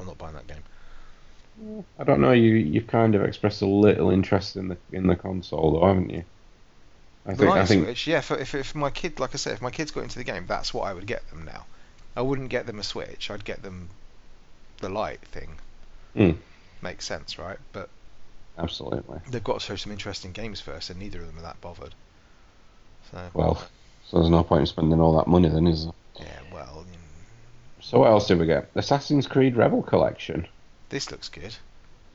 I'm 0.00 0.06
not 0.06 0.18
buying 0.18 0.34
that 0.34 0.46
game. 0.48 0.62
I 1.98 2.04
don't 2.04 2.20
know. 2.20 2.32
You 2.32 2.54
you've 2.54 2.86
kind 2.88 3.14
of 3.14 3.22
expressed 3.24 3.62
a 3.62 3.66
little 3.66 4.10
interest 4.10 4.56
in 4.56 4.68
the 4.68 4.76
in 4.92 5.06
the 5.06 5.16
console, 5.16 5.72
though, 5.72 5.86
haven't 5.86 6.10
you? 6.10 6.24
I 7.24 7.30
The 7.32 7.36
think 7.38 7.50
I 7.50 7.58
light 7.60 7.68
think 7.68 7.84
switch, 7.84 8.06
yeah. 8.06 8.18
If, 8.18 8.30
if 8.32 8.54
if 8.54 8.74
my 8.74 8.90
kid, 8.90 9.18
like 9.20 9.30
I 9.34 9.38
said, 9.38 9.54
if 9.54 9.62
my 9.62 9.70
kids 9.70 9.90
got 9.90 10.02
into 10.02 10.18
the 10.18 10.24
game, 10.24 10.44
that's 10.46 10.74
what 10.74 10.82
I 10.88 10.92
would 10.92 11.06
get 11.06 11.28
them 11.30 11.44
now. 11.44 11.64
I 12.16 12.22
wouldn't 12.22 12.50
get 12.50 12.66
them 12.66 12.78
a 12.78 12.82
switch. 12.82 13.30
I'd 13.30 13.44
get 13.44 13.62
them 13.62 13.88
the 14.80 14.88
light 14.88 15.20
thing. 15.22 15.56
Mm. 16.14 16.36
Makes 16.82 17.04
sense, 17.06 17.38
right? 17.38 17.58
But 17.72 17.88
absolutely. 18.58 19.20
they've 19.30 19.42
got 19.44 19.60
to 19.60 19.64
show 19.66 19.76
some 19.76 19.92
interesting 19.92 20.32
games 20.32 20.60
first, 20.60 20.90
and 20.90 20.98
neither 20.98 21.20
of 21.20 21.26
them 21.28 21.38
are 21.38 21.42
that 21.42 21.60
bothered. 21.60 21.94
So 23.10 23.30
Well, 23.34 23.54
so 24.08 24.18
there's 24.18 24.30
no 24.30 24.42
point 24.42 24.60
in 24.60 24.66
spending 24.66 25.00
all 25.00 25.16
that 25.18 25.26
money 25.28 25.48
then, 25.48 25.66
is 25.66 25.84
there? 25.84 25.94
yeah, 26.20 26.40
well, 26.52 26.84
So 27.80 28.00
what 28.00 28.10
else 28.10 28.26
did 28.26 28.38
we 28.38 28.46
get? 28.46 28.70
Assassin's 28.74 29.26
Creed 29.26 29.56
Rebel 29.56 29.82
Collection. 29.82 30.46
this 30.88 31.10
looks 31.10 31.28
good. 31.28 31.54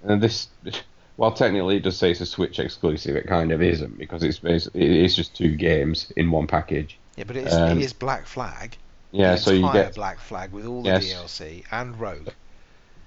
And 0.03 0.21
this, 0.21 0.47
well, 1.17 1.31
technically 1.31 1.77
it 1.77 1.83
does 1.83 1.97
say 1.97 2.11
it's 2.11 2.21
a 2.21 2.25
Switch 2.25 2.59
exclusive. 2.59 3.15
It 3.15 3.27
kind 3.27 3.51
of 3.51 3.61
isn't 3.61 3.97
because 3.97 4.23
it's 4.23 4.39
basically 4.39 5.03
it's 5.03 5.15
just 5.15 5.35
two 5.35 5.55
games 5.55 6.11
in 6.15 6.31
one 6.31 6.47
package. 6.47 6.97
Yeah, 7.15 7.25
but 7.25 7.37
it 7.37 7.47
is, 7.47 7.53
Um, 7.53 7.77
it 7.77 7.83
is 7.83 7.93
Black 7.93 8.25
Flag. 8.25 8.77
Yeah, 9.11 9.35
so 9.35 9.51
you 9.51 9.71
get 9.73 9.95
Black 9.95 10.19
Flag 10.19 10.51
with 10.53 10.65
all 10.65 10.81
the 10.83 10.89
Yes. 10.89 11.05
DLC 11.13 11.65
and 11.71 11.99
Rogue. 11.99 12.29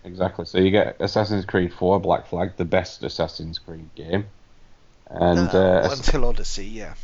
exactly. 0.05 0.45
So 0.45 0.59
you 0.59 0.71
get 0.71 0.97
Assassin's 1.01 1.47
Creed 1.47 1.73
4 1.73 1.99
Black 2.01 2.27
Flag, 2.27 2.53
the 2.57 2.65
best 2.67 3.03
Assassin's 3.03 3.59
Creed 3.59 3.89
game, 3.95 4.27
and 5.09 5.49
Uh, 5.49 5.59
uh, 5.59 5.89
until 5.93 6.27
Odyssey, 6.27 6.67
yeah. 6.67 6.95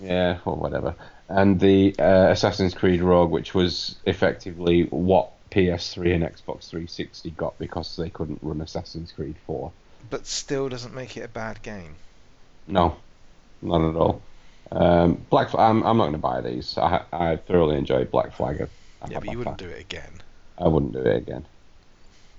Yeah, 0.00 0.38
or 0.44 0.56
whatever. 0.56 0.94
And 1.28 1.60
the 1.60 1.94
uh, 1.98 2.30
Assassin's 2.30 2.74
Creed 2.74 3.02
Rogue, 3.02 3.30
which 3.30 3.54
was 3.54 3.96
effectively 4.04 4.84
what 4.84 5.30
PS3 5.50 6.14
and 6.14 6.24
Xbox 6.24 6.68
360 6.70 7.30
got 7.30 7.58
because 7.58 7.96
they 7.96 8.10
couldn't 8.10 8.40
run 8.42 8.60
Assassin's 8.60 9.12
Creed 9.12 9.36
4. 9.46 9.70
But 10.08 10.26
still 10.26 10.68
doesn't 10.68 10.94
make 10.94 11.16
it 11.16 11.22
a 11.22 11.28
bad 11.28 11.62
game. 11.62 11.96
No, 12.66 12.96
not 13.62 13.88
at 13.88 13.96
all. 13.96 14.22
Um, 14.72 15.24
Black, 15.30 15.54
I'm, 15.54 15.82
I'm 15.82 15.96
not 15.96 16.04
going 16.04 16.12
to 16.12 16.18
buy 16.18 16.40
these. 16.40 16.78
I, 16.78 17.02
I 17.12 17.36
thoroughly 17.36 17.76
enjoyed 17.76 18.10
Black 18.10 18.32
Flag. 18.32 18.62
I, 19.02 19.08
Yeah, 19.08 19.18
but 19.20 19.30
you 19.30 19.38
wouldn't 19.38 19.58
do 19.58 19.68
it 19.68 19.80
again. 19.80 20.12
I 20.58 20.68
wouldn't 20.68 20.92
do 20.92 21.00
it 21.00 21.16
again. 21.16 21.44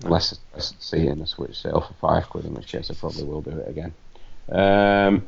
No. 0.01 0.07
Unless 0.07 0.39
I 0.55 0.59
see 0.59 0.97
it 0.97 1.11
in 1.11 1.21
a 1.21 1.27
Switch 1.27 1.61
sale 1.61 1.81
for 1.81 1.93
five 1.93 2.29
quid, 2.29 2.45
in 2.45 2.53
which 2.53 2.67
case 2.67 2.89
I 2.89 2.93
probably 2.93 3.23
will 3.23 3.41
do 3.41 3.51
it 3.51 3.69
again. 3.69 3.93
Um, 4.49 5.27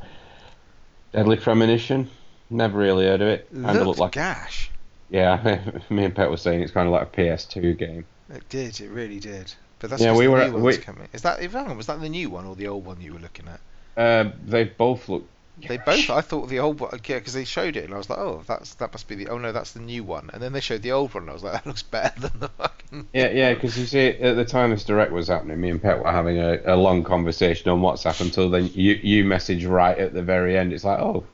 Deadly 1.12 1.36
Premonition. 1.36 2.10
Never 2.54 2.78
really 2.78 3.06
heard 3.06 3.20
of 3.20 3.28
it. 3.28 3.48
Kind 3.52 3.76
of 3.78 3.86
Looked 3.86 3.98
like 3.98 4.12
gash. 4.12 4.70
Yeah, 5.10 5.60
me 5.90 6.04
and 6.04 6.14
Pet 6.14 6.30
were 6.30 6.36
saying 6.36 6.62
it's 6.62 6.72
kind 6.72 6.86
of 6.86 6.92
like 6.92 7.02
a 7.02 7.16
PS2 7.20 7.76
game. 7.76 8.04
It 8.30 8.48
did. 8.48 8.80
It 8.80 8.90
really 8.90 9.18
did. 9.20 9.52
But 9.80 9.90
that's 9.90 10.00
Yeah, 10.02 10.16
we 10.16 10.24
the 10.26 10.30
were 10.30 10.38
new 10.38 10.44
at- 10.44 10.52
one's 10.52 10.78
we- 10.78 10.82
coming. 10.82 11.08
Is 11.12 11.22
that? 11.22 11.42
On, 11.54 11.76
was 11.76 11.86
that 11.86 12.00
the 12.00 12.08
new 12.08 12.30
one 12.30 12.46
or 12.46 12.54
the 12.54 12.68
old 12.68 12.84
one 12.86 13.00
you 13.00 13.12
were 13.14 13.18
looking 13.18 13.46
at? 13.48 13.60
Uh, 13.96 14.30
they 14.46 14.64
both 14.64 15.08
look. 15.08 15.26
They 15.68 15.76
both. 15.78 16.10
I 16.10 16.20
thought 16.20 16.48
the 16.48 16.58
old 16.60 16.80
one. 16.80 16.98
Yeah, 17.06 17.18
because 17.18 17.32
they 17.34 17.44
showed 17.44 17.76
it, 17.76 17.84
and 17.84 17.94
I 17.94 17.98
was 17.98 18.08
like, 18.10 18.18
oh, 18.18 18.42
that's 18.46 18.74
that 18.76 18.92
must 18.92 19.06
be 19.08 19.14
the. 19.14 19.28
Oh 19.28 19.38
no, 19.38 19.52
that's 19.52 19.72
the 19.72 19.80
new 19.80 20.02
one. 20.04 20.30
And 20.32 20.42
then 20.42 20.52
they 20.52 20.60
showed 20.60 20.82
the 20.82 20.92
old 20.92 21.12
one, 21.14 21.24
and 21.24 21.30
I 21.30 21.32
was 21.34 21.42
like, 21.44 21.52
that 21.62 21.66
looks 21.66 21.82
better 21.82 22.18
than 22.20 22.40
the 22.40 22.48
fucking. 22.48 23.08
Yeah, 23.12 23.30
yeah, 23.30 23.54
because 23.54 23.76
you 23.76 23.86
see, 23.86 24.06
at 24.08 24.36
the 24.36 24.44
time 24.44 24.70
this 24.70 24.84
direct 24.84 25.10
was 25.10 25.26
happening, 25.26 25.60
me 25.60 25.70
and 25.70 25.82
Pet 25.82 25.98
were 26.02 26.10
having 26.12 26.38
a, 26.38 26.60
a 26.64 26.76
long 26.76 27.02
conversation 27.02 27.68
on 27.68 27.80
WhatsApp 27.80 28.20
until 28.20 28.48
then 28.50 28.70
you 28.72 28.94
you 29.02 29.24
message 29.24 29.64
right 29.64 29.98
at 29.98 30.12
the 30.14 30.22
very 30.22 30.56
end. 30.56 30.72
It's 30.72 30.84
like, 30.84 31.00
oh, 31.00 31.24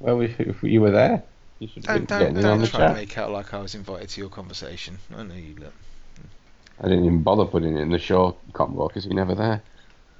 well, 0.00 0.18
we, 0.18 0.26
if 0.38 0.62
you 0.62 0.80
were 0.80 0.90
there. 0.90 1.22
You 1.58 1.68
should 1.68 1.82
Don't 1.82 2.08
don't, 2.08 2.34
don't 2.34 2.60
the 2.60 2.66
try 2.68 2.80
chat. 2.80 2.96
make 2.96 3.18
out 3.18 3.30
like 3.30 3.52
I 3.52 3.58
was 3.58 3.74
invited 3.74 4.08
to 4.10 4.20
your 4.20 4.30
conversation. 4.30 4.98
I 5.14 5.24
know 5.24 5.34
you 5.34 5.56
look. 5.58 5.72
I 6.80 6.84
didn't 6.84 7.04
even 7.04 7.22
bother 7.22 7.44
putting 7.44 7.76
it 7.76 7.80
in 7.80 7.90
the 7.90 7.98
show 7.98 8.36
combo 8.52 8.86
because 8.86 9.04
you're 9.04 9.14
never 9.14 9.34
there. 9.34 9.62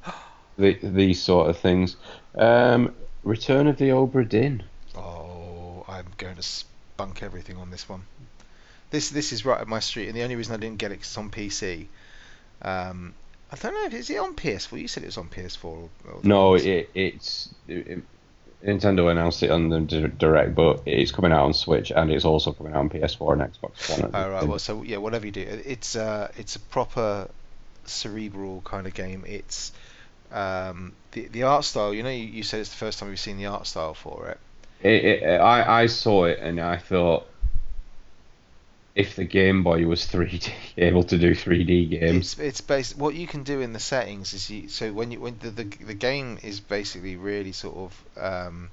the, 0.59 0.75
these 0.83 1.23
sort 1.23 1.49
of 1.49 1.59
things. 1.59 1.97
Um, 2.35 2.95
Return 3.23 3.69
of 3.69 3.77
the 3.77 3.91
Obra 3.91 4.29
Dinn. 4.29 4.65
Oh, 4.97 5.85
I'm 5.87 6.07
going 6.17 6.35
to 6.37 6.43
spunk 6.43 7.23
everything 7.23 7.57
on 7.57 7.71
this 7.71 7.89
one. 7.89 8.03
This 8.91 9.11
this 9.11 9.33
is 9.33 9.45
right 9.45 9.61
up 9.61 9.69
my 9.69 9.81
street, 9.81 10.09
and 10.09 10.17
the 10.17 10.23
only 10.23 10.35
reason 10.35 10.55
I 10.55 10.57
didn't 10.57 10.79
get 10.79 10.91
it 10.91 11.03
is 11.03 11.17
on 11.17 11.31
PC. 11.31 11.87
Um, 12.63 13.15
I 13.53 13.57
don't 13.57 13.75
know 13.75 13.85
if 13.87 13.95
is 13.95 14.11
it 14.11 14.19
on 14.19 14.35
PS4. 14.35 14.81
You 14.81 14.89
said 14.89 15.05
it 15.05 15.07
was 15.07 15.19
on 15.19 15.29
PS4. 15.29 15.65
Or, 15.65 15.89
or 16.07 16.21
No, 16.23 16.55
it, 16.55 16.91
it's 16.95 17.55
it, 17.69 18.03
Nintendo 18.65 19.11
announced 19.11 19.43
it 19.43 19.51
on 19.51 19.69
the 19.69 19.81
direct, 19.81 20.55
but 20.55 20.83
it's 20.85 21.13
coming 21.13 21.33
out 21.33 21.45
on 21.45 21.55
Switch 21.55 21.93
and 21.93 22.11
it's 22.11 22.25
also 22.25 22.53
coming 22.53 22.73
out 22.73 22.81
on 22.81 22.91
PS4 22.91 23.33
and 23.35 23.43
Xbox 23.43 24.03
One. 24.03 24.11
Oh 24.13 24.31
right, 24.31 24.47
well, 24.47 24.59
so 24.59 24.83
yeah, 24.83 24.97
whatever 24.97 25.27
you 25.27 25.33
do, 25.33 25.43
it's 25.43 25.95
uh, 25.95 26.31
it's 26.37 26.57
a 26.57 26.61
proper 26.61 27.29
cerebral 27.85 28.61
kind 28.63 28.87
of 28.87 28.95
game. 28.95 29.25
It's 29.27 29.73
um, 30.33 30.93
the 31.13 31.29
the 31.29 31.45
art 31.45 31.65
style. 31.65 31.95
You 31.95 32.03
know, 32.03 32.11
you, 32.11 32.25
you 32.25 32.43
said 32.43 32.61
it's 32.61 32.71
the 32.71 32.77
first 32.77 32.99
time 32.99 33.11
you've 33.11 33.21
seen 33.21 33.39
the 33.39 33.47
art 33.47 33.67
style 33.67 33.95
for 33.95 34.29
it. 34.29 34.39
It, 34.83 35.05
it, 35.05 35.41
I 35.41 35.83
I 35.83 35.87
saw 35.87 36.25
it 36.25 36.41
and 36.41 36.61
I 36.61 36.79
thought, 36.79 37.29
if 38.99 39.15
the 39.15 39.25
Game 39.25 39.63
Boy 39.63 39.87
was 39.87 40.05
3D, 40.07 40.51
able 40.77 41.05
to 41.05 41.17
do 41.17 41.31
3D 41.31 41.89
games, 41.91 42.33
It's 42.33 42.39
it's 42.39 42.61
based. 42.61 42.99
What 42.99 43.15
you 43.15 43.29
can 43.29 43.45
do 43.45 43.61
in 43.61 43.73
the 43.73 43.79
settings 43.79 44.35
is 44.35 44.51
you. 44.51 44.69
So 44.69 44.93
when 44.93 45.13
you 45.13 45.21
when 45.21 45.39
the 45.39 45.51
the, 45.51 45.65
the 45.65 45.95
game 45.95 46.39
is 46.43 46.59
basically 46.59 47.15
really 47.17 47.53
sort 47.53 47.77
of 47.77 48.23
um, 48.23 48.71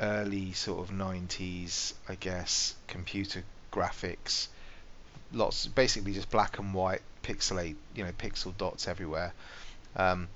early 0.00 0.52
sort 0.52 0.80
of 0.88 0.96
90s, 0.96 1.92
I 2.08 2.14
guess, 2.14 2.74
computer 2.88 3.44
graphics. 3.70 4.48
Lots, 5.32 5.66
basically 5.66 6.12
just 6.14 6.30
black 6.30 6.58
and 6.58 6.72
white, 6.72 7.02
pixelate, 7.22 7.76
you 7.94 8.04
know, 8.04 8.12
pixel 8.12 8.56
dots 8.56 8.88
everywhere. 8.88 9.34
Um, 9.96 10.28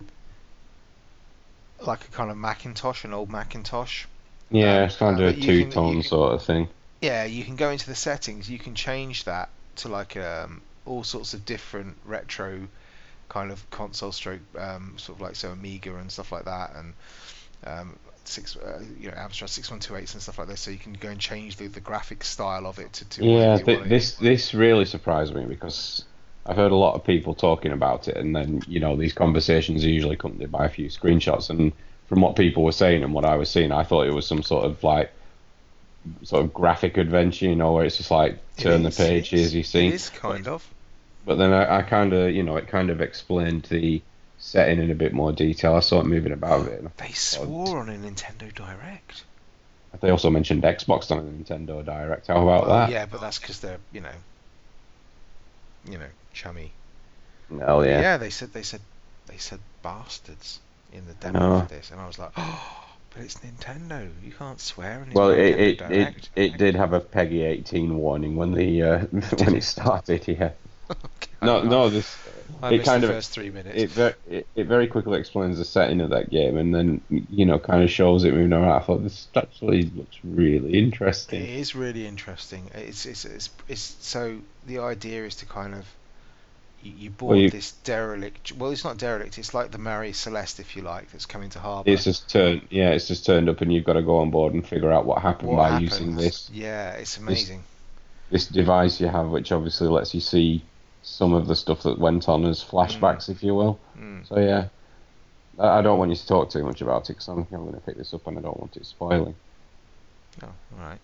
like 1.80 2.04
a 2.04 2.08
kind 2.08 2.30
of 2.30 2.36
Macintosh, 2.36 3.04
an 3.04 3.14
old 3.14 3.30
Macintosh. 3.30 4.04
yeah, 4.50 4.78
um, 4.78 4.84
it's 4.84 4.96
kind 4.96 5.18
of 5.18 5.28
a 5.28 5.30
but 5.32 5.38
you 5.38 5.62
can- 5.62 5.70
two 5.70 5.70
tone 5.70 5.92
can- 5.94 6.02
sort 6.02 6.34
of 6.34 6.42
thing. 6.42 6.68
Yeah, 7.00 7.24
you 7.24 7.44
can 7.44 7.56
go 7.56 7.70
into 7.70 7.86
the 7.86 7.94
settings. 7.94 8.50
You 8.50 8.58
can 8.58 8.74
change 8.74 9.24
that 9.24 9.50
to 9.76 9.88
like 9.88 10.16
um, 10.16 10.62
all 10.84 11.04
sorts 11.04 11.34
of 11.34 11.44
different 11.44 11.96
retro 12.04 12.68
kind 13.28 13.50
of 13.50 13.70
console 13.70 14.12
stroke, 14.12 14.40
um, 14.58 14.94
sort 14.96 15.18
of 15.18 15.22
like 15.22 15.36
so 15.36 15.50
Amiga 15.50 15.94
and 15.96 16.10
stuff 16.10 16.32
like 16.32 16.46
that, 16.46 16.74
and 16.74 16.94
um, 17.64 17.98
six, 18.24 18.56
uh, 18.56 18.82
you 18.98 19.10
know, 19.10 19.16
Amstrad 19.16 19.48
six 19.48 19.70
one 19.70 19.80
two 19.80 19.96
eights 19.96 20.14
and 20.14 20.22
stuff 20.22 20.38
like 20.38 20.48
this. 20.48 20.60
So 20.60 20.70
you 20.70 20.78
can 20.78 20.94
go 20.94 21.08
and 21.08 21.20
change 21.20 21.56
the, 21.56 21.66
the 21.68 21.80
graphic 21.80 22.24
style 22.24 22.66
of 22.66 22.78
it 22.78 22.92
to. 22.94 23.08
to 23.08 23.24
Yeah, 23.24 23.58
th- 23.58 23.88
this 23.88 24.16
this 24.16 24.54
really 24.54 24.84
surprised 24.84 25.34
me 25.34 25.44
because 25.44 26.04
I've 26.46 26.56
heard 26.56 26.72
a 26.72 26.76
lot 26.76 26.94
of 26.94 27.04
people 27.04 27.34
talking 27.34 27.72
about 27.72 28.08
it, 28.08 28.16
and 28.16 28.34
then 28.34 28.62
you 28.66 28.80
know 28.80 28.96
these 28.96 29.12
conversations 29.12 29.84
are 29.84 29.90
usually 29.90 30.14
accompanied 30.14 30.50
by 30.50 30.66
a 30.66 30.70
few 30.70 30.88
screenshots. 30.88 31.50
And 31.50 31.72
from 32.06 32.20
what 32.20 32.36
people 32.36 32.64
were 32.64 32.72
saying 32.72 33.02
and 33.04 33.12
what 33.12 33.24
I 33.24 33.36
was 33.36 33.50
seeing, 33.50 33.72
I 33.72 33.84
thought 33.84 34.06
it 34.06 34.14
was 34.14 34.26
some 34.26 34.42
sort 34.42 34.64
of 34.64 34.82
like 34.82 35.12
sort 36.22 36.44
of 36.44 36.54
graphic 36.54 36.96
adventure, 36.96 37.46
you 37.46 37.56
know, 37.56 37.72
where 37.72 37.84
it's 37.84 37.96
just 37.96 38.10
like 38.10 38.38
turn 38.56 38.82
the 38.82 38.88
is, 38.88 38.96
page, 38.96 39.32
it 39.32 39.36
is. 39.36 39.40
here's 39.40 39.54
your 39.54 39.64
scene. 39.64 39.92
It 39.92 39.96
is 39.96 40.10
kind 40.10 40.48
of. 40.48 40.66
But 41.24 41.36
then 41.36 41.52
I, 41.52 41.78
I 41.78 41.82
kind 41.82 42.12
of, 42.12 42.34
you 42.34 42.42
know, 42.42 42.56
it 42.56 42.68
kind 42.68 42.90
of 42.90 43.00
explained 43.00 43.64
the 43.64 44.00
setting 44.38 44.80
in 44.80 44.90
a 44.90 44.94
bit 44.94 45.12
more 45.12 45.32
detail. 45.32 45.74
I 45.74 45.80
saw 45.80 46.00
it 46.00 46.06
moving 46.06 46.32
about 46.32 46.62
a 46.62 46.70
bit. 46.70 46.96
They 46.96 47.12
swore 47.12 47.78
on 47.78 47.88
a 47.88 47.92
Nintendo 47.92 48.54
Direct. 48.54 49.24
They 50.00 50.10
also 50.10 50.30
mentioned 50.30 50.62
Xbox 50.62 51.10
on 51.10 51.18
the 51.18 51.44
Nintendo 51.44 51.84
Direct. 51.84 52.28
How 52.28 52.42
about 52.42 52.68
that? 52.68 52.90
yeah, 52.90 53.06
but 53.06 53.20
that's 53.20 53.38
because 53.38 53.60
they're 53.60 53.78
you 53.92 54.00
know, 54.00 54.12
you 55.88 55.98
know, 55.98 56.06
chummy. 56.32 56.72
Oh 57.50 57.82
yeah. 57.82 58.00
Yeah, 58.00 58.16
they 58.18 58.30
said 58.30 58.52
they 58.52 58.62
said 58.62 58.80
they 59.26 59.38
said 59.38 59.60
bastards 59.82 60.60
in 60.92 61.06
the 61.06 61.14
demo 61.14 61.38
know. 61.38 61.60
for 61.62 61.68
this, 61.68 61.90
and 61.90 62.00
I 62.00 62.06
was 62.06 62.18
like, 62.18 62.30
oh, 62.36 62.87
but 63.14 63.22
it's 63.22 63.36
Nintendo. 63.36 64.10
You 64.24 64.32
can't 64.32 64.60
swear 64.60 65.02
in 65.02 65.12
Well, 65.12 65.30
it, 65.30 65.38
it, 65.38 65.80
it, 65.90 66.28
it 66.36 66.58
did 66.58 66.74
have 66.74 66.92
a 66.92 67.00
PEGI 67.00 67.44
18 67.44 67.96
warning 67.96 68.36
when 68.36 68.52
the 68.52 68.82
uh, 68.82 68.98
when 69.10 69.54
it 69.56 69.64
started. 69.64 70.26
Yeah. 70.26 70.50
Okay, 70.90 71.30
No, 71.42 71.62
no. 71.62 71.90
This 71.90 72.16
I 72.62 72.72
it 72.72 72.84
kind 72.84 73.04
of 73.04 73.10
first 73.10 73.30
three 73.30 73.50
minutes. 73.50 73.76
it, 73.76 73.90
ver- 73.90 74.16
it 74.26 74.46
it 74.54 74.66
very 74.66 74.86
quickly 74.86 75.18
explains 75.18 75.58
the 75.58 75.64
setting 75.64 76.00
of 76.00 76.10
that 76.10 76.30
game, 76.30 76.56
and 76.56 76.74
then 76.74 77.02
you 77.10 77.44
know 77.44 77.58
kind 77.58 77.82
of 77.82 77.90
shows 77.90 78.24
it 78.24 78.32
moving 78.32 78.54
around. 78.54 78.70
I 78.70 78.78
thought 78.80 79.02
this 79.02 79.28
actually 79.36 79.82
looks 79.82 80.16
really 80.24 80.78
interesting. 80.78 81.42
It 81.42 81.50
is 81.50 81.74
really 81.74 82.06
interesting. 82.06 82.70
It's, 82.74 83.04
it's 83.06 83.24
it's 83.26 83.50
it's 83.68 83.96
so 84.00 84.38
the 84.66 84.78
idea 84.78 85.24
is 85.26 85.36
to 85.36 85.46
kind 85.46 85.74
of 85.74 85.86
you, 86.82 86.92
you 86.96 87.10
board 87.10 87.30
Well, 87.30 87.38
you- 87.40 87.50
this 87.50 87.72
derelict. 87.72 88.52
Well, 88.52 88.70
it's 88.70 88.84
not 88.84 88.96
derelict. 88.98 89.38
It's 89.38 89.54
like 89.54 89.70
the 89.70 89.78
Mary 89.78 90.12
Celeste, 90.12 90.60
if 90.60 90.76
you 90.76 90.82
like, 90.82 91.10
that's 91.12 91.26
coming 91.26 91.50
to 91.50 91.58
harbour. 91.58 91.90
It's 91.90 92.04
just 92.04 92.28
turned, 92.30 92.68
yeah, 92.70 92.90
it's 92.90 93.08
just 93.08 93.26
turned 93.26 93.48
up, 93.48 93.60
and 93.60 93.72
you've 93.72 93.84
got 93.84 93.94
to 93.94 94.02
go 94.02 94.18
on 94.18 94.30
board 94.30 94.54
and 94.54 94.66
figure 94.66 94.92
out 94.92 95.04
what 95.06 95.20
happened 95.22 95.50
What 95.50 95.70
by 95.70 95.78
using 95.78 96.16
this 96.16 96.50
Yeah, 96.52 96.92
it's 96.92 97.16
amazing. 97.18 97.62
this 98.30 98.46
device 98.46 99.00
you 99.00 99.08
have, 99.08 99.28
which 99.28 99.52
obviously 99.52 99.88
lets 99.88 100.14
you 100.14 100.20
see 100.20 100.62
some 101.02 101.32
of 101.32 101.46
the 101.46 101.56
stuff 101.56 101.82
that 101.84 101.98
went 101.98 102.28
on 102.28 102.44
as 102.44 102.62
flashbacks, 102.62 103.28
if 103.28 103.42
you 103.42 103.54
will. 103.54 103.78
Mm. 103.98 104.26
So 104.28 104.38
yeah, 104.38 104.68
I 105.58 105.78
I 105.78 105.82
don't 105.82 105.98
want 105.98 106.10
you 106.10 106.16
to 106.16 106.26
talk 106.26 106.50
too 106.50 106.62
much 106.64 106.80
about 106.82 107.08
it 107.08 107.14
because 107.14 107.28
I'm, 107.28 107.38
I'm 107.52 107.62
going 107.62 107.72
to 107.74 107.80
pick 107.80 107.96
this 107.96 108.12
up 108.14 108.26
and 108.26 108.38
I 108.38 108.42
don't 108.42 108.58
want 108.58 108.76
it 108.76 108.84
spoiling. 108.86 109.34
Oh, 110.42 110.46
all 110.46 110.84
right. 110.84 110.98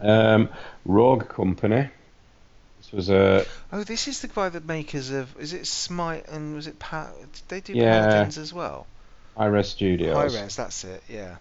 Um, 0.00 0.48
Rogue 0.84 1.28
Company. 1.28 1.90
This 2.90 2.96
was 2.96 3.10
a 3.10 3.44
Oh, 3.70 3.84
this 3.84 4.08
is 4.08 4.22
the 4.22 4.28
by 4.28 4.48
the 4.48 4.60
makers 4.62 5.10
of. 5.10 5.38
Is 5.38 5.52
it 5.52 5.66
Smite 5.66 6.26
and 6.28 6.54
was 6.54 6.66
it 6.66 6.78
pa- 6.78 7.10
Did 7.20 7.42
they 7.48 7.60
do 7.60 7.74
Yeah. 7.74 8.00
Paladins 8.08 8.38
as 8.38 8.52
well? 8.54 8.86
Hi-Rez 9.36 9.68
Studios. 9.68 10.16
High 10.16 10.40
res, 10.42 10.56
that's 10.56 10.84
it. 10.84 11.02
Yeah. 11.08 11.36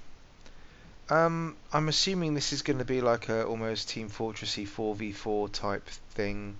Um, 1.09 1.55
I'm 1.71 1.87
assuming 1.87 2.33
this 2.33 2.51
is 2.51 2.61
going 2.63 2.79
to 2.79 2.85
be 2.85 2.99
like 3.01 3.29
a 3.29 3.45
almost 3.45 3.87
Team 3.89 4.09
Fortressy 4.09 4.67
4v4 4.67 5.51
type 5.53 5.87
thing. 6.11 6.57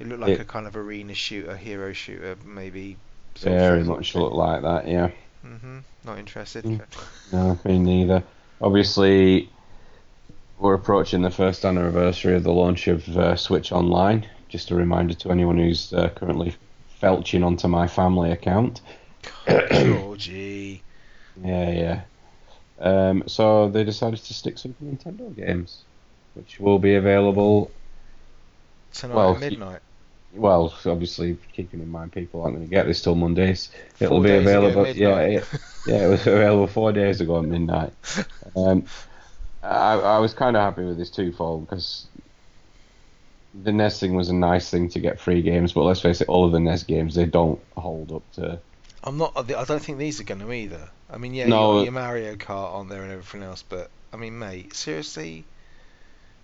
It 0.00 0.08
looked 0.08 0.22
like 0.22 0.30
It- 0.30 0.40
a 0.40 0.44
kind 0.44 0.66
of 0.66 0.74
arena 0.76 1.12
shooter, 1.14 1.54
hero 1.56 1.92
shooter, 1.92 2.36
maybe. 2.46 2.96
Very 3.40 3.84
much 3.84 4.14
look 4.14 4.32
like 4.32 4.62
that, 4.62 4.88
yeah. 4.88 5.10
Mhm. 5.44 5.82
Not 6.04 6.18
interested. 6.18 6.64
Mm. 6.64 6.80
No, 7.32 7.58
me 7.64 7.78
neither. 7.78 8.24
Obviously, 8.60 9.50
we're 10.58 10.74
approaching 10.74 11.22
the 11.22 11.30
first 11.30 11.64
anniversary 11.64 12.34
of 12.34 12.42
the 12.42 12.52
launch 12.52 12.88
of 12.88 13.08
uh, 13.16 13.36
Switch 13.36 13.72
Online. 13.72 14.26
Just 14.48 14.70
a 14.70 14.74
reminder 14.74 15.14
to 15.14 15.30
anyone 15.30 15.58
who's 15.58 15.92
uh, 15.92 16.08
currently 16.10 16.54
felching 17.00 17.44
onto 17.44 17.68
my 17.68 17.86
family 17.86 18.32
account. 18.32 18.80
Georgie. 19.48 20.82
Yeah, 21.42 21.70
yeah. 21.70 22.00
Um, 22.80 23.24
so 23.26 23.68
they 23.68 23.84
decided 23.84 24.20
to 24.20 24.34
stick 24.34 24.58
some 24.58 24.74
Nintendo 24.82 25.34
games, 25.34 25.82
which 26.34 26.58
will 26.58 26.78
be 26.78 26.94
available. 26.94 27.70
Tonight 28.92 29.14
Well, 29.14 29.34
at 29.34 29.40
midnight. 29.40 29.80
Well, 30.34 30.74
obviously, 30.84 31.38
keeping 31.52 31.80
in 31.80 31.88
mind 31.88 32.12
people 32.12 32.42
aren't 32.42 32.56
going 32.56 32.66
to 32.66 32.70
get 32.70 32.86
this 32.86 33.02
till 33.02 33.14
Mondays. 33.14 33.70
It'll 33.98 34.18
Four 34.18 34.24
be 34.24 34.32
available. 34.32 34.86
yeah, 34.88 35.18
it, 35.20 35.44
yeah, 35.86 36.04
it 36.06 36.08
was 36.08 36.20
available 36.26 36.66
four 36.66 36.92
days 36.92 37.20
ago 37.20 37.38
at 37.38 37.44
midnight. 37.44 37.92
Um, 38.56 38.86
I, 39.62 39.94
I 39.94 40.18
was 40.18 40.34
kind 40.34 40.56
of 40.56 40.62
happy 40.62 40.84
with 40.84 40.98
this 40.98 41.10
twofold 41.10 41.66
because 41.68 42.06
the 43.64 43.72
NES 43.72 43.98
thing 44.00 44.14
was 44.14 44.28
a 44.28 44.34
nice 44.34 44.70
thing 44.70 44.88
to 44.90 45.00
get 45.00 45.18
free 45.20 45.42
games, 45.42 45.72
but 45.72 45.82
let's 45.82 46.00
face 46.00 46.20
it, 46.20 46.28
all 46.28 46.44
of 46.46 46.52
the 46.52 46.60
NES 46.60 46.84
games 46.84 47.14
they 47.14 47.26
don't 47.26 47.60
hold 47.76 48.12
up 48.12 48.22
to. 48.34 48.58
I'm 49.04 49.16
not. 49.16 49.32
I 49.36 49.64
don't 49.64 49.82
think 49.82 49.98
these 49.98 50.20
are 50.20 50.24
going 50.24 50.40
to 50.40 50.52
either. 50.52 50.88
I 51.10 51.18
mean, 51.18 51.34
yeah, 51.34 51.46
No. 51.46 51.72
you 51.72 51.78
got 51.78 51.84
your 51.84 51.92
Mario 51.92 52.34
Kart 52.36 52.74
on 52.74 52.88
there 52.88 53.02
and 53.02 53.10
everything 53.12 53.42
else, 53.42 53.62
but 53.68 53.90
I 54.12 54.16
mean, 54.16 54.38
mate, 54.38 54.74
seriously, 54.74 55.44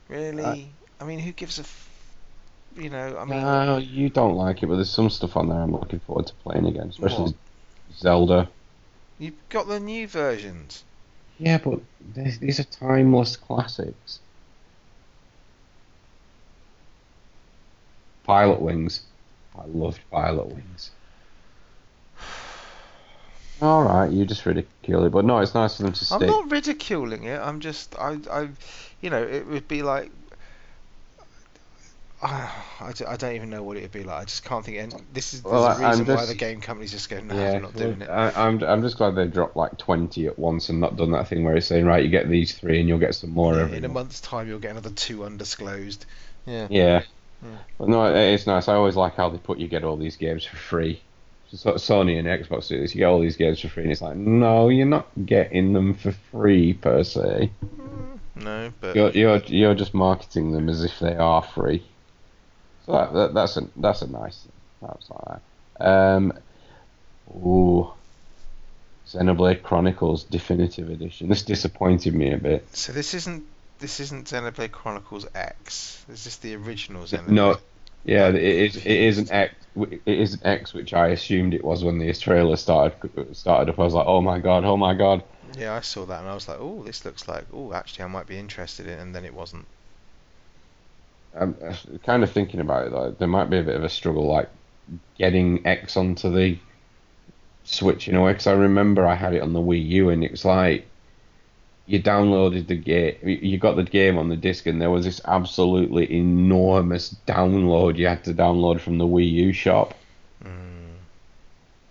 really? 0.08 0.44
I- 0.44 0.68
I 1.00 1.04
mean, 1.04 1.18
who 1.18 1.32
gives 1.32 1.58
a? 1.58 1.62
F- 1.62 1.90
you 2.76 2.88
know, 2.88 3.18
I 3.18 3.24
mean, 3.24 3.40
No, 3.40 3.76
you 3.78 4.08
don't 4.08 4.36
like 4.36 4.62
it, 4.62 4.66
but 4.66 4.76
there's 4.76 4.90
some 4.90 5.10
stuff 5.10 5.36
on 5.36 5.48
there 5.48 5.58
I'm 5.60 5.72
looking 5.72 5.98
forward 6.00 6.28
to 6.28 6.34
playing 6.34 6.66
again, 6.66 6.88
especially 6.88 7.24
What? 7.24 7.34
Zelda. 7.96 8.48
you've 9.18 9.34
got 9.48 9.66
the 9.68 9.80
new 9.80 10.06
versions. 10.08 10.84
Yeah, 11.38 11.58
but 11.58 11.80
these 12.14 12.38
these 12.38 12.60
are 12.60 12.64
timeless 12.64 13.36
classics. 13.36 14.20
Pilotwings. 18.26 19.00
I 19.56 19.66
loved 19.66 20.00
Pilotwings. 20.12 20.90
Alright, 23.62 24.10
you 24.10 24.24
just 24.24 24.44
ridicule 24.46 25.04
it, 25.04 25.10
but 25.10 25.24
no, 25.24 25.38
it's 25.38 25.54
nice 25.54 25.76
for 25.76 25.84
them 25.84 25.92
to 25.92 26.14
I'm 26.14 26.18
stick. 26.20 26.28
not 26.28 26.50
ridiculing 26.50 27.24
it. 27.24 27.40
I'm 27.40 27.60
just, 27.60 27.94
I, 27.98 28.18
I, 28.30 28.48
you 29.00 29.10
know, 29.10 29.22
it 29.22 29.46
would 29.46 29.68
be 29.68 29.82
like. 29.82 30.10
I, 32.80 32.92
d- 32.94 33.04
I 33.04 33.16
don't 33.16 33.34
even 33.34 33.50
know 33.50 33.62
what 33.62 33.76
it 33.76 33.82
would 33.82 33.92
be 33.92 34.02
like. 34.02 34.22
I 34.22 34.24
just 34.24 34.44
can't 34.44 34.64
think. 34.64 34.78
And 34.78 34.94
this 35.12 35.34
is 35.34 35.42
there's 35.42 35.52
Well, 35.52 35.64
a 35.66 35.74
I'm 35.74 35.90
reason 35.98 36.06
why 36.16 36.24
the 36.26 36.34
game 36.34 36.60
companies 36.60 36.90
just 36.90 37.10
go, 37.10 37.20
no, 37.20 37.34
yeah, 37.34 37.52
I'm 37.52 37.62
not 37.62 37.76
doing 37.76 38.00
it. 38.00 38.08
I, 38.08 38.30
I'm 38.48 38.62
I'm 38.64 38.80
just 38.82 38.96
glad 38.96 39.14
they 39.14 39.26
dropped 39.26 39.56
like 39.56 39.76
twenty 39.76 40.26
at 40.26 40.38
once 40.38 40.68
and 40.70 40.80
not 40.80 40.96
done 40.96 41.12
that 41.12 41.28
thing 41.28 41.44
where 41.44 41.54
it's 41.56 41.66
saying 41.66 41.84
right, 41.84 42.02
you 42.02 42.08
get 42.08 42.28
these 42.28 42.56
three 42.56 42.80
and 42.80 42.88
you'll 42.88 42.98
get 42.98 43.14
some 43.14 43.30
more 43.30 43.54
Yeah, 43.54 43.62
every 43.62 43.76
in 43.78 43.84
a 43.84 43.88
month's 43.88 44.20
time, 44.22 44.48
you'll 44.48 44.58
get 44.58 44.70
another 44.70 44.90
two 44.90 45.24
undisclosed. 45.24 46.06
Yeah. 46.46 46.66
Yeah. 46.70 47.02
Hmm. 47.42 47.54
But 47.78 47.88
no, 47.90 48.06
it- 48.06 48.32
it's 48.34 48.46
nice. 48.46 48.68
I 48.68 48.74
always 48.74 48.96
like 48.96 49.14
how 49.16 49.28
they 49.28 49.38
put 49.38 49.58
you 49.58 49.68
get 49.68 49.84
all 49.84 49.96
these 49.98 50.16
games 50.16 50.44
for 50.46 50.56
free. 50.56 51.02
So- 51.52 51.74
Sony 51.74 52.18
and 52.18 52.26
Xbox 52.26 52.68
do 52.68 52.80
this. 52.80 52.94
You 52.94 53.00
get 53.00 53.04
all 53.06 53.20
these 53.20 53.36
games 53.36 53.60
for 53.60 53.68
free, 53.68 53.82
and 53.82 53.92
it's 53.92 54.00
like, 54.02 54.16
no, 54.16 54.70
you're 54.70 54.86
not 54.86 55.08
getting 55.26 55.72
them 55.74 55.92
for 55.94 56.12
free 56.32 56.72
per 56.72 57.04
se. 57.04 57.50
No, 58.36 58.72
but 58.80 58.96
You're 58.96 59.10
you're 59.10 59.36
you're 59.46 59.74
just 59.74 59.94
marketing 59.94 60.52
them 60.52 60.68
as 60.68 60.82
if 60.82 60.98
they 60.98 61.14
are 61.14 61.42
free. 61.42 61.84
So 62.86 62.92
that, 62.92 63.12
that 63.12 63.34
that's 63.34 63.56
a 63.56 63.68
that's 63.76 64.02
a 64.02 64.10
nice 64.10 64.38
thing. 64.38 64.52
That's 64.82 65.10
like 65.10 65.40
that. 65.78 65.86
Um, 65.86 66.32
ooh, 67.34 67.90
Xenoblade 69.08 69.62
Chronicles 69.62 70.24
Definitive 70.24 70.90
Edition. 70.90 71.28
This 71.28 71.42
disappointed 71.42 72.14
me 72.14 72.32
a 72.32 72.38
bit. 72.38 72.66
so 72.74 72.92
this 72.92 73.14
isn't 73.14 73.44
this 73.78 74.00
isn't 74.00 74.26
Xenoblade 74.28 74.72
Chronicles 74.72 75.26
X. 75.34 76.04
This 76.08 76.26
is 76.26 76.36
the 76.38 76.54
original 76.56 77.04
Xenoblade. 77.04 77.28
No, 77.28 77.56
yeah, 78.04 78.28
it 78.28 78.36
is 78.36 78.76
it 78.76 78.86
is 78.86 79.18
an 79.18 79.30
X. 79.30 79.54
It 79.76 80.00
is 80.06 80.34
an 80.34 80.40
X, 80.44 80.72
which 80.72 80.94
I 80.94 81.08
assumed 81.08 81.54
it 81.54 81.64
was 81.64 81.82
when 81.82 81.98
the 81.98 82.12
trailer 82.12 82.56
started 82.56 83.36
started 83.36 83.70
up. 83.72 83.78
I 83.78 83.82
was 83.82 83.94
like, 83.94 84.06
oh 84.06 84.20
my 84.20 84.38
god, 84.38 84.64
oh 84.64 84.76
my 84.76 84.94
god. 84.94 85.24
Yeah, 85.58 85.74
I 85.74 85.80
saw 85.80 86.04
that 86.06 86.20
and 86.20 86.28
I 86.28 86.34
was 86.34 86.48
like, 86.48 86.58
oh, 86.60 86.82
this 86.84 87.04
looks 87.04 87.28
like, 87.28 87.44
oh, 87.52 87.72
actually, 87.72 88.04
I 88.04 88.08
might 88.08 88.26
be 88.26 88.38
interested 88.38 88.86
in, 88.86 88.98
and 88.98 89.14
then 89.14 89.24
it 89.24 89.34
wasn't. 89.34 89.66
I'm 91.38 91.56
uh, 91.64 91.74
kind 92.04 92.22
of 92.22 92.30
thinking 92.30 92.60
about 92.60 92.86
it. 92.86 92.92
Like, 92.92 93.18
there 93.18 93.28
might 93.28 93.50
be 93.50 93.58
a 93.58 93.62
bit 93.62 93.76
of 93.76 93.84
a 93.84 93.88
struggle, 93.88 94.26
like 94.26 94.48
getting 95.18 95.66
X 95.66 95.96
onto 95.96 96.32
the 96.32 96.58
Switch 97.64 98.08
in 98.08 98.14
a 98.14 98.22
way. 98.22 98.32
Because 98.32 98.46
I 98.46 98.52
remember 98.52 99.06
I 99.06 99.14
had 99.14 99.34
it 99.34 99.42
on 99.42 99.52
the 99.52 99.60
Wii 99.60 99.86
U, 99.86 100.10
and 100.10 100.22
it's 100.22 100.44
like 100.44 100.86
you 101.86 102.02
downloaded 102.02 102.66
the 102.66 102.76
game, 102.76 103.16
you 103.22 103.58
got 103.58 103.76
the 103.76 103.82
game 103.82 104.16
on 104.16 104.28
the 104.28 104.36
disc, 104.36 104.66
and 104.66 104.80
there 104.80 104.90
was 104.90 105.04
this 105.04 105.20
absolutely 105.24 106.10
enormous 106.12 107.14
download 107.26 107.96
you 107.98 108.06
had 108.06 108.24
to 108.24 108.32
download 108.32 108.80
from 108.80 108.98
the 108.98 109.06
Wii 109.06 109.30
U 109.30 109.52
shop 109.52 109.94
Mm. 110.44 110.96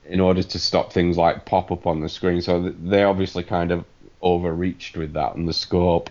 in 0.05 0.19
order 0.19 0.43
to 0.43 0.59
stop 0.59 0.93
things 0.93 1.17
like 1.17 1.45
pop 1.45 1.71
up 1.71 1.87
on 1.87 2.01
the 2.01 2.09
screen. 2.09 2.41
So 2.41 2.69
they 2.69 3.03
obviously 3.03 3.43
kind 3.43 3.71
of 3.71 3.85
overreached 4.21 4.95
with 4.95 5.13
that 5.13 5.35
and 5.35 5.47
the 5.47 5.53
scope. 5.53 6.09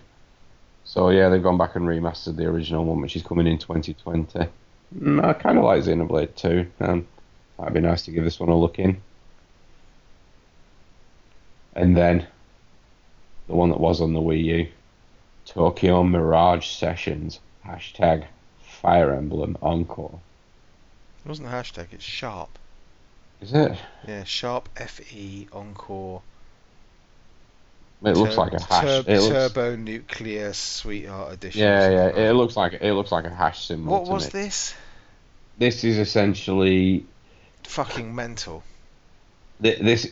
So 0.85 1.09
yeah, 1.09 1.29
they've 1.29 1.41
gone 1.41 1.57
back 1.57 1.75
and 1.75 1.85
remastered 1.85 2.35
the 2.35 2.45
original 2.45 2.85
one, 2.85 3.01
which 3.01 3.15
is 3.15 3.23
coming 3.23 3.47
in 3.47 3.57
2020. 3.57 4.47
Mm, 4.99 5.23
I 5.23 5.33
kind 5.33 5.57
of 5.57 5.63
like 5.63 5.81
Xenoblade 5.83 6.35
2, 6.35 6.67
and 6.79 7.07
might 7.57 7.73
be 7.73 7.79
nice 7.79 8.03
to 8.05 8.11
give 8.11 8.23
this 8.23 8.39
one 8.39 8.49
a 8.49 8.57
look 8.57 8.79
in. 8.79 9.01
And 11.75 11.97
then 11.97 12.27
the 13.47 13.55
one 13.55 13.69
that 13.69 13.79
was 13.79 14.01
on 14.01 14.13
the 14.13 14.19
Wii 14.19 14.43
U, 14.43 14.67
Tokyo 15.45 16.03
Mirage 16.03 16.67
Sessions 16.67 17.39
hashtag 17.65 18.25
Fire 18.61 19.13
Emblem 19.13 19.57
Encore. 19.61 20.19
It 21.25 21.29
wasn't 21.29 21.47
a 21.47 21.51
hashtag, 21.51 21.87
it's 21.91 22.03
Sharp. 22.03 22.59
Is 23.41 23.53
it? 23.53 23.77
Yeah, 24.07 24.23
Sharp 24.23 24.69
FE 24.77 25.47
Encore. 25.51 26.21
It 28.05 28.17
looks 28.17 28.35
Tur- 28.35 28.41
like 28.41 28.53
a 28.53 28.61
hash. 28.63 28.83
Tur- 28.83 29.11
it 29.11 29.19
looks, 29.21 29.27
Turbo 29.53 29.75
Nuclear 29.77 30.53
Sweetheart 30.53 31.33
Edition. 31.33 31.61
Yeah, 31.61 31.89
yeah. 31.89 32.03
like 32.05 32.15
It 32.17 32.33
looks 32.33 32.57
like 32.57 32.73
it 32.81 32.93
looks 32.93 33.11
like 33.11 33.25
a 33.25 33.33
hash 33.33 33.65
symbol. 33.65 33.93
What 33.93 34.07
was 34.07 34.33
me. 34.33 34.41
this? 34.41 34.73
This 35.57 35.83
is 35.83 35.97
essentially 35.97 37.05
Fucking 37.63 38.13
mental. 38.13 38.63
thi- 39.61 39.75
this. 39.81 40.11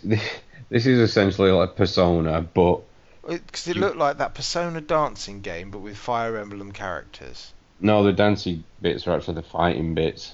This 0.69 0.85
is 0.85 0.99
essentially 0.99 1.51
like 1.51 1.75
Persona, 1.75 2.41
but 2.41 2.79
Because 3.27 3.67
it 3.67 3.75
You- 3.75 3.81
looked 3.81 3.97
like 3.97 4.19
that 4.19 4.33
Persona 4.35 4.79
dancing 4.79 5.41
game, 5.41 5.69
but 5.69 5.79
with 5.79 5.97
Fire 5.97 6.37
Emblem 6.37 6.71
characters. 6.71 7.51
no, 7.81 8.03
the 8.03 8.13
dancing 8.13 8.63
bits 8.81 9.05
are 9.05 9.17
actually 9.17 9.33
the 9.33 9.41
fighting 9.43 9.93
bits. 9.95 10.33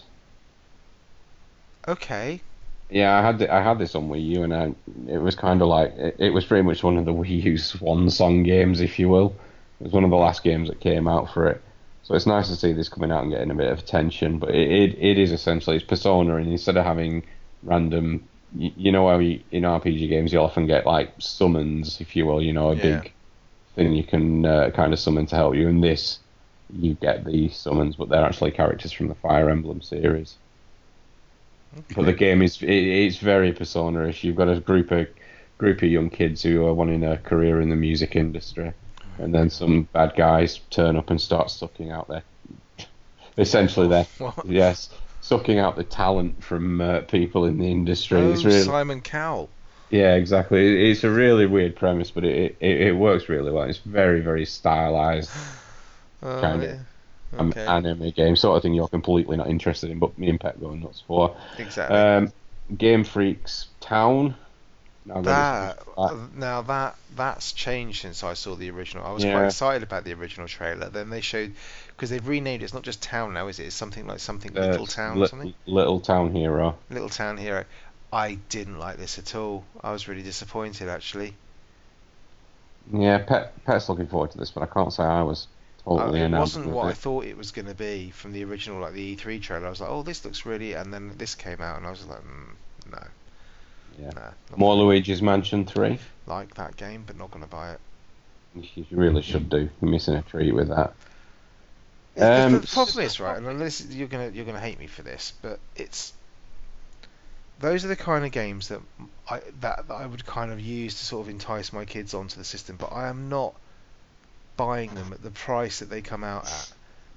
Okay. 1.87 2.41
Yeah, 2.89 3.17
I 3.17 3.21
had 3.21 3.39
the, 3.39 3.53
I 3.53 3.61
had 3.61 3.79
this 3.79 3.95
on 3.95 4.07
Wii 4.09 4.25
U, 4.27 4.43
and 4.43 4.53
I, 4.53 4.73
it 5.07 5.17
was 5.17 5.35
kind 5.35 5.61
of 5.61 5.67
like 5.67 5.91
it, 5.97 6.15
it 6.19 6.29
was 6.31 6.45
pretty 6.45 6.63
much 6.63 6.83
one 6.83 6.97
of 6.97 7.05
the 7.05 7.13
Wii 7.19 7.43
U's 7.43 7.65
swan 7.65 8.09
song 8.09 8.43
games, 8.43 8.79
if 8.81 8.97
you 8.99 9.09
will. 9.09 9.35
It 9.79 9.83
was 9.85 9.93
one 9.93 10.03
of 10.05 10.09
the 10.09 10.15
last 10.15 10.43
games 10.43 10.69
that 10.69 10.79
came 10.79 11.07
out 11.07 11.31
for 11.33 11.47
it, 11.47 11.61
so 12.01 12.15
it's 12.15 12.25
nice 12.25 12.47
to 12.47 12.55
see 12.55 12.73
this 12.73 12.89
coming 12.89 13.11
out 13.11 13.23
and 13.23 13.31
getting 13.31 13.51
a 13.51 13.55
bit 13.55 13.71
of 13.71 13.79
attention. 13.79 14.39
But 14.39 14.51
it 14.51 14.71
it, 14.71 14.97
it 14.99 15.17
is 15.19 15.31
essentially 15.31 15.75
it's 15.75 15.85
Persona, 15.85 16.37
and 16.37 16.49
instead 16.49 16.77
of 16.77 16.85
having 16.85 17.25
random, 17.61 18.29
you, 18.55 18.71
you 18.75 18.91
know 18.91 19.07
how 19.09 19.19
you, 19.19 19.43
in 19.51 19.63
RPG 19.65 20.07
games 20.09 20.31
you 20.33 20.39
often 20.39 20.65
get 20.67 20.85
like 20.85 21.13
summons, 21.19 21.99
if 22.01 22.15
you 22.15 22.25
will, 22.25 22.41
you 22.41 22.53
know, 22.53 22.71
a 22.71 22.75
Yeah. 22.75 23.01
big 23.01 23.13
thing 23.75 23.93
you 23.93 24.03
can 24.05 24.45
uh, 24.45 24.71
kind 24.71 24.93
of 24.93 24.99
summon 24.99 25.25
to 25.27 25.35
help 25.35 25.55
you. 25.55 25.67
In 25.67 25.81
this, 25.81 26.19
you 26.69 26.95
get 26.95 27.25
the 27.25 27.49
summons, 27.49 27.95
but 27.97 28.09
they're 28.09 28.25
actually 28.25 28.51
characters 28.51 28.91
from 28.93 29.07
the 29.09 29.15
Fire 29.15 29.49
Emblem 29.49 29.81
series. 29.81 30.37
But 31.95 32.05
the 32.05 32.13
game 32.13 32.41
is 32.41 32.61
it, 32.61 32.69
it's 32.69 33.17
very 33.17 33.51
persona-ish. 33.53 34.23
You've 34.23 34.35
got 34.35 34.49
a 34.49 34.59
group 34.59 34.91
of 34.91 35.07
group 35.57 35.77
of 35.81 35.89
young 35.89 36.09
kids 36.09 36.43
who 36.43 36.65
are 36.65 36.73
wanting 36.73 37.03
a 37.03 37.17
career 37.17 37.59
in 37.61 37.69
the 37.69 37.75
music 37.75 38.15
industry, 38.15 38.73
and 39.17 39.33
then 39.33 39.49
some 39.49 39.83
bad 39.93 40.13
guys 40.15 40.59
turn 40.69 40.95
up 40.95 41.09
and 41.09 41.19
start 41.19 41.49
sucking 41.51 41.91
out 41.91 42.07
their 42.07 42.23
essentially 43.37 43.87
their 43.87 44.03
What? 44.17 44.45
yes 44.45 44.89
sucking 45.21 45.59
out 45.59 45.75
the 45.75 45.83
talent 45.83 46.41
from 46.43 46.79
uh, 46.79 47.01
people 47.01 47.45
in 47.45 47.57
the 47.57 47.69
industry. 47.69 48.19
Oh, 48.21 48.31
it's 48.31 48.45
really 48.45 48.61
Simon 48.61 49.01
Cowell. 49.01 49.49
yeah 49.89 50.15
exactly. 50.15 50.65
It- 50.67 50.91
It's 50.91 51.03
a 51.03 51.09
really 51.09 51.45
weird 51.45 51.75
premise, 51.75 52.11
but 52.11 52.23
it 52.23 52.55
it, 52.59 52.81
it 52.81 52.91
works 52.95 53.27
really 53.29 53.51
well. 53.51 53.63
It's 53.63 53.79
very 53.79 54.21
very 54.21 54.45
stylized 54.45 55.31
Oh, 56.23 56.41
Kinda. 56.41 56.65
yeah. 56.65 56.71
um, 56.73 56.79
Okay. 57.37 57.65
anime 57.65 58.09
game, 58.11 58.35
sort 58.35 58.57
of 58.57 58.63
thing 58.63 58.73
you're 58.73 58.87
completely 58.87 59.37
not 59.37 59.47
interested 59.49 59.89
in, 59.89 59.99
but 59.99 60.17
me 60.17 60.29
and 60.29 60.39
Pet 60.39 60.59
go 60.59 60.73
nuts 60.73 61.03
for. 61.05 61.35
exactly. 61.57 61.97
Um, 61.97 62.31
Game 62.77 63.03
Freak's 63.03 63.67
Town. 63.79 64.35
Now 65.05 65.21
got 65.21 65.23
that 65.23 65.83
uh, 65.97 66.17
now 66.35 66.61
that 66.63 66.95
that's 67.15 67.53
changed 67.53 68.01
since 68.01 68.23
I 68.25 68.33
saw 68.33 68.55
the 68.55 68.69
original. 68.71 69.05
I 69.05 69.11
was 69.13 69.23
Yeah. 69.23 69.33
quite 69.33 69.45
excited 69.45 69.83
about 69.83 70.03
the 70.03 70.13
original 70.13 70.47
trailer. 70.49 70.89
Then 70.89 71.09
they 71.09 71.21
showed 71.21 71.53
because 71.87 72.09
they've 72.09 72.27
renamed 72.27 72.61
it. 72.61 72.65
It's 72.65 72.73
not 72.73 72.83
just 72.83 73.01
Town 73.01 73.33
now, 73.33 73.47
is 73.47 73.59
it? 73.59 73.67
It's 73.67 73.75
something 73.75 74.05
like 74.05 74.19
something 74.19 74.57
uh, 74.57 74.61
Little 74.67 74.85
Town 74.85 75.17
or 75.17 75.21
Li- 75.21 75.27
something. 75.27 75.53
Little 75.65 76.01
Town 76.01 76.33
Hero. 76.35 76.77
Little 76.89 77.07
Town 77.09 77.37
Hero. 77.37 77.63
I 78.11 78.35
didn't 78.49 78.79
like 78.79 78.97
this 78.97 79.17
at 79.17 79.33
all. 79.35 79.63
I 79.81 79.91
was 79.91 80.09
really 80.09 80.23
disappointed 80.23 80.89
actually. 80.89 81.33
Yeah, 82.91 83.17
Pet 83.19 83.53
Pet's 83.65 83.89
looking 83.89 84.07
forward 84.07 84.31
to 84.31 84.37
this, 84.37 84.51
but 84.51 84.63
I 84.63 84.65
can't 84.65 84.91
say 84.93 85.03
I 85.03 85.21
was 85.23 85.47
Uh, 85.87 86.11
it 86.11 86.31
wasn't 86.31 86.67
what 86.67 86.85
I 86.87 86.93
thought 86.93 87.25
it 87.25 87.37
was 87.37 87.51
going 87.51 87.67
to 87.67 87.73
be 87.73 88.09
from 88.11 88.33
the 88.33 88.43
original, 88.43 88.81
like 88.81 88.93
the 88.93 89.15
E3 89.15 89.41
trailer. 89.41 89.67
I 89.67 89.69
was 89.69 89.79
like, 89.79 89.89
oh, 89.89 90.03
this 90.03 90.25
looks 90.25 90.45
really, 90.45 90.73
and 90.73 90.93
then 90.93 91.13
this 91.17 91.33
came 91.35 91.61
out, 91.61 91.77
and 91.77 91.87
I 91.87 91.91
was 91.91 92.05
like, 92.05 92.19
mm, 92.19 92.91
no, 92.91 93.07
Yeah. 93.97 94.09
nah, 94.15 94.57
More 94.57 94.75
Luigi's 94.75 95.21
Mansion 95.21 95.65
3. 95.65 95.97
like 96.25 96.55
that 96.55 96.75
game, 96.75 97.03
but 97.07 97.17
not 97.17 97.31
going 97.31 97.43
to 97.43 97.49
buy 97.49 97.71
it. 97.71 97.79
You 98.75 98.85
really 98.91 99.21
should 99.21 99.49
do. 99.49 99.69
You're 99.81 99.91
missing 99.91 100.15
a 100.15 100.21
treat 100.23 100.51
with 100.53 100.69
that. 100.69 100.93
The- 102.15 102.45
Um, 102.45 102.59
the 102.59 102.67
problem 102.67 103.05
is 103.05 103.19
right, 103.19 103.37
and 103.37 103.61
this, 103.61 103.85
you're 103.85 104.07
gonna 104.07 104.31
you're 104.33 104.45
gonna 104.45 104.59
hate 104.59 104.79
me 104.79 104.87
for 104.87 105.03
this, 105.03 105.33
but 105.43 105.59
it's 105.75 106.11
those 107.59 107.85
are 107.85 107.87
the 107.87 107.95
kind 107.95 108.25
of 108.25 108.31
games 108.31 108.69
that 108.69 108.81
I 109.29 109.41
that, 109.61 109.87
that 109.87 109.93
I 109.93 110.05
would 110.07 110.25
kind 110.25 110.51
of 110.51 110.59
use 110.59 110.95
to 110.99 111.05
sort 111.05 111.27
of 111.27 111.29
entice 111.29 111.71
my 111.71 111.85
kids 111.85 112.13
onto 112.15 112.35
the 112.37 112.43
system, 112.43 112.75
but 112.77 112.91
I 112.91 113.07
am 113.09 113.29
not 113.29 113.53
buying 114.57 114.93
them 114.95 115.13
at 115.13 115.23
the 115.23 115.31
price 115.31 115.79
that 115.79 115.89
they 115.89 116.01
come 116.01 116.23
out 116.23 116.45
at. 116.45 116.71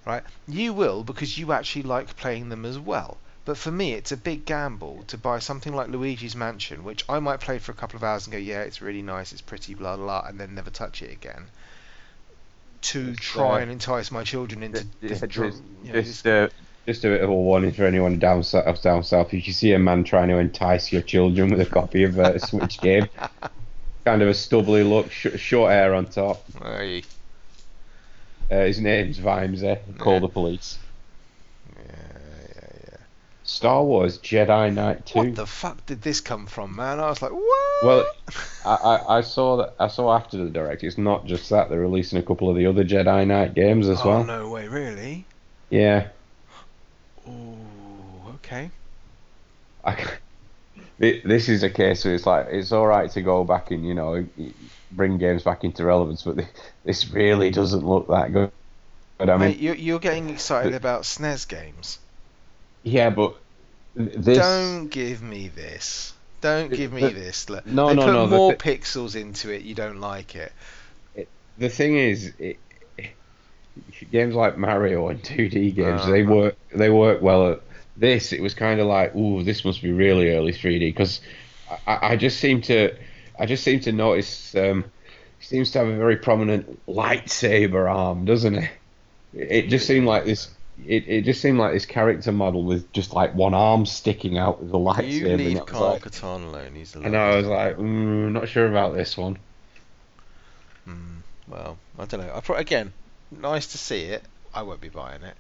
Right? 0.07 0.23
You 0.47 0.73
will 0.73 1.03
because 1.03 1.37
you 1.37 1.53
actually 1.53 1.83
like 1.83 2.17
playing 2.17 2.49
them 2.49 2.65
as 2.65 2.79
well. 2.79 3.19
But 3.45 3.57
for 3.57 3.71
me, 3.73 3.95
it's 3.95 4.13
a 4.13 4.17
big 4.17 4.45
gamble 4.45 5.05
to 5.09 5.19
buy 5.19 5.39
something 5.39 5.75
like 5.75 5.89
Luigi's 5.89 6.37
Mansion, 6.37 6.85
which 6.85 7.05
I 7.09 7.19
might 7.21 7.41
play 7.41 7.59
for 7.59 7.73
a 7.73 7.75
couple 7.75 7.97
of 7.97 8.05
hours 8.05 8.27
and 8.27 8.33
go, 8.33 8.39
yeah, 8.39 8.61
it's 8.61 8.83
really 8.83 9.03
nice, 9.03 9.33
it's 9.33 9.41
pretty, 9.41 9.75
blah 9.75 9.97
blah, 9.97 10.05
blah 10.21 10.29
and 10.29 10.39
then 10.39 10.55
never 10.55 10.71
touch 10.71 11.03
it 11.03 11.11
again. 11.11 11.47
To 12.83 13.11
It's, 13.11 13.21
try 13.21 13.59
uh, 13.59 13.63
and 13.63 13.71
entice 13.71 14.11
my 14.11 14.25
children 14.25 14.63
into 14.63 14.87
this, 15.01 15.21
just, 15.23 15.63
you 15.83 15.93
know, 15.93 16.03
just, 16.03 16.27
uh, 16.27 16.49
just 16.87 17.05
a 17.05 17.09
bit 17.09 17.23
of 17.23 17.31
a 17.31 17.35
warning 17.35 17.73
for 17.73 17.85
anyone 17.85 18.19
down 18.19 18.43
south. 18.43 18.83
Down 18.83 19.03
south, 19.05 19.35
if 19.35 19.47
you 19.47 19.53
see 19.53 19.73
a 19.73 19.79
man 19.79 20.05
trying 20.05 20.29
to 20.29 20.39
entice 20.39 20.93
your 20.93 21.03
children 21.03 21.51
with 21.51 21.61
a 21.61 21.67
copy 21.67 22.05
of 22.05 22.19
a 22.19 22.39
Switch 22.39 22.81
game, 22.81 23.09
kind 24.05 24.23
of 24.23 24.29
a 24.29 24.35
stubbly 24.35 24.83
look, 24.83 25.11
sh- 25.11 25.37
short 25.37 25.73
hair 25.73 25.95
on 25.95 26.07
top. 26.07 26.45
Hey. 26.63 27.03
Uh, 28.51 28.65
his 28.65 28.81
name's 28.81 29.19
Vimesy. 29.19 29.79
Call 29.99 30.15
Yeah. 30.15 30.19
the 30.21 30.29
police. 30.29 30.79
Yeah, 31.77 31.83
yeah, 31.87 32.69
yeah. 32.91 32.97
Star 33.45 33.85
Wars 33.85 34.19
Jedi 34.19 34.73
Knight 34.75 35.07
Two. 35.07 35.19
What 35.21 35.35
the 35.37 35.47
fuck 35.47 35.85
did 35.87 36.03
this 36.03 36.21
come 36.21 36.47
from, 36.47 36.75
man? 36.77 36.99
I 36.99 37.09
was 37.09 37.23
like, 37.23 37.31
what? 37.33 37.85
Well, 37.85 38.07
I, 38.65 38.75
I, 38.75 39.19
I 39.19 39.21
saw 39.21 39.57
that. 39.59 39.75
I 39.79 39.87
saw 39.89 40.15
after 40.17 40.37
the 40.37 40.51
direct. 40.51 40.83
It's 40.83 40.99
not 40.99 41.27
just 41.27 41.49
that 41.51 41.71
they're 41.71 41.81
releasing 41.81 42.19
a 42.19 42.23
couple 42.23 42.51
of 42.51 42.57
the 42.57 42.67
other 42.67 42.85
Jedi 42.85 43.27
Knight 43.27 43.55
games 43.55 43.89
as 43.89 44.01
oh 44.03 44.09
well. 44.09 44.25
no 44.25 44.49
way, 44.51 44.67
really? 44.69 45.25
Yeah, 45.71 46.09
Ooh, 47.29 47.57
okay. 48.35 48.71
I, 49.85 49.97
this 50.99 51.49
is 51.49 51.63
a 51.63 51.71
case 51.71 52.05
where 52.05 52.15
it's 52.15 52.27
like 52.27 52.49
it's 52.51 52.73
all 52.73 52.87
right 52.87 53.09
to 53.13 53.23
go 53.23 53.45
back 53.45 53.71
and 53.71 53.87
you 53.87 53.95
know 53.95 54.27
bring 54.93 55.19
games 55.19 55.43
back 55.43 55.65
into 55.65 55.85
relevance, 55.85 56.23
but 56.23 56.39
this 56.85 57.11
really 57.11 57.51
doesn't 57.51 57.85
look 57.87 58.09
that 58.09 58.33
good. 58.33 58.51
But 59.19 59.31
I 59.31 59.37
mean, 59.37 59.49
Mate, 59.51 59.59
you're, 59.59 59.75
you're 59.75 59.99
getting 59.99 60.31
excited 60.31 60.75
about 60.75 61.03
SNES 61.03 61.47
games. 61.49 61.99
yeah, 62.83 63.11
but 63.11 63.37
this 63.95 64.39
Don't 64.39 64.89
give 64.89 65.21
me 65.23 65.49
this. 65.49 66.15
Don't 66.41 66.73
give 66.73 66.93
me 66.93 67.03
The- 67.03 67.11
this. 67.11 67.51
Look, 67.51 67.67
no, 67.67 67.89
they 67.89 67.95
no, 67.97 68.05
put 68.07 68.13
no, 68.13 68.27
more 68.27 68.53
thi- 68.55 68.77
pixels 68.79 69.15
into 69.21 69.51
it. 69.53 69.63
You 69.63 69.75
don't 69.75 70.01
like 70.01 70.35
it. 70.37 70.53
the 71.59 71.69
thing 71.69 71.97
is, 71.97 72.33
it, 72.39 72.57
games 74.11 74.35
like 74.35 74.57
Mario 74.57 75.09
and 75.09 75.23
2D 75.23 75.75
games, 75.75 76.03
Uh. 76.03 76.11
they 76.11 76.23
work 76.23 76.57
they 76.75 76.89
work 76.91 77.21
well. 77.23 77.53
At 77.53 77.61
this, 77.97 78.33
it 78.33 78.41
was 78.41 78.55
kind 78.55 78.81
of 78.81 78.87
like, 78.87 79.15
ooh, 79.15 79.43
this 79.43 79.65
must 79.65 79.83
be 79.83 79.93
really 79.93 80.31
early 80.35 80.53
3D 80.53 80.81
because 80.81 81.21
I, 81.87 82.13
I 82.13 82.17
just 82.17 82.41
seem 82.41 82.63
to 82.63 82.95
I 83.41 83.47
just 83.47 83.65
seem 83.65 83.81
to 83.81 83.93
notice 83.93 84.55
um, 84.55 84.85
he 85.39 85.45
seems 85.47 85.71
to 85.73 85.79
have 85.79 85.89
a 85.89 85.97
very 85.97 86.17
prominent 86.17 86.87
lightsaber 86.87 87.91
arm, 87.91 88.25
doesn't 88.27 88.55
it? 88.55 88.71
It 89.33 89.69
just 89.69 89.87
seemed 89.87 90.07
like 90.07 90.25
this. 90.27 90.49
It, 90.87 91.09
it 91.09 91.25
just 91.25 91.41
seemed 91.41 91.59
like 91.59 91.73
this 91.73 91.87
character 91.87 92.33
model 92.33 92.63
with 92.63 92.93
just 92.93 93.13
like 93.13 93.35
one 93.35 93.55
arm 93.55 93.87
sticking 93.87 94.37
out 94.39 94.63
with 94.63 94.73
a 94.73 94.77
lightsaber. 94.77 95.11
you 95.11 95.27
and 95.29 95.37
leave 95.39 95.57
it 95.57 95.61
was 95.63 95.71
Carl 95.71 95.91
like- 95.93 96.03
Katarn 96.03 96.45
alone. 96.45 96.75
He's 96.75 96.95
and 96.95 97.17
I 97.17 97.37
was 97.37 97.47
like, 97.47 97.77
mm, 97.77 98.33
not 98.33 98.49
sure 98.49 98.67
about 98.69 98.95
this 98.95 99.17
one. 99.17 99.39
Hmm, 100.85 101.19
well, 101.49 101.77
I 101.99 102.05
don't 102.07 102.21
know. 102.21 102.33
I 102.35 102.41
pro- 102.41 102.57
again, 102.57 102.93
nice 103.31 103.69
to 103.69 103.79
see 103.79 104.03
it. 104.05 104.23
I 104.55 104.63
won't 104.63 104.81
be 104.81 104.89
buying 104.89 105.23
it. 105.23 105.35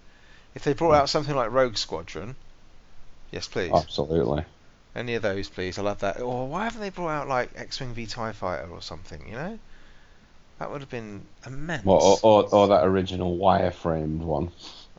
If 0.54 0.64
they 0.64 0.72
brought 0.72 0.90
Hmm. 0.94 1.02
out 1.02 1.08
something 1.08 1.34
like 1.34 1.50
Rogue 1.50 1.76
Squadron, 1.76 2.36
yes, 3.30 3.48
please. 3.48 3.72
Absolutely. 3.74 4.44
Any 4.94 5.14
of 5.14 5.22
those, 5.22 5.48
please. 5.48 5.78
I 5.78 5.82
love 5.82 6.00
that. 6.00 6.20
Or 6.20 6.48
why 6.48 6.64
haven't 6.64 6.80
they 6.80 6.90
brought 6.90 7.10
out 7.10 7.28
like 7.28 7.50
X-wing 7.54 7.94
v 7.94 8.06
Tie 8.06 8.32
Fighter 8.32 8.68
or 8.70 8.82
something? 8.82 9.24
You 9.26 9.34
know, 9.34 9.58
that 10.58 10.70
would 10.70 10.80
have 10.80 10.90
been 10.90 11.22
immense. 11.46 11.84
Well, 11.84 12.18
or, 12.22 12.44
or, 12.44 12.54
or 12.54 12.68
that 12.68 12.84
original 12.84 13.38
wireframed 13.38 14.18
one. 14.18 14.50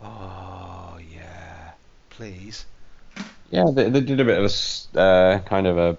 Oh 0.02 0.98
yeah, 1.14 1.72
please. 2.10 2.66
Yeah, 3.50 3.66
they, 3.74 3.90
they 3.90 4.00
did 4.00 4.20
a 4.22 4.26
bit 4.26 4.40
of 4.40 4.52
a 4.96 5.00
uh, 5.00 5.40
kind 5.40 5.68
of 5.68 5.78
a 5.78 5.98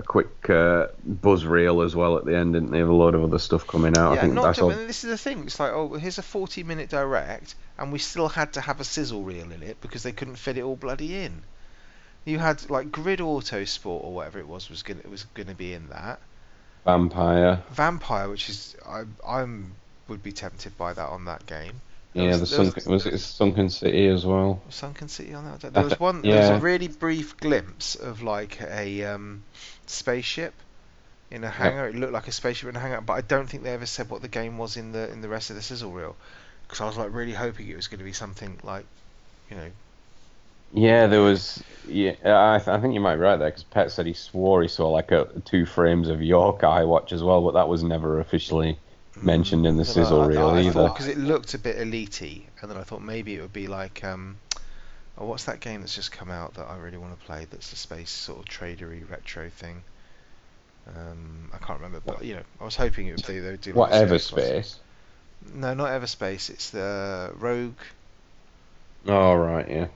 a 0.00 0.02
quick 0.02 0.48
uh, 0.48 0.88
buzz 1.04 1.44
reel 1.44 1.82
as 1.82 1.94
well 1.94 2.16
at 2.16 2.24
the 2.24 2.36
end, 2.36 2.54
didn't 2.54 2.70
they? 2.70 2.78
Have 2.78 2.88
a 2.88 2.94
load 2.94 3.14
of 3.14 3.22
other 3.22 3.38
stuff 3.38 3.66
coming 3.66 3.96
out. 3.96 4.12
I 4.12 4.14
yeah, 4.14 4.20
think 4.22 4.34
not 4.34 4.44
that's 4.44 4.58
all. 4.58 4.70
this 4.70 5.04
is 5.04 5.10
the 5.10 5.18
thing. 5.18 5.44
It's 5.44 5.60
like, 5.60 5.72
oh, 5.72 5.94
here's 5.94 6.18
a 6.18 6.22
40-minute 6.22 6.88
direct, 6.88 7.54
and 7.78 7.92
we 7.92 7.98
still 7.98 8.28
had 8.28 8.54
to 8.54 8.60
have 8.60 8.80
a 8.80 8.84
sizzle 8.84 9.22
reel 9.22 9.52
in 9.52 9.62
it 9.62 9.80
because 9.80 10.02
they 10.02 10.12
couldn't 10.12 10.36
fit 10.36 10.56
it 10.56 10.62
all 10.62 10.76
bloody 10.76 11.22
in. 11.22 11.42
You 12.24 12.38
had 12.38 12.68
like 12.70 12.92
Grid 12.92 13.20
Auto 13.20 13.64
Sport 13.64 14.04
or 14.04 14.12
whatever 14.14 14.38
it 14.38 14.46
was 14.48 14.68
was 14.68 14.82
gonna 14.82 15.00
was 15.08 15.24
gonna 15.34 15.54
be 15.54 15.72
in 15.74 15.88
that. 15.88 16.20
Vampyr. 16.86 17.62
Vampyr, 17.74 18.30
which 18.30 18.48
is 18.48 18.76
I 18.86 19.04
I'm 19.26 19.72
would 20.08 20.22
be 20.22 20.32
tempted 20.32 20.76
by 20.76 20.92
that 20.92 21.08
on 21.08 21.24
that 21.26 21.46
game. 21.46 21.80
There 22.14 22.24
Yeah, 22.24 22.30
was- 22.38 22.50
the 22.50 22.56
there 22.56 22.64
was- 22.64 22.74
Sunken, 22.74 22.92
was 22.92 23.06
it 23.06 23.18
Sunken 23.18 23.70
City 23.70 24.06
as 24.08 24.26
well? 24.26 24.60
Sunken 24.70 25.08
City 25.08 25.32
on 25.34 25.44
that? 25.44 25.72
There 25.72 25.84
was 25.84 25.98
one. 26.00 26.22
There 26.22 26.40
was 26.40 26.50
a 26.50 26.58
really 26.60 26.88
brief 26.88 27.36
glimpse 27.36 27.94
of 27.94 28.22
like 28.22 28.60
a 28.62 29.04
um, 29.04 29.44
spaceship 29.86 30.52
in 31.30 31.44
a 31.44 31.50
hangar. 31.50 31.86
It 31.88 31.94
looked 31.94 32.12
like 32.12 32.26
a 32.28 32.32
spaceship 32.32 32.68
in 32.68 32.76
a 32.76 32.80
hangar, 32.80 33.00
but 33.00 33.12
I 33.14 33.20
don't 33.20 33.48
think 33.48 33.62
they 33.62 33.72
ever 33.72 33.86
said 33.86 34.10
what 34.10 34.22
the 34.22 34.28
game 34.28 34.58
was 34.58 34.76
in 34.76 34.92
the 34.92 35.10
in 35.12 35.20
the 35.20 35.28
rest 35.28 35.50
of 35.50 35.56
the 35.56 35.62
sizzle 35.62 35.92
reel. 35.92 36.16
Because 36.66 36.80
I 36.80 36.86
was 36.86 36.96
like 36.96 37.12
really 37.12 37.32
hoping 37.34 37.68
it 37.68 37.76
was 37.76 37.88
going 37.88 37.98
to 37.98 38.04
be 38.04 38.12
something 38.12 38.58
like, 38.62 38.84
you 39.50 39.56
know, 39.56 39.70
Yeah, 40.72 41.06
there 41.06 41.20
was. 41.22 41.62
Yeah, 41.88 42.12
I, 42.24 42.58
th- 42.58 42.68
I 42.68 42.80
think 42.80 42.94
you 42.94 43.00
might 43.00 43.16
be 43.16 43.22
right 43.22 43.36
there 43.36 43.48
because 43.48 43.64
Pet 43.64 43.90
said 43.90 44.06
he 44.06 44.12
swore 44.12 44.62
he 44.62 44.68
saw 44.68 44.90
like 44.90 45.10
a 45.10 45.26
two 45.44 45.66
frames 45.66 46.08
of 46.08 46.22
York 46.22 46.62
Watch 46.62 47.12
as 47.12 47.22
well, 47.22 47.42
but 47.42 47.54
that 47.54 47.68
was 47.68 47.82
never 47.82 48.20
officially 48.20 48.78
mentioned 49.20 49.66
in 49.66 49.76
the 49.76 49.84
sizzle 49.84 50.26
reel 50.26 50.56
either. 50.56 50.88
because 50.88 51.08
it 51.08 51.18
looked 51.18 51.54
a 51.54 51.58
bit 51.58 51.76
elitey, 51.76 52.42
and 52.60 52.70
then 52.70 52.78
I 52.78 52.82
thought 52.82 53.02
maybe 53.02 53.34
it 53.34 53.40
would 53.40 53.52
be 53.52 53.66
like, 53.66 54.04
um, 54.04 54.38
oh, 55.18 55.26
what's 55.26 55.44
that 55.44 55.58
game 55.58 55.80
that's 55.80 55.94
just 55.94 56.12
come 56.12 56.30
out 56.30 56.54
that 56.54 56.68
I 56.68 56.76
really 56.76 56.98
want 56.98 57.18
to 57.18 57.26
play? 57.26 57.46
That's 57.50 57.72
a 57.72 57.76
space 57.76 58.10
sort 58.10 58.38
of 58.38 58.44
tradery 58.44 59.08
retro 59.10 59.50
thing. 59.50 59.82
Um, 60.86 61.50
I 61.52 61.58
can't 61.58 61.80
remember, 61.80 62.00
but 62.04 62.24
you 62.24 62.34
know, 62.34 62.42
I 62.60 62.64
was 62.64 62.76
hoping 62.76 63.08
it 63.08 63.16
would 63.16 63.26
be 63.26 63.40
they 63.40 63.50
would 63.50 63.60
do 63.60 63.70
like 63.72 63.90
Whatever 63.90 64.18
space 64.18 64.46
space. 64.46 64.80
No, 65.54 65.74
not 65.74 65.88
Everspace. 65.88 66.50
It's 66.50 66.70
the 66.70 67.32
Rogue. 67.38 67.78
Oh 69.06 69.34
right, 69.34 69.68
yeah. 69.68 69.86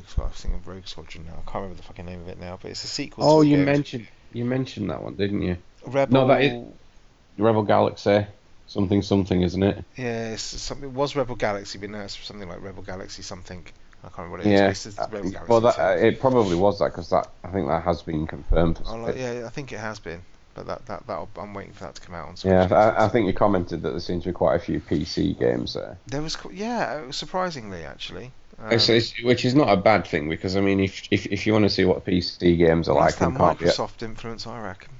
Uh, 0.00 0.22
not 0.22 0.26
Rogue 0.26 0.26
Squadron. 0.26 0.26
I 0.26 0.30
was 0.30 0.40
thinking 0.40 0.60
of 0.60 0.68
Rogue 0.68 0.86
Squadron 0.86 1.26
now. 1.26 1.32
I 1.32 1.50
can't 1.50 1.54
remember 1.54 1.76
the 1.76 1.82
fucking 1.82 2.06
name 2.06 2.20
of 2.20 2.28
it 2.28 2.40
now, 2.40 2.58
but 2.60 2.70
it's 2.70 2.84
a 2.84 2.88
sequel. 2.88 3.24
Oh, 3.24 3.38
to 3.38 3.44
the 3.44 3.50
you 3.50 3.56
game. 3.56 3.64
mentioned 3.66 4.08
you 4.32 4.44
mentioned 4.44 4.90
that 4.90 5.02
one, 5.02 5.14
didn't 5.14 5.42
you? 5.42 5.56
Rebel. 5.86 6.12
No, 6.12 6.28
that 6.28 6.42
is- 6.42 6.66
Rebel 7.38 7.62
Galaxy, 7.62 8.26
something 8.66 9.02
something, 9.02 9.42
isn't 9.42 9.62
it? 9.62 9.84
Yeah, 9.96 10.32
it's 10.32 10.42
something. 10.42 10.90
It 10.90 10.94
was 10.94 11.16
Rebel 11.16 11.36
Galaxy, 11.36 11.78
but 11.78 11.90
now 11.90 12.02
it's 12.02 12.18
something 12.18 12.48
like 12.48 12.62
Rebel 12.62 12.82
Galaxy 12.82 13.22
something. 13.22 13.64
I 14.02 14.08
can't 14.08 14.30
remember 14.30 14.38
what 14.38 14.46
it 14.46 14.52
is. 14.52 14.96
Yeah. 14.98 15.04
Rebel 15.10 15.30
Galaxy. 15.30 15.50
Well, 15.50 15.60
that, 15.62 15.78
uh, 15.78 15.96
it 15.98 16.20
probably 16.20 16.56
was 16.56 16.78
that 16.78 16.86
because 16.86 17.10
that 17.10 17.28
I 17.44 17.48
think 17.48 17.68
that 17.68 17.82
has 17.82 18.02
been 18.02 18.26
confirmed. 18.26 18.80
Oh, 18.86 18.96
like, 18.96 19.16
yeah, 19.16 19.44
I 19.46 19.50
think 19.50 19.72
it 19.72 19.78
has 19.78 19.98
been, 19.98 20.22
but 20.54 20.66
that 20.66 20.86
that 20.86 21.06
that 21.06 21.26
I'm 21.36 21.54
waiting 21.54 21.72
for 21.72 21.84
that 21.84 21.94
to 21.94 22.00
come 22.00 22.14
out 22.14 22.28
on 22.28 22.36
Switch. 22.36 22.50
Yeah, 22.50 22.68
I, 22.70 23.06
I 23.06 23.08
think 23.08 23.26
you 23.26 23.32
commented 23.32 23.82
that 23.82 23.90
there 23.90 24.00
seems 24.00 24.24
to 24.24 24.30
be 24.30 24.32
quite 24.34 24.56
a 24.56 24.60
few 24.60 24.80
PC 24.80 25.38
games 25.38 25.74
there. 25.74 25.98
there 26.06 26.22
was 26.22 26.36
yeah, 26.52 27.10
surprisingly 27.10 27.84
actually. 27.84 28.32
Um, 28.62 28.72
it's- 28.72 29.12
which 29.24 29.44
is 29.44 29.54
not 29.54 29.68
a 29.70 29.76
bad 29.76 30.06
thing 30.06 30.28
because 30.28 30.56
I 30.56 30.60
mean, 30.60 30.80
if 30.80 31.02
if, 31.10 31.26
if 31.26 31.46
you 31.46 31.52
want 31.52 31.64
to 31.64 31.70
see 31.70 31.84
what 31.84 32.04
PC 32.04 32.56
games 32.58 32.88
are 32.88 32.94
like 32.94 33.16
that 33.16 33.30
Microsoft 33.30 34.02
influence, 34.02 34.46
I 34.46 34.60
reckon. 34.60 34.90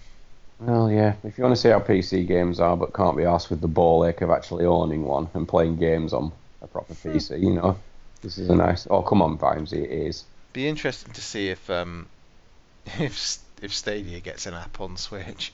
well, 0.60 0.90
yeah, 0.90 1.14
if 1.24 1.36
you 1.38 1.44
want 1.44 1.54
to 1.56 1.60
see 1.60 1.68
how 1.68 1.80
PC 1.80 2.26
games 2.26 2.58
are 2.60 2.76
but 2.76 2.92
can't 2.94 3.16
be 3.16 3.24
asked 3.24 3.50
with 3.50 3.60
the 3.60 3.68
ball 3.68 4.04
ache 4.06 4.22
of 4.22 4.30
actually 4.30 4.64
owning 4.64 5.04
one 5.04 5.28
and 5.34 5.46
playing 5.46 5.76
games 5.76 6.12
on 6.12 6.32
a 6.62 6.66
proper 6.66 6.94
Hmm. 6.94 7.10
PC, 7.16 7.38
you 7.40 7.52
know, 7.54 7.76
this 8.22 8.38
is 8.38 8.48
a 8.50 8.54
nice. 8.54 8.86
Oh, 8.90 9.02
come 9.02 9.20
on, 9.22 9.36
Vimesy, 9.38 9.82
it 9.84 9.90
is. 9.90 10.24
Be 10.52 10.66
interesting 10.66 11.12
to 11.12 11.20
see 11.22 11.48
if 11.50 11.68
um 11.70 12.06
if 12.98 13.38
if 13.62 13.74
Stadia 13.74 14.20
gets 14.20 14.46
an 14.46 14.54
app 14.54 14.80
on 14.80 14.96
Switch. 14.96 15.52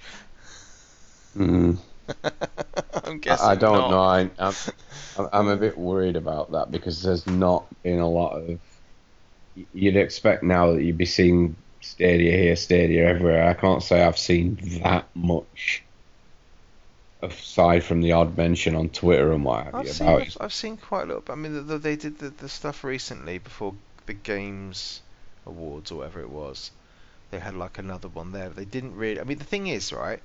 Mm. 1.36 1.76
I'm 3.04 3.18
guessing 3.20 3.48
I, 3.48 3.52
I 3.52 3.54
don't 3.56 3.88
not. 3.88 3.88
know. 3.88 4.00
I, 4.00 4.30
I'm, 4.38 4.56
I'm- 5.16 5.28
I'm 5.32 5.48
a 5.48 5.56
bit 5.56 5.78
worried 5.78 6.16
about 6.16 6.52
that 6.52 6.70
because 6.70 7.02
there's 7.02 7.26
not 7.26 7.68
been 7.82 7.98
a 8.00 8.08
lot 8.08 8.36
of. 8.36 8.60
You'd 9.54 9.96
expect 9.96 10.42
now 10.42 10.72
that 10.72 10.82
you'd 10.84 10.98
be 10.98 11.06
seeing 11.06 11.56
Stadia 11.80 12.36
here, 12.36 12.56
Stadia 12.56 13.06
everywhere. 13.08 13.48
I 13.48 13.54
can't 13.54 13.82
say 13.82 14.02
I've 14.04 14.18
seen 14.18 14.80
that 14.82 15.08
much. 15.14 15.84
Aside 17.20 17.84
from 17.84 18.00
the 18.00 18.12
odd 18.12 18.38
mention 18.38 18.74
on 18.74 18.88
Twitter 18.88 19.30
and 19.30 19.44
what 19.44 19.64
have 19.66 19.76
I've 19.76 19.80
you 19.80 19.90
seen 19.90 20.18
about 20.18 20.28
it. 20.28 20.36
I've 20.40 20.52
seen 20.52 20.76
quite 20.76 21.02
a 21.04 21.06
little. 21.06 21.24
I 21.28 21.36
mean, 21.36 21.52
the, 21.54 21.60
the, 21.62 21.78
they 21.78 21.94
did 21.94 22.18
the, 22.18 22.30
the 22.30 22.48
stuff 22.48 22.82
recently 22.82 23.38
before 23.38 23.76
the 24.06 24.12
games 24.14 25.02
awards 25.44 25.92
or 25.92 25.98
whatever 25.98 26.20
it 26.20 26.30
was. 26.30 26.72
They 27.30 27.38
had 27.40 27.54
like 27.54 27.78
another 27.78 28.08
one 28.08 28.32
there. 28.32 28.50
They 28.50 28.64
didn't 28.64 28.96
really. 28.96 29.20
I 29.20 29.24
mean, 29.24 29.38
the 29.38 29.44
thing 29.44 29.68
is, 29.68 29.92
right? 29.92 30.22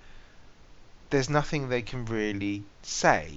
There's 1.11 1.29
nothing 1.29 1.69
they 1.69 1.81
can 1.83 2.05
really 2.05 2.63
say. 2.81 3.27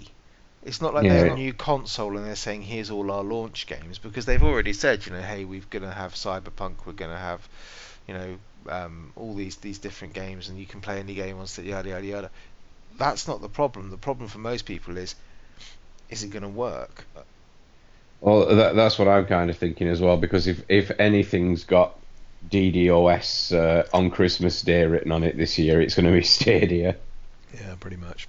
It's 0.65 0.81
not 0.81 0.95
like 0.95 1.05
Yeah. 1.05 1.25
a 1.25 1.35
new 1.35 1.53
console 1.53 2.17
and 2.17 2.27
they're 2.27 2.37
saying 2.37 2.63
here's 2.63 2.91
all 2.91 3.11
our 3.11 3.23
launch 3.23 3.67
games 3.67 3.99
because 3.99 4.25
they've 4.25 4.43
already 4.43 4.73
said, 4.73 5.05
you 5.05 5.13
know, 5.13 5.21
hey, 5.21 5.45
we're 5.45 5.61
gonna 5.69 5.93
have 5.93 6.15
Cyberpunk, 6.15 6.87
we're 6.87 6.93
gonna 6.95 7.19
have, 7.19 7.47
you 8.09 8.15
know, 8.15 8.39
um, 8.69 9.13
all 9.17 9.35
these 9.35 9.57
these 9.57 9.79
different 9.79 10.15
games 10.15 10.49
and 10.49 10.59
you 10.59 10.67
can 10.67 10.81
play 10.81 10.99
any 10.99 11.15
game 11.15 11.39
on 11.39 11.47
yada 11.63 11.89
yada 11.91 12.07
yada. 12.07 12.31
That's 12.97 13.29
not 13.29 13.43
the 13.43 13.49
problem. 13.49 13.91
The 13.91 13.99
problem 13.99 14.29
for 14.29 14.39
most 14.39 14.65
people 14.67 14.97
is, 14.97 15.15
is 16.09 16.23
it 16.23 16.31
going 16.31 16.43
to 16.43 16.49
work? 16.49 17.05
Well, 18.21 18.47
that, 18.57 18.75
that's 18.77 18.99
what 18.99 19.09
I'm 19.09 19.27
kind 19.27 19.51
of 19.51 19.59
thinking 19.59 19.89
as 19.89 20.01
well 20.01 20.17
because 20.17 20.47
if 20.47 20.63
if 20.69 20.91
anything's 20.99 21.65
got 21.65 21.99
DDoS 22.49 23.53
uh, 23.55 23.85
on 23.93 24.11
Christmas 24.11 24.63
Day 24.63 24.87
written 24.87 25.13
on 25.13 25.25
it 25.25 25.37
this 25.37 25.59
year, 25.59 25.81
it's 25.81 25.95
going 25.95 26.07
to 26.07 26.13
be 26.13 26.23
Stadia. 26.25 26.97
Yeah, 27.55 27.75
pretty 27.79 27.97
much. 27.97 28.29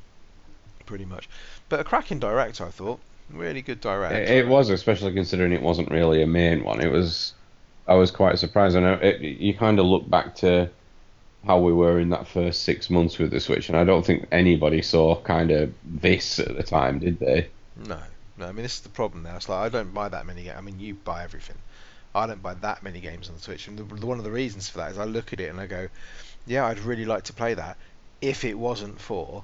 Pretty 0.85 1.05
much. 1.05 1.27
But 1.69 1.79
a 1.79 1.83
cracking 1.83 2.19
direct, 2.19 2.61
I 2.61 2.69
thought. 2.69 2.99
Really 3.31 3.61
good 3.61 3.81
direct. 3.81 4.13
It, 4.13 4.29
it 4.29 4.47
was, 4.47 4.69
especially 4.69 5.13
considering 5.13 5.51
it 5.51 5.61
wasn't 5.61 5.89
really 5.89 6.21
a 6.21 6.27
main 6.27 6.63
one. 6.63 6.79
It 6.79 6.91
was, 6.91 7.33
I 7.87 7.95
was 7.95 8.11
quite 8.11 8.37
surprised. 8.37 8.77
I 8.77 8.81
know 8.81 8.93
it, 8.93 9.19
you 9.21 9.53
kind 9.55 9.79
of 9.79 9.85
look 9.85 10.07
back 10.07 10.35
to 10.37 10.69
how 11.45 11.59
we 11.59 11.73
were 11.73 11.99
in 11.99 12.09
that 12.09 12.27
first 12.27 12.63
six 12.63 12.89
months 12.89 13.17
with 13.17 13.31
the 13.31 13.39
Switch, 13.39 13.69
and 13.69 13.77
I 13.77 13.83
don't 13.83 14.05
think 14.05 14.27
anybody 14.31 14.81
saw 14.81 15.19
kind 15.21 15.51
of 15.51 15.73
this 15.83 16.39
at 16.39 16.55
the 16.55 16.63
time, 16.63 16.99
did 16.99 17.19
they? 17.19 17.49
No, 17.87 17.99
no. 18.37 18.47
I 18.47 18.51
mean, 18.51 18.63
this 18.63 18.75
is 18.75 18.81
the 18.81 18.89
problem 18.89 19.23
now. 19.23 19.35
It's 19.37 19.49
like 19.49 19.65
I 19.65 19.69
don't 19.69 19.93
buy 19.93 20.09
that 20.09 20.25
many. 20.25 20.43
Ga- 20.43 20.57
I 20.57 20.61
mean, 20.61 20.79
you 20.79 20.93
buy 20.93 21.23
everything. 21.23 21.57
I 22.13 22.27
don't 22.27 22.41
buy 22.41 22.53
that 22.53 22.81
many 22.81 22.99
games 22.99 23.27
on 23.29 23.35
the 23.35 23.41
Switch, 23.41 23.67
and 23.67 23.77
the, 23.77 23.83
the, 23.83 24.05
one 24.05 24.19
of 24.19 24.23
the 24.23 24.31
reasons 24.31 24.69
for 24.69 24.77
that 24.79 24.91
is 24.91 24.97
I 24.97 25.03
look 25.03 25.33
at 25.33 25.39
it 25.39 25.49
and 25.49 25.59
I 25.59 25.67
go, 25.67 25.87
yeah, 26.45 26.65
I'd 26.65 26.79
really 26.79 27.05
like 27.05 27.23
to 27.25 27.33
play 27.33 27.55
that 27.55 27.77
if 28.25 28.43
it 28.43 28.57
wasn't 28.57 28.99
for 28.99 29.43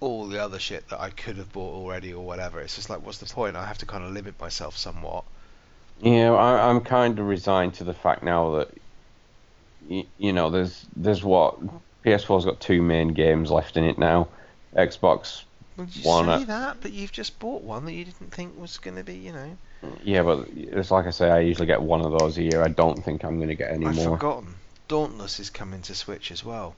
all 0.00 0.26
the 0.28 0.42
other 0.42 0.58
shit 0.58 0.88
that 0.90 1.00
I 1.00 1.10
could 1.10 1.36
have 1.38 1.52
bought 1.52 1.74
already 1.74 2.12
or 2.12 2.24
whatever. 2.24 2.60
It's 2.60 2.76
just 2.76 2.88
like, 2.90 3.04
what's 3.04 3.18
the 3.18 3.26
point? 3.26 3.56
I 3.56 3.66
have 3.66 3.78
to 3.78 3.86
kind 3.86 4.04
of 4.04 4.12
limit 4.12 4.38
myself 4.40 4.76
somewhat. 4.76 5.24
Yeah, 6.00 6.32
I, 6.32 6.68
I'm 6.68 6.80
kind 6.82 7.18
of 7.18 7.26
resigned 7.26 7.74
to 7.74 7.84
the 7.84 7.94
fact 7.94 8.22
now 8.22 8.56
that, 8.58 8.68
you, 9.88 10.04
you 10.18 10.32
know, 10.32 10.50
there's 10.50 10.84
there's 10.94 11.24
what 11.24 11.58
PS4's 12.04 12.44
got 12.44 12.60
two 12.60 12.82
main 12.82 13.08
games 13.08 13.50
left 13.50 13.76
in 13.76 13.84
it 13.84 13.98
now. 13.98 14.28
Xbox 14.76 15.42
Well, 15.76 15.86
you 15.92 16.02
one. 16.02 16.26
say 16.26 16.42
at- 16.42 16.46
that, 16.48 16.76
but 16.82 16.92
you've 16.92 17.12
just 17.12 17.38
bought 17.38 17.62
one 17.62 17.86
that 17.86 17.92
you 17.94 18.04
didn't 18.04 18.32
think 18.32 18.60
was 18.60 18.76
going 18.78 18.96
to 18.96 19.04
be, 19.04 19.14
you 19.16 19.32
know. 19.32 19.56
Yeah, 20.04 20.22
but 20.22 20.46
it's 20.54 20.90
like 20.90 21.06
I 21.06 21.10
say, 21.10 21.30
I 21.30 21.40
usually 21.40 21.66
get 21.66 21.80
one 21.82 22.02
of 22.02 22.12
those 22.18 22.36
a 22.38 22.42
year. 22.42 22.62
I 22.62 22.68
don't 22.68 23.02
think 23.02 23.24
I'm 23.24 23.36
going 23.36 23.48
to 23.48 23.54
get 23.54 23.72
any 23.72 23.86
I've 23.86 23.96
more. 23.96 24.16
forgotten. 24.18 24.54
Dauntless 24.88 25.40
is 25.40 25.48
coming 25.50 25.82
to 25.82 25.94
Switch 25.94 26.30
as 26.30 26.44
well, 26.44 26.74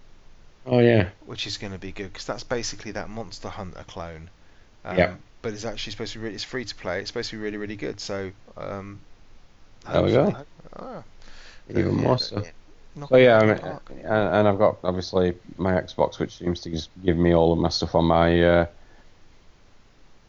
Oh 0.68 0.78
yeah, 0.80 1.08
which 1.26 1.46
is 1.46 1.58
going 1.58 1.72
to 1.72 1.78
be 1.78 1.92
good 1.92 2.12
because 2.12 2.26
that's 2.26 2.44
basically 2.44 2.92
that 2.92 3.08
Monster 3.08 3.48
Hunter 3.48 3.84
clone. 3.86 4.30
Um, 4.84 4.98
Yeah. 4.98 5.14
But 5.40 5.52
it's 5.52 5.64
actually 5.64 5.92
supposed 5.92 6.12
to 6.14 6.18
be. 6.18 6.24
Really, 6.24 6.34
it's 6.34 6.44
free 6.44 6.64
to 6.64 6.74
play. 6.74 7.00
It's 7.00 7.10
supposed 7.10 7.30
to 7.30 7.36
be 7.36 7.42
really, 7.42 7.56
really 7.56 7.76
good. 7.76 8.00
So. 8.00 8.30
Um, 8.56 9.00
There 9.90 10.02
we 10.02 10.12
go. 10.12 10.36
Ah, 10.76 11.02
even 11.70 11.96
yeah, 11.96 12.02
more 12.02 12.18
so. 12.18 12.42
knock 12.94 13.08
So 13.10 13.16
yeah, 13.16 13.38
I 13.38 13.46
mean, 13.46 13.58
and, 14.04 14.34
and 14.36 14.48
I've 14.48 14.58
got 14.58 14.78
obviously 14.84 15.34
my 15.56 15.72
Xbox, 15.72 16.18
which 16.18 16.36
seems 16.36 16.60
to 16.62 16.70
just 16.70 16.90
give 17.04 17.16
me 17.16 17.34
all 17.34 17.52
of 17.52 17.58
my 17.58 17.68
stuff 17.68 17.94
on 17.94 18.04
my 18.04 18.42
uh, 18.42 18.66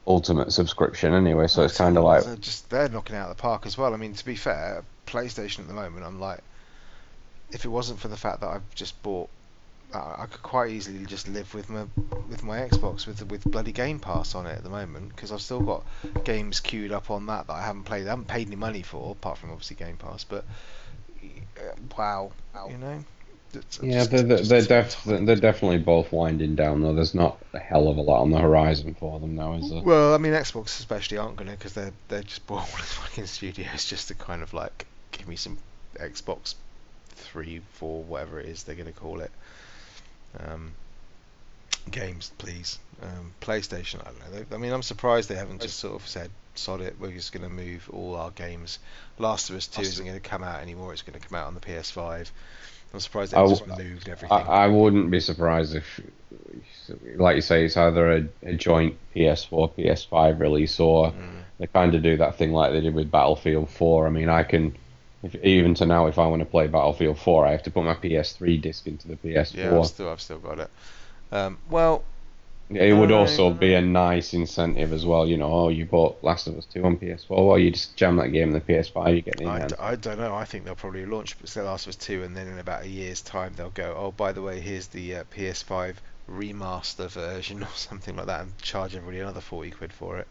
Ultimate 0.07 0.51
subscription 0.51 1.13
anyway. 1.13 1.47
So 1.47 1.63
it's 1.63 1.77
kind 1.77 1.97
of 1.97 2.03
like 2.03 2.23
they're 2.23 2.35
just 2.35 2.69
they're 2.69 2.89
knocking 2.89 3.15
it 3.15 3.19
out 3.19 3.29
of 3.29 3.37
the 3.37 3.41
park 3.41 3.65
as 3.65 3.77
well. 3.77 3.93
I 3.93 3.97
mean, 3.97 4.13
to 4.13 4.25
be 4.25 4.35
fair, 4.35 4.83
PlayStation 5.05 5.59
at 5.59 5.67
the 5.67 5.73
moment, 5.73 6.05
I'm 6.05 6.19
like, 6.19 6.39
if 7.51 7.65
it 7.65 7.69
wasn't 7.69 7.99
for 7.99 8.07
the 8.07 8.17
fact 8.17 8.41
that 8.41 8.47
I've 8.47 8.75
just 8.75 9.01
bought, 9.03 9.29
I 9.93 9.97
I 10.23 10.25
could 10.27 10.43
quite 10.43 10.71
easily 10.71 11.05
just 11.05 11.27
live 11.27 11.53
with 11.53 11.69
my 11.69 11.85
with 12.29 12.43
my 12.43 12.59
Xbox 12.59 13.07
with 13.07 13.25
with 13.29 13.43
bloody 13.43 13.71
Game 13.71 13.99
Pass 13.99 14.35
on 14.35 14.45
it 14.45 14.57
at 14.57 14.63
the 14.63 14.69
moment 14.69 15.09
because 15.09 15.31
I've 15.31 15.41
still 15.41 15.61
got 15.61 15.83
games 16.23 16.59
queued 16.59 16.91
up 16.91 17.09
on 17.11 17.25
that 17.27 17.47
that 17.47 17.53
I 17.53 17.61
haven't 17.63 17.83
played. 17.83 18.05
I 18.07 18.11
haven't 18.11 18.27
paid 18.27 18.47
any 18.47 18.55
money 18.55 18.81
for, 18.83 19.11
apart 19.11 19.37
from 19.37 19.51
obviously 19.51 19.75
Game 19.77 19.97
Pass. 19.97 20.23
But 20.23 20.45
uh, 21.57 21.75
wow, 21.97 22.31
you 22.69 22.77
know. 22.77 23.03
It's- 23.51 23.79
yeah, 23.81 24.05
just- 24.05 24.11
they're 24.11 24.21
they're, 24.23 24.37
they're, 24.43 24.61
def- 24.61 25.03
they're 25.05 25.35
definitely 25.35 25.79
both 25.79 26.11
winding 26.11 26.53
down 26.55 26.81
though. 26.81 26.93
There's 26.93 27.15
not 27.15 27.39
a 27.53 27.57
hell 27.57 27.87
of 27.87 27.97
a 27.97 28.01
lot 28.01 28.21
on 28.21 28.29
the 28.29 28.37
horizon 28.37 28.93
for 28.93 29.19
them 29.19 29.35
now, 29.35 29.53
is 29.53 29.71
there? 29.71 29.81
Well, 29.81 30.13
I 30.13 30.19
mean, 30.19 30.33
Xbox 30.33 30.65
especially 30.79 31.17
aren't 31.17 31.35
going 31.35 31.49
to 31.49 31.57
because 31.57 31.73
they're 31.73 31.93
they're 32.09 32.21
just 32.21 32.45
bought 32.45 32.59
all 32.59 32.77
these 32.77 32.93
fucking 32.93 33.25
studios 33.25 33.85
just 33.85 34.09
to 34.09 34.13
kind 34.13 34.43
of 34.43 34.53
like 34.53 34.85
give 35.11 35.27
me 35.27 35.35
some 35.35 35.57
Xbox 35.95 36.53
three, 37.09 37.61
four, 37.73 38.03
whatever 38.03 38.39
it 38.39 38.45
is 38.47 38.63
they're 38.63 38.75
going 38.75 38.85
to 38.85 38.91
call 38.93 39.19
it. 39.21 39.31
Um, 40.37 40.73
games, 41.91 42.31
please. 42.37 42.79
Um, 43.01 43.31
PlayStation, 43.41 44.01
I 44.01 44.05
don't 44.11 44.19
know. 44.19 44.39
They, 44.43 44.55
I 44.55 44.59
mean, 44.59 44.73
I'm 44.73 44.83
surprised 44.83 45.29
they 45.29 45.35
haven't 45.35 45.61
just 45.61 45.79
sort 45.79 45.95
of 45.95 46.07
said, 46.07 46.29
"Sod 46.55 46.81
it, 46.81 46.95
we're 46.99 47.11
just 47.11 47.31
going 47.31 47.43
to 47.43 47.49
move 47.49 47.89
all 47.93 48.15
our 48.15 48.31
games." 48.31 48.79
Last 49.17 49.49
of 49.49 49.55
Us 49.55 49.67
Two 49.67 49.81
Last 49.81 49.93
isn't 49.93 50.05
going 50.05 50.19
to 50.19 50.29
come 50.29 50.43
out 50.43 50.61
anymore. 50.61 50.91
It's 50.93 51.01
going 51.01 51.19
to 51.19 51.25
come 51.25 51.37
out 51.39 51.47
on 51.47 51.53
the 51.53 51.61
PS5. 51.61 52.29
I'm 52.93 52.99
surprised 52.99 53.33
they've 53.33 53.47
just 53.49 53.67
moved 53.67 54.09
everything. 54.09 54.31
I, 54.31 54.63
I 54.63 54.67
wouldn't 54.67 55.11
be 55.11 55.19
surprised 55.19 55.75
if, 55.75 56.01
like 57.15 57.35
you 57.35 57.41
say, 57.43 57.63
it's 57.65 57.77
either 57.77 58.11
a, 58.17 58.27
a 58.43 58.53
joint 58.55 58.97
PS4, 59.15 59.71
PS5 59.77 60.39
release, 60.39 60.79
or 60.79 61.11
Mm. 61.11 61.43
they 61.59 61.67
kind 61.67 61.93
of 61.93 62.01
do 62.01 62.17
that 62.17 62.35
thing 62.37 62.51
like 62.51 62.71
they 62.71 62.81
did 62.81 62.95
with 62.95 63.11
Battlefield 63.11 63.69
4. 63.69 64.07
I 64.07 64.09
mean, 64.09 64.27
I 64.27 64.41
can, 64.43 64.75
if, 65.23 65.35
even 65.43 65.73
to 65.75 65.85
now, 65.85 66.07
if 66.07 66.17
I 66.17 66.27
want 66.27 66.41
to 66.41 66.45
play 66.45 66.67
Battlefield 66.67 67.19
4, 67.19 67.45
I 67.45 67.51
have 67.51 67.63
to 67.63 67.71
put 67.71 67.83
my 67.83 67.95
PS3 67.95 68.61
disc 68.61 68.87
into 68.87 69.07
the 69.07 69.15
PS4. 69.17 69.53
yeah, 69.55 69.77
I've 69.77 69.85
still 69.87 70.09
I've 70.09 70.21
still 70.21 70.39
got 70.39 70.59
it. 70.59 70.69
Um, 71.31 71.57
well, 71.69 72.03
It 72.69 72.95
would 72.95 73.11
also 73.11 73.51
be 73.51 73.73
a 73.73 73.81
nice 73.81 74.33
incentive 74.33 74.93
as 74.93 75.05
well. 75.05 75.27
You 75.27 75.37
know, 75.37 75.51
oh, 75.51 75.69
you 75.69 75.85
bought 75.85 76.23
Last 76.23 76.47
of 76.47 76.57
Us 76.57 76.65
2 76.65 76.83
on 76.83 76.97
PS4, 76.97 77.47
well, 77.47 77.57
you 77.59 77.71
just 77.71 77.95
jam 77.97 78.15
that 78.17 78.29
game 78.29 78.49
in 78.49 78.53
the 78.53 78.61
PS5, 78.61 79.15
you 79.15 79.21
get 79.21 79.37
the 79.37 79.45
I, 79.45 79.55
enhanced. 79.55 79.75
d- 79.75 79.81
I 79.81 79.95
don't 79.95 80.19
know. 80.19 80.35
I 80.35 80.45
think 80.45 80.65
they'll 80.65 80.75
probably 80.75 81.05
launch 81.05 81.35
The 81.37 81.63
Last 81.63 81.85
of 81.85 81.89
Us 81.89 81.95
2 81.97 82.23
and 82.23 82.35
then 82.35 82.47
in 82.47 82.59
about 82.59 82.83
a 82.83 82.87
year's 82.87 83.21
time 83.21 83.53
they'll 83.55 83.69
go, 83.71 83.95
oh, 83.97 84.11
by 84.11 84.31
the 84.31 84.41
way, 84.41 84.59
here's 84.59 84.87
the 84.87 85.15
uh, 85.15 85.23
PS5 85.35 85.95
remaster 86.29 87.09
version 87.09 87.63
or 87.69 87.69
something 87.75 88.15
like 88.15 88.27
that 88.27 88.41
and 88.41 88.57
charge 88.59 88.95
everybody 88.95 89.19
another 89.19 89.41
40 89.41 89.71
quid 89.71 89.91
for 89.91 90.17
it. 90.19 90.27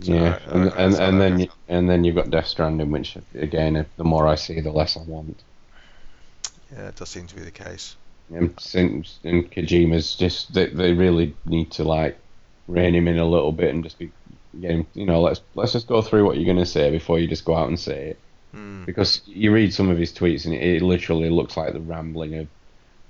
So 0.00 0.12
yeah, 0.12 0.38
I- 0.46 0.50
I 0.50 0.54
and, 0.54 0.72
and, 0.72 0.94
and 0.96 1.20
then 1.20 1.38
you, 1.40 1.48
and 1.68 1.90
then 1.90 2.04
you've 2.04 2.14
got 2.14 2.30
Death 2.30 2.46
Stranding, 2.46 2.90
which 2.90 3.16
again, 3.34 3.76
if 3.76 3.86
the 3.96 4.04
more 4.04 4.26
I 4.26 4.36
see, 4.36 4.60
the 4.60 4.70
less 4.70 4.96
I 4.96 5.02
want. 5.02 5.42
Yeah, 6.72 6.88
it 6.88 6.96
does 6.96 7.08
seem 7.08 7.26
to 7.26 7.34
be 7.34 7.42
the 7.42 7.50
case. 7.50 7.96
And 8.30 8.50
and 8.74 9.50
Kojima's 9.50 10.14
just 10.14 10.52
they, 10.52 10.66
they 10.66 10.92
really 10.92 11.34
need 11.46 11.70
to 11.72 11.84
like 11.84 12.18
rein 12.66 12.94
him 12.94 13.08
in 13.08 13.18
a 13.18 13.24
little 13.24 13.52
bit 13.52 13.74
and 13.74 13.82
just 13.82 13.98
be 13.98 14.12
getting 14.60 14.86
you 14.94 15.06
know 15.06 15.20
let's 15.22 15.40
let's 15.54 15.72
just 15.72 15.86
go 15.86 16.02
through 16.02 16.24
what 16.26 16.36
you're 16.36 16.52
gonna 16.52 16.66
say 16.66 16.90
before 16.90 17.18
you 17.18 17.26
just 17.26 17.44
go 17.46 17.54
out 17.54 17.68
and 17.68 17.78
say 17.80 18.08
it 18.10 18.18
Hmm. 18.52 18.84
because 18.86 19.20
you 19.26 19.52
read 19.52 19.72
some 19.74 19.90
of 19.90 19.98
his 19.98 20.10
tweets 20.12 20.46
and 20.46 20.54
it, 20.54 20.62
it 20.62 20.82
literally 20.82 21.28
looks 21.30 21.56
like 21.56 21.72
the 21.74 21.80
rambling 21.80 22.34
of 22.34 22.48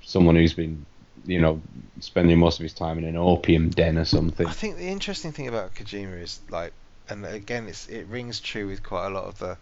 someone 0.03 0.35
who's 0.37 0.53
been 0.55 0.85
you 1.25 1.41
know 1.41 1.61
spending 2.01 2.39
most 2.39 2.59
of 2.59 2.63
his 2.63 2.73
time 2.73 2.99
in 2.99 3.05
an 3.05 3.17
opium 3.17 3.71
den 3.71 3.99
or 3.99 4.05
something. 4.05 4.47
I 4.47 4.53
think 4.53 4.77
the 4.77 4.89
interesting 4.89 5.33
thing 5.33 5.49
about 5.49 5.75
Kojima 5.75 6.23
is 6.23 6.41
like, 6.51 6.73
and 7.09 7.25
again, 7.27 7.67
it's 7.69 7.89
it 7.89 8.07
rings 8.07 8.41
true 8.41 8.69
with 8.69 8.83
quite 8.83 9.07
a 9.07 9.11
lot 9.11 9.25
of 9.25 9.39
the 9.39 9.57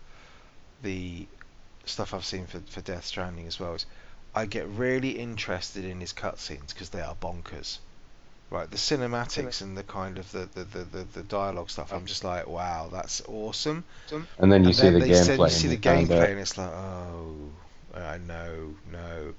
the 0.82 1.26
stuff 1.84 2.14
I've 2.14 2.24
seen 2.24 2.46
for 2.46 2.61
for 2.68 2.80
Death 2.80 3.07
Stranding 3.07 3.46
as 3.46 3.59
well. 3.59 3.74
Is 3.74 3.86
I 4.34 4.46
get 4.46 4.68
really 4.68 5.11
interested 5.11 5.84
in 5.84 6.00
his 6.00 6.12
cutscenes 6.12 6.68
because 6.68 6.90
they 6.90 7.00
are 7.00 7.14
bonkers. 7.14 7.78
Right, 8.48 8.70
the 8.70 8.76
cinematics 8.76 9.61
and 9.61 9.76
the 9.76 9.82
kind 9.82 10.18
of 10.18 10.30
the, 10.30 10.48
the, 10.54 10.62
the, 10.62 11.04
the, 11.14 11.22
dialogue 11.24 11.68
stuff, 11.68 11.92
I'm 11.92 12.07
just 12.07 12.22
like, 12.22 12.46
wow, 12.46 12.88
that's 12.92 13.20
awesome. 13.26 13.82
And 14.38 14.52
then 14.52 14.62
you 14.62 14.72
see 14.72 14.90
the 14.90 15.00
gameplay. 15.00 15.38
you 15.38 15.48
see 15.50 15.66
the 15.66 15.76
gameplay, 15.76 16.30
and 16.30 16.38
it's 16.38 16.57
like, 16.57 16.70
oh, 16.70 17.34
I 17.92 18.18
know, 18.18 18.76
no. 18.92 19.34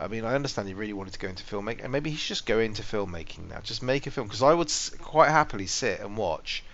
I 0.00 0.08
mean, 0.08 0.24
I 0.24 0.34
understand 0.34 0.66
he 0.68 0.74
really 0.74 0.92
wanted 0.94 1.12
to 1.14 1.18
go 1.20 1.28
into 1.28 1.44
filmmaking, 1.44 1.82
and 1.84 1.92
maybe 1.92 2.10
he 2.10 2.16
should 2.16 2.28
just 2.28 2.46
go 2.46 2.58
into 2.58 2.82
filmmaking 2.82 3.48
now. 3.48 3.60
Just 3.60 3.82
make 3.82 4.06
a 4.06 4.10
film, 4.10 4.26
because 4.26 4.42
I 4.42 4.54
would 4.54 4.68
s- 4.68 4.90
quite 5.00 5.28
happily 5.30 5.66
sit 5.68 6.00
and 6.00 6.16
watch 6.16 6.64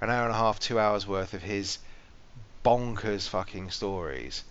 an 0.00 0.10
hour 0.10 0.24
and 0.24 0.34
a 0.34 0.38
half, 0.38 0.60
two 0.60 0.78
hours 0.78 1.06
worth 1.06 1.34
of 1.34 1.42
his 1.42 1.78
bonkers 2.64 3.28
fucking 3.28 3.70
stories. 3.70 4.44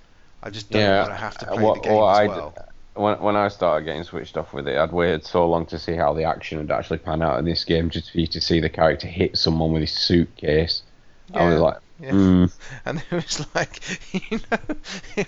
I 0.43 0.49
just 0.51 0.71
don't 0.71 0.95
Yeah, 0.95 0.97
want 0.97 1.11
to 1.13 1.17
have 1.17 1.37
to 1.39 1.47
uh, 1.47 1.55
play 1.55 1.63
what- 1.63 1.77
the 1.77 1.81
game 1.81 2.07
what 2.07 2.07
as 2.09 2.21
I 2.21 2.27
d- 2.27 2.41
well. 2.41 2.55
when 2.95 3.21
when 3.21 3.35
I 3.35 3.47
started 3.49 3.85
getting 3.85 4.03
switched 4.03 4.37
off 4.37 4.53
with 4.53 4.67
it, 4.67 4.77
I'd 4.77 4.91
waited 4.91 5.23
so 5.25 5.47
long 5.47 5.65
to 5.67 5.79
see 5.79 5.95
how 5.95 6.13
the 6.13 6.23
action 6.23 6.57
would 6.57 6.71
actually 6.71 6.97
pan 6.99 7.21
out 7.21 7.39
in 7.39 7.45
this 7.45 7.63
game, 7.63 7.89
just 7.89 8.11
for 8.11 8.19
you 8.19 8.27
to 8.27 8.41
see 8.41 8.59
the 8.59 8.69
character 8.69 9.07
hit 9.07 9.37
someone 9.37 9.71
with 9.71 9.81
his 9.81 9.93
suitcase. 9.93 10.83
I 11.33 11.43
was 11.43 11.59
like, 11.59 11.77
yeah. 11.99 12.11
hmm. 12.11 12.45
And 12.85 12.99
it 13.09 13.11
was 13.11 13.45
like, 13.55 13.81
you 14.31 14.39
know, 14.51 14.75
it, 15.15 15.27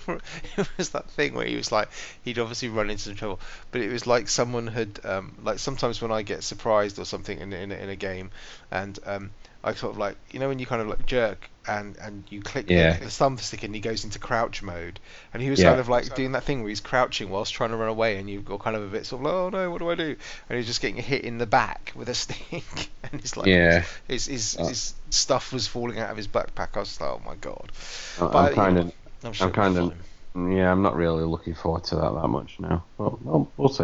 it 0.58 0.70
was 0.78 0.90
that 0.92 1.10
thing 1.12 1.34
where 1.34 1.46
he 1.46 1.56
was 1.56 1.72
like, 1.72 1.90
he'd 2.24 2.40
obviously 2.40 2.70
run 2.70 2.90
into 2.90 3.04
some 3.04 3.16
trouble, 3.16 3.40
but 3.72 3.82
it 3.82 3.92
was 3.92 4.08
like 4.08 4.28
someone 4.30 4.68
had, 4.68 5.00
um, 5.04 5.36
like 5.44 5.60
sometimes 5.60 6.02
when 6.02 6.12
I 6.12 6.22
get 6.22 6.44
surprised 6.44 7.00
or 7.00 7.06
something 7.06 7.40
in 7.40 7.54
in, 7.54 7.72
a- 7.72 7.76
in 7.76 7.90
a 7.90 7.96
game, 7.96 8.32
and 8.72 8.98
um, 9.06 9.32
I 9.64 9.74
sort 9.74 9.92
of 9.94 9.98
like, 9.98 10.16
you 10.32 10.40
know, 10.40 10.48
when 10.48 10.60
you 10.60 10.66
kind 10.66 10.82
of 10.82 10.88
like 10.88 11.06
jerk 11.06 11.50
and 11.68 11.98
and 11.98 12.24
you 12.30 12.42
click 12.42 12.70
Yeah. 12.70 12.94
the, 12.94 13.00
the 13.02 13.06
thumbstick 13.08 13.64
and 13.64 13.76
he 13.76 13.82
goes 13.82 14.06
into 14.06 14.18
crouch 14.18 14.64
mode, 14.64 15.00
and 15.34 15.44
he 15.44 15.50
was 15.50 15.60
Yeah. 15.60 15.70
kind 15.70 15.80
of 15.82 15.90
like 15.90 16.16
doing 16.16 16.32
that 16.32 16.44
thing 16.44 16.62
where 16.62 16.70
he's 16.70 16.80
crouching 16.80 17.30
whilst 17.30 17.54
trying 17.54 17.72
to 17.72 17.76
run 17.78 17.90
away, 17.90 18.18
and 18.18 18.30
you've 18.30 18.46
got 18.46 18.60
kind 18.62 18.76
of 18.76 18.84
a 18.84 18.88
bit 18.88 19.06
sort 19.06 19.20
of 19.22 19.26
like, 19.26 19.34
oh 19.34 19.50
no, 19.50 19.70
what 19.70 19.80
do 19.80 19.90
I 19.90 19.96
do? 19.96 20.16
And 20.50 20.58
he's 20.58 20.66
just 20.68 20.82
getting 20.82 20.96
hit 20.96 21.24
in 21.26 21.38
the 21.40 21.46
back 21.46 21.92
with 21.96 22.08
a 22.10 22.14
stick, 22.24 22.90
and 23.12 23.20
he's 23.22 23.36
like, 23.36 23.48
Yeah. 23.48 23.84
his 24.08 24.28
his, 24.28 24.56
Uh. 24.58 24.68
his 24.68 24.94
stuff 25.10 25.52
was 25.52 25.68
falling 25.68 26.00
out 26.00 26.10
of 26.10 26.16
his 26.18 26.28
backpack. 26.28 26.70
I 26.76 26.80
was 26.80 27.00
like, 27.02 27.10
oh 27.10 27.22
my 27.26 27.36
god. 27.36 27.72
But, 28.18 28.36
I'm 28.36 28.50
you 28.50 28.56
kind 28.56 28.76
know, 28.76 28.82
of, 28.82 28.94
I'm 29.26 29.34
sure 29.34 29.48
I'm 29.48 29.54
kind 29.54 29.78
of, 29.78 29.94
fine. 30.34 30.52
yeah, 30.54 30.72
I'm 30.72 30.82
not 30.82 30.96
really 30.96 31.24
looking 31.26 31.54
forward 31.54 31.84
to 31.86 31.96
that 31.98 32.14
that 32.14 32.28
much 32.30 32.56
now. 32.60 32.86
But 32.98 33.22
well, 33.24 33.52
we'll 33.58 33.70
see. 33.70 33.84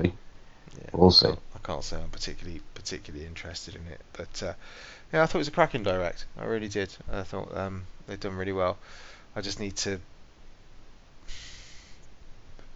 Yeah, 0.78 0.90
we'll 0.94 1.12
see. 1.12 1.28
I 1.30 1.60
can't 1.64 1.84
say 1.84 1.98
I'm 1.98 2.10
particularly 2.10 2.62
particularly 2.86 3.26
interested 3.26 3.76
in 3.76 3.82
it, 3.92 4.00
but 4.14 4.44
uh, 4.44 4.54
yeah, 5.12 5.24
I 5.24 5.26
thought 5.26 5.36
it 5.36 5.40
was 5.40 5.48
a 5.48 5.52
cracking 5.52 5.82
direct. 5.84 6.26
I 6.40 6.46
really 6.46 6.68
did. 6.68 6.96
I 7.12 7.24
thought 7.24 7.56
um, 7.58 7.88
they've 8.08 8.20
done 8.20 8.36
really 8.36 8.52
well. 8.52 8.78
I 9.36 9.42
just 9.42 9.60
need 9.60 9.76
to 9.78 10.00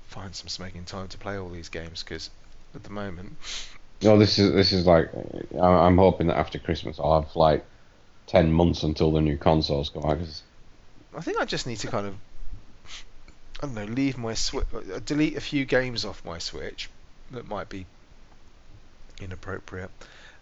find 0.08 0.34
some 0.36 0.48
smoking 0.48 0.84
time 0.86 1.08
to 1.10 1.18
play 1.20 1.38
all 1.38 1.50
these 1.50 1.70
games 1.70 2.04
because 2.04 2.30
at 2.76 2.84
the 2.84 2.90
moment, 2.90 3.36
No, 4.02 4.18
this 4.18 4.40
is 4.40 4.54
this 4.54 4.72
is 4.72 4.86
like, 4.88 5.10
I'm 5.62 5.98
hoping 5.98 6.28
that 6.28 6.38
after 6.38 6.58
Christmas 6.58 7.00
I'll 7.00 7.22
have 7.22 7.36
like 7.36 7.66
ten 8.28 8.52
months 8.52 8.84
until 8.84 9.12
the 9.12 9.20
new 9.22 9.38
consoles 9.38 9.90
come 9.90 10.06
out. 10.06 10.18
'cause- 10.20 10.42
I 11.16 11.22
think 11.22 11.38
I 11.40 11.46
just 11.46 11.68
need 11.68 11.78
to 11.80 11.88
kind 11.88 12.08
of 12.08 12.16
I 13.62 13.66
don't 13.66 13.76
know, 13.76 13.84
leave 13.86 14.18
my 14.18 14.36
Switch, 14.36 14.66
delete 15.06 15.36
a 15.36 15.42
few 15.42 15.66
games 15.66 16.06
off 16.06 16.24
my 16.24 16.38
Switch 16.38 16.90
that 17.32 17.48
might 17.48 17.68
be 17.68 17.86
inappropriate, 19.22 19.92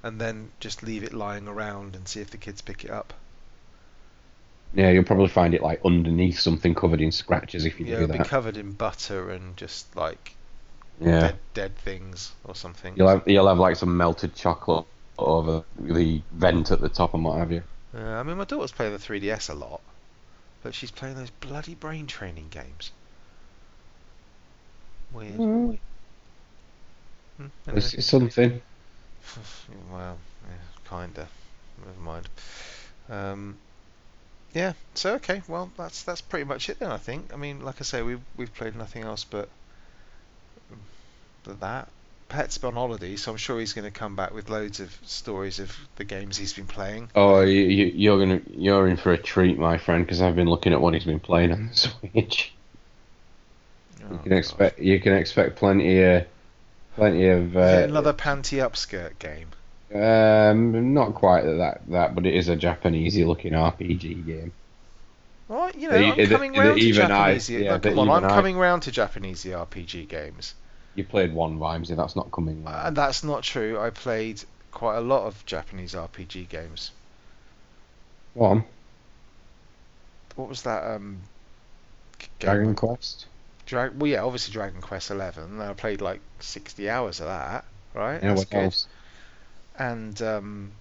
and 0.03 0.19
then 0.21 0.51
just 0.59 0.83
leave 0.83 1.03
it 1.03 1.13
lying 1.13 1.47
around 1.47 1.95
and 1.95 2.07
see 2.07 2.21
if 2.21 2.29
the 2.31 2.37
kids 2.37 2.61
pick 2.61 2.83
it 2.85 2.91
up. 2.91 3.13
yeah, 4.73 4.91
you'll 4.91 5.03
probably 5.03 5.27
find 5.27 5.53
it 5.53 5.61
like 5.61 5.81
underneath 5.85 6.39
something 6.39 6.75
covered 6.75 7.01
in 7.01 7.11
scratches 7.11 7.65
if 7.65 7.79
you 7.79 7.85
Yeah, 7.85 7.95
do 7.95 8.03
it'll 8.03 8.07
be 8.09 8.19
covered 8.19 8.55
in 8.55 8.73
butter 8.73 9.31
and 9.31 9.57
just 9.57 9.95
like 9.95 10.37
Yeah, 10.99 11.19
dead, 11.19 11.39
dead 11.53 11.77
things 11.77 12.35
or 12.43 12.55
something. 12.55 12.95
you'll 12.95 13.07
have 13.07 13.23
you'll 13.27 13.47
have 13.47 13.59
like 13.59 13.75
some 13.75 13.95
melted 13.97 14.35
chocolate 14.35 14.85
over 15.17 15.65
the 15.79 16.23
vent 16.31 16.71
at 16.71 16.81
the 16.81 16.89
top 16.89 17.13
and 17.13 17.23
what 17.23 17.37
have 17.39 17.51
you. 17.51 17.63
Uh, 17.93 17.99
I 17.99 18.23
mean, 18.23 18.37
my 18.37 18.45
daughter's 18.45 18.71
playing 18.71 18.93
the 18.93 18.99
3DS 18.99 19.49
a 19.49 19.53
lot, 19.53 19.81
but 20.61 20.75
she's 20.75 20.91
playing 20.91 21.15
those 21.15 21.31
bloody 21.31 21.75
brain 21.75 22.07
training 22.07 22.49
games. 22.49 22.91
Weird. 25.11 25.37
Mm. 25.37 25.77
Hmm, 27.37 27.47
anyway. 27.67 27.93
it's 27.93 28.05
something. 28.05 28.61
well, 29.91 30.17
yeah, 30.47 30.89
kinda. 30.89 31.27
Never 31.85 31.99
mind. 32.01 32.29
Um, 33.09 33.57
yeah. 34.53 34.73
So 34.95 35.15
okay. 35.15 35.41
Well, 35.47 35.71
that's 35.77 36.03
that's 36.03 36.21
pretty 36.21 36.45
much 36.45 36.69
it 36.69 36.79
then. 36.79 36.91
I 36.91 36.97
think. 36.97 37.33
I 37.33 37.37
mean, 37.37 37.63
like 37.63 37.75
I 37.79 37.83
say, 37.83 38.01
we've 38.01 38.21
we've 38.35 38.53
played 38.53 38.75
nothing 38.75 39.03
else 39.03 39.23
but, 39.23 39.49
but 41.43 41.59
that. 41.59 41.87
Pet's 42.29 42.57
been 42.57 42.67
on 42.69 42.73
holiday, 42.73 43.15
so 43.15 43.31
I'm 43.31 43.37
sure 43.37 43.57
he's 43.57 43.71
going 43.71 43.85
to 43.85 43.91
come 43.91 44.17
back 44.17 44.33
with 44.33 44.49
loads 44.49 44.81
of 44.81 44.93
stories 45.05 45.59
of 45.59 45.73
the 45.95 46.03
games 46.03 46.35
he's 46.35 46.51
been 46.51 46.67
playing. 46.67 47.09
Oh, 47.15 47.39
you, 47.41 47.61
you, 47.61 47.85
you're 47.85 48.19
gonna 48.19 48.41
you're 48.49 48.87
in 48.87 48.97
for 48.97 49.13
a 49.13 49.17
treat, 49.17 49.57
my 49.57 49.77
friend, 49.77 50.05
because 50.05 50.21
I've 50.21 50.35
been 50.35 50.49
looking 50.49 50.73
at 50.73 50.81
what 50.81 50.93
he's 50.93 51.05
been 51.05 51.21
playing 51.21 51.53
on 51.53 51.67
the 51.67 51.75
Switch. 52.13 52.51
Oh, 54.03 54.11
You 54.11 54.17
can 54.19 54.31
God. 54.31 54.37
expect 54.37 54.79
you 54.79 54.99
can 54.99 55.13
expect 55.13 55.55
plenty 55.55 56.01
of 56.03 56.27
plenty 56.97 57.27
of 57.29 57.55
Is 57.55 57.55
it 57.55 57.83
uh, 57.83 57.87
another 57.91 58.13
panty 58.13 58.57
upskirt 58.59 59.17
game. 59.19 59.47
um 59.95 60.93
not 60.93 61.13
quite 61.15 61.43
that 61.43 61.81
that, 61.89 62.13
but 62.15 62.25
it 62.25 62.33
is 62.35 62.49
a 62.49 62.57
Japanesey 62.57 63.25
looking 63.25 63.53
RPG 63.53 64.25
game. 64.25 64.51
Well, 65.47 65.71
you 65.71 65.87
know, 65.89 65.97
The- 65.97 66.05
I'm 66.11 66.17
the- 66.17 66.27
coming 66.27 66.51
the 66.51 66.59
round 66.59 66.79
to 66.79 66.85
even 66.85 67.05
I- 67.05 67.07
Japanese. 67.07 67.49
yeah, 67.49 67.79
come 67.79 67.99
on, 67.99 68.09
I'm 68.09 68.25
I- 68.25 68.29
coming 68.29 68.57
round 68.57 68.83
to 68.83 68.91
Japanese 68.91 69.45
RPG 69.45 70.09
games. 70.09 70.53
You 70.95 71.05
played 71.05 71.31
one 71.33 71.57
Vimesy, 71.59 71.95
that's 71.95 72.15
not 72.17 72.31
coming. 72.31 72.63
Uh, 72.67 72.81
And 72.85 72.97
that's 72.97 73.23
not 73.23 73.43
true. 73.43 73.79
I 73.79 73.91
played 73.91 74.43
quite 74.71 74.97
a 74.97 75.01
lot 75.01 75.25
of 75.25 75.45
Japanese 75.45 75.93
RPG 75.95 76.49
games. 76.49 76.91
Go 78.37 78.43
on, 78.45 78.63
What 80.35 80.49
was 80.49 80.63
that? 80.63 80.83
Um, 80.83 81.19
game? 82.19 82.29
Dragon 82.39 82.75
Quest. 82.75 83.25
Dra- 83.67 83.91
well, 83.95 84.07
yeah, 84.09 84.23
obviously 84.23 84.53
Dragon 84.53 84.81
Quest 84.81 85.11
Eleven. 85.11 85.61
I 85.61 85.73
played 85.73 86.01
like 86.01 86.21
60 86.39 86.89
hours 86.89 87.19
of 87.19 87.27
that. 87.27 87.65
Right, 87.93 88.23
Yeah, 88.23 88.29
that's 88.29 88.45
what 88.45 88.49
good. 88.49 88.57
else? 88.63 88.87
And 89.77 90.21
um, 90.21 90.71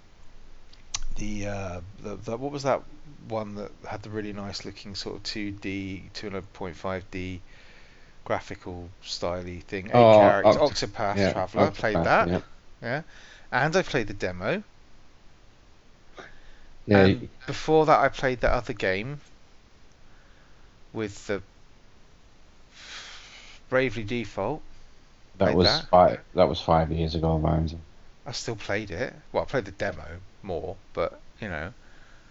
the, 1.16 1.46
uh, 1.48 1.80
the 2.02 2.16
the 2.16 2.36
what 2.36 2.52
was 2.52 2.62
that 2.64 2.82
one 3.28 3.54
that 3.56 3.72
had 3.88 4.02
the 4.02 4.10
really 4.10 4.32
nice 4.32 4.64
looking 4.64 4.94
sort 4.94 5.16
of 5.16 5.22
2D, 5.24 6.10
2.5D 6.14 7.42
graphical 8.24 8.90
styly 9.02 9.62
thing? 9.62 9.90
Eight 9.92 9.92
Oh, 9.94 10.18
characters, 10.18 10.56
Oct- 10.56 10.72
Octopath 10.72 11.16
Yeah, 11.16 11.32
Traveler. 11.32 11.70
Played 11.72 12.02
that. 12.04 12.30
Yeah, 12.30 12.40
Yeah, 12.82 13.02
and 13.52 13.76
I 13.76 13.82
played 13.82 14.08
the 14.08 14.14
demo. 14.14 14.62
yeah 16.86 17.04
and 17.04 17.28
before 17.46 17.86
that, 17.86 18.00
I 18.00 18.08
played 18.08 18.40
that 18.40 18.52
other 18.52 18.72
game 18.72 19.20
with 20.92 21.26
the 21.26 21.42
Bravely 23.68 24.04
Default. 24.04 24.62
that 25.38 25.54
was 25.54 25.66
that. 25.66 25.88
five. 25.88 26.20
That 26.34 26.48
was 26.48 26.60
five 26.60 26.90
years 26.90 27.14
ago, 27.14 27.40
Vimesy. 27.42 27.78
I 28.26 28.32
still 28.32 28.56
played 28.56 28.90
it. 28.90 29.14
Well, 29.32 29.42
I 29.42 29.46
played 29.46 29.64
the 29.64 29.72
demo 29.72 30.18
more, 30.42 30.76
but 30.92 31.20
you 31.40 31.48
know 31.48 31.72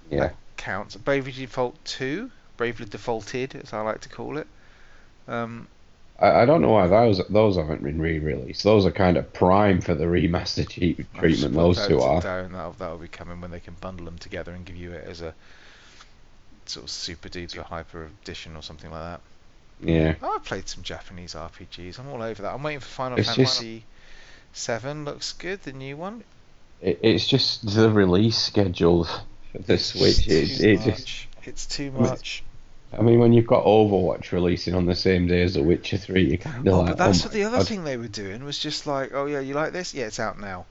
Yeah, 0.10 0.20
that 0.20 0.36
counts. 0.58 0.96
Bravely 0.96 1.32
Default 1.32 1.84
2, 1.86 2.30
Bravely 2.58 2.86
Defaulted, 2.86 3.56
as 3.56 3.74
I 3.74 3.82
like 3.82 4.02
to 4.02 4.10
call 4.10 4.38
it. 4.38 4.48
Um, 5.28 5.68
I, 6.20 6.42
I 6.42 6.46
don't 6.46 6.62
know 6.62 6.72
why 6.72 6.88
those 6.88 7.22
those 7.30 7.58
haven't 7.58 7.84
been 7.84 8.02
re-released. 8.02 8.64
Those 8.64 8.86
are 8.86 8.92
kind 8.92 9.18
of 9.18 9.32
prime 9.34 9.82
for 9.82 9.96
the 9.96 10.06
remaster 10.06 10.68
cheap 10.68 11.00
I'll 11.16 11.22
just 11.22 11.42
treatment. 11.42 11.56
Those 11.56 11.88
two 11.88 12.02
are. 12.02 12.22
Down. 12.22 12.54
That'll, 12.54 12.74
that'll 12.74 12.98
be 12.98 13.08
coming 13.08 13.42
when 13.42 13.52
they 13.52 13.60
can 13.60 13.76
bundle 13.82 14.06
them 14.06 14.18
together 14.18 14.54
and 14.54 14.66
give 14.66 14.76
you 14.76 14.94
it 14.94 15.08
as 15.08 15.22
a 15.22 15.34
sort 16.66 16.86
of 16.86 16.90
super 16.90 17.30
duper 17.30 17.64
hyper 17.64 18.10
edition 18.22 18.56
or 18.56 18.64
something 18.64 18.90
like 18.92 19.02
that. 19.02 19.22
Yeah. 19.82 20.16
Oh, 20.22 20.36
I've 20.36 20.44
played 20.44 20.68
some 20.70 20.84
Japanese 20.84 21.34
RPGs. 21.36 22.00
I'm 22.00 22.08
all 22.10 22.22
over 22.24 22.42
that. 22.44 22.54
I'm 22.54 22.64
waiting 22.64 22.80
for 22.80 22.86
Final 22.88 23.20
It's 23.20 23.28
just- 23.36 23.58
Fantasy 23.60 23.84
Seven. 24.54 25.06
Looks 25.06 25.34
good, 25.34 25.62
the 25.64 25.74
new 25.74 25.98
one. 25.98 26.24
It, 26.82 27.00
it's 27.02 27.28
just 27.28 27.74
the 27.76 27.90
release 27.90 28.38
schedule 28.38 29.04
for 29.06 29.60
the 29.60 29.78
Switch. 29.78 30.28
It's 30.28 30.60
It, 30.60 30.62
too 30.62 30.68
it 30.70 30.76
just, 30.78 30.88
much. 30.88 31.28
It's 31.44 31.66
too 31.66 31.92
much. 31.92 32.44
I 32.98 33.02
mean, 33.02 33.20
when 33.20 33.34
you've 33.34 33.48
got 33.48 33.66
Overwatch 33.66 34.32
releasing 34.32 34.74
on 34.76 34.86
the 34.86 34.96
same 34.96 35.28
day 35.28 35.42
as 35.42 35.56
The 35.56 35.64
Witcher 35.64 35.98
3, 35.98 36.32
you 36.32 36.38
kind 36.38 36.66
of 36.68 36.74
Oh, 36.74 36.78
like. 36.80 36.88
but 36.92 36.98
that's 36.98 37.22
oh 37.22 37.26
what 37.26 37.34
the 37.34 37.44
other 37.44 37.58
God. 37.58 37.68
thing 37.68 37.84
they 37.84 37.98
were 37.98 38.08
doing 38.08 38.44
was 38.46 38.58
just 38.58 38.88
like, 38.88 39.12
oh 39.14 39.26
yeah, 39.26 39.42
you 39.42 39.54
like 39.54 39.74
this? 39.74 39.94
Yeah, 39.94 40.06
it's 40.06 40.20
out 40.20 40.40
now. 40.40 40.66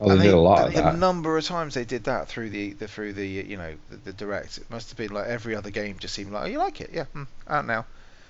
Oh, 0.00 0.16
they 0.16 0.24
did 0.24 0.34
a 0.34 0.40
lot 0.40 0.66
of 0.66 0.74
the 0.74 0.92
number 0.92 1.36
of 1.36 1.44
times 1.44 1.74
they 1.74 1.84
did 1.84 2.04
that 2.04 2.26
through 2.28 2.50
the, 2.50 2.72
the 2.72 2.88
through 2.88 3.12
the 3.12 3.26
you 3.26 3.56
know 3.56 3.74
the, 3.90 3.96
the 3.96 4.12
direct. 4.12 4.58
It 4.58 4.70
must 4.70 4.90
have 4.90 4.96
been 4.96 5.12
like 5.12 5.26
every 5.26 5.54
other 5.54 5.70
game 5.70 5.98
just 5.98 6.14
seemed 6.14 6.32
like, 6.32 6.44
oh, 6.44 6.46
you 6.46 6.58
like 6.58 6.80
it? 6.80 6.90
Yeah, 6.92 7.04
hmm, 7.04 7.24
out 7.46 7.66
now. 7.66 7.86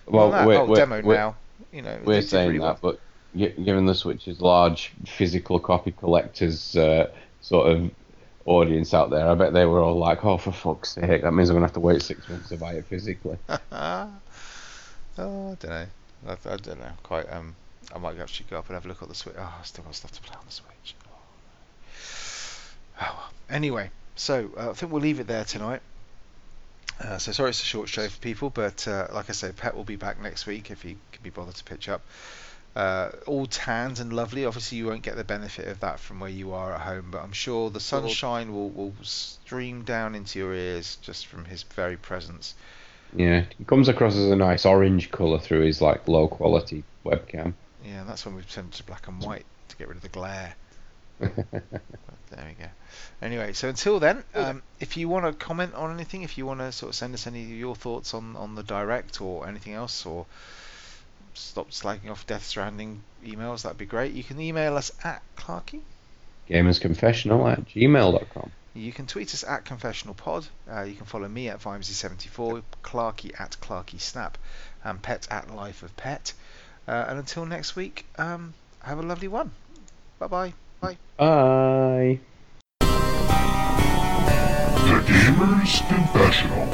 Well, 0.06 0.30
that, 0.32 0.46
we're, 0.46 0.58
oh, 0.58 0.64
we're, 0.66 0.76
demo 0.76 1.02
we're, 1.02 1.14
now. 1.14 1.36
You 1.72 1.82
know, 1.82 1.98
we're 2.04 2.22
saying 2.22 2.48
really 2.48 2.58
that, 2.58 2.82
well. 2.82 2.98
but 3.34 3.64
given 3.64 3.86
the 3.86 3.94
Switch's 3.94 4.40
large 4.40 4.92
physical 5.06 5.58
copy 5.58 5.92
collectors 5.92 6.76
uh, 6.76 7.10
sort 7.40 7.70
of 7.70 7.90
audience 8.44 8.92
out 8.92 9.10
there, 9.10 9.26
I 9.26 9.34
bet 9.34 9.52
they 9.52 9.64
were 9.64 9.80
all 9.80 9.96
like, 9.96 10.24
"Oh, 10.24 10.36
for 10.36 10.52
fuck's 10.52 10.90
sake, 10.90 11.22
that 11.22 11.32
means 11.32 11.48
I'm 11.48 11.56
gonna 11.56 11.66
have 11.66 11.74
to 11.74 11.80
wait 11.80 12.02
six 12.02 12.28
months 12.28 12.48
to 12.50 12.56
buy 12.56 12.74
it 12.74 12.84
physically." 12.86 13.38
oh, 13.48 13.58
I 13.72 14.08
don't 15.16 15.62
know. 15.62 15.86
I, 16.26 16.32
I 16.32 16.56
don't 16.56 16.80
know. 16.80 16.92
Quite. 17.02 17.32
Um, 17.32 17.54
I 17.94 17.98
might 17.98 18.18
actually 18.18 18.46
go 18.50 18.58
up 18.58 18.66
and 18.68 18.74
have 18.74 18.84
a 18.84 18.88
look 18.88 19.02
at 19.02 19.08
the 19.08 19.14
Switch. 19.14 19.36
Oh, 19.38 19.54
I 19.60 19.64
still 19.64 19.84
got 19.84 19.94
stuff 19.94 20.12
to 20.12 20.20
play 20.22 20.36
on 20.36 20.44
the 20.46 20.52
Switch. 20.52 20.94
Oh. 23.02 23.30
Anyway, 23.50 23.90
so 24.16 24.50
uh, 24.56 24.70
I 24.70 24.72
think 24.72 24.92
we'll 24.92 25.02
leave 25.02 25.20
it 25.20 25.26
there 25.26 25.44
tonight. 25.44 25.82
Uh, 27.00 27.18
so 27.18 27.32
sorry 27.32 27.50
it's 27.50 27.60
a 27.60 27.64
short 27.64 27.88
show 27.88 28.06
for 28.08 28.18
people, 28.20 28.50
but 28.50 28.86
uh, 28.86 29.08
like 29.12 29.28
I 29.28 29.32
said, 29.32 29.56
Pet 29.56 29.74
will 29.74 29.84
be 29.84 29.96
back 29.96 30.20
next 30.20 30.46
week 30.46 30.70
if 30.70 30.82
he 30.82 30.96
can 31.10 31.22
be 31.22 31.30
bothered 31.30 31.56
to 31.56 31.64
pitch 31.64 31.88
up. 31.88 32.02
Uh, 32.74 33.10
all 33.26 33.46
tanned 33.46 33.98
and 33.98 34.12
lovely. 34.12 34.46
Obviously, 34.46 34.78
you 34.78 34.86
won't 34.86 35.02
get 35.02 35.16
the 35.16 35.24
benefit 35.24 35.68
of 35.68 35.80
that 35.80 36.00
from 36.00 36.20
where 36.20 36.30
you 36.30 36.52
are 36.52 36.72
at 36.72 36.80
home, 36.80 37.08
but 37.10 37.22
I'm 37.22 37.32
sure 37.32 37.68
the 37.70 37.80
sunshine 37.80 38.52
will, 38.52 38.70
will 38.70 38.94
stream 39.02 39.82
down 39.82 40.14
into 40.14 40.38
your 40.38 40.54
ears 40.54 40.96
just 41.02 41.26
from 41.26 41.44
his 41.44 41.64
very 41.64 41.96
presence. 41.96 42.54
Yeah, 43.14 43.44
he 43.58 43.64
comes 43.64 43.88
across 43.88 44.14
as 44.16 44.30
a 44.30 44.36
nice 44.36 44.64
orange 44.64 45.10
colour 45.10 45.38
through 45.38 45.66
his 45.66 45.82
like 45.82 46.08
low 46.08 46.28
quality 46.28 46.82
webcam. 47.04 47.52
Yeah, 47.84 48.04
that's 48.04 48.24
when 48.24 48.36
we've 48.36 48.50
turned 48.50 48.72
to 48.72 48.84
black 48.84 49.06
and 49.06 49.20
white 49.20 49.44
to 49.68 49.76
get 49.76 49.88
rid 49.88 49.96
of 49.96 50.02
the 50.02 50.08
glare. 50.08 50.54
But 51.22 51.36
there 52.30 52.46
we 52.46 52.64
go. 52.64 52.70
Anyway, 53.20 53.52
so 53.52 53.68
until 53.68 54.00
then, 54.00 54.24
um, 54.34 54.62
if 54.80 54.96
you 54.96 55.08
want 55.08 55.26
to 55.26 55.32
comment 55.32 55.74
on 55.74 55.94
anything, 55.94 56.22
if 56.22 56.36
you 56.36 56.46
want 56.46 56.60
to 56.60 56.72
sort 56.72 56.90
of 56.90 56.96
send 56.96 57.14
us 57.14 57.26
any 57.26 57.42
of 57.44 57.50
your 57.50 57.76
thoughts 57.76 58.14
on, 58.14 58.36
on 58.36 58.54
the 58.54 58.62
direct 58.62 59.20
or 59.20 59.46
anything 59.46 59.74
else, 59.74 60.04
or 60.04 60.26
stop 61.34 61.70
slagging 61.70 62.10
off 62.10 62.26
Death 62.26 62.44
Stranding 62.44 63.02
emails, 63.24 63.62
that'd 63.62 63.78
be 63.78 63.86
great. 63.86 64.12
You 64.12 64.24
can 64.24 64.40
email 64.40 64.76
us 64.76 64.90
at 65.04 65.22
Clarky. 65.36 65.80
Gamersconfessional 66.50 67.50
at 67.50 67.66
gmail.com. 67.66 68.50
You 68.74 68.92
can 68.92 69.06
tweet 69.06 69.34
us 69.34 69.44
at 69.44 69.64
ConfessionalPod. 69.64 70.48
Uh, 70.70 70.82
you 70.82 70.94
can 70.94 71.04
follow 71.04 71.28
me 71.28 71.48
at 71.48 71.60
Vimesy74, 71.60 72.62
Clarky 72.82 73.38
at 73.38 73.56
Clarky 73.60 74.00
Snap, 74.00 74.38
and 74.82 75.00
Pet 75.00 75.28
at 75.30 75.54
Life 75.54 75.82
of 75.82 75.94
Pet. 75.96 76.32
Uh, 76.88 77.04
and 77.08 77.18
until 77.18 77.44
next 77.44 77.76
week, 77.76 78.06
um, 78.16 78.54
have 78.80 78.98
a 78.98 79.02
lovely 79.02 79.28
one. 79.28 79.52
Bye 80.18 80.26
bye. 80.26 80.52
Bye. 80.82 80.96
Bye. 81.16 82.18
The 84.88 84.98
Gamer's 85.06 85.80
Confessional. 85.88 86.68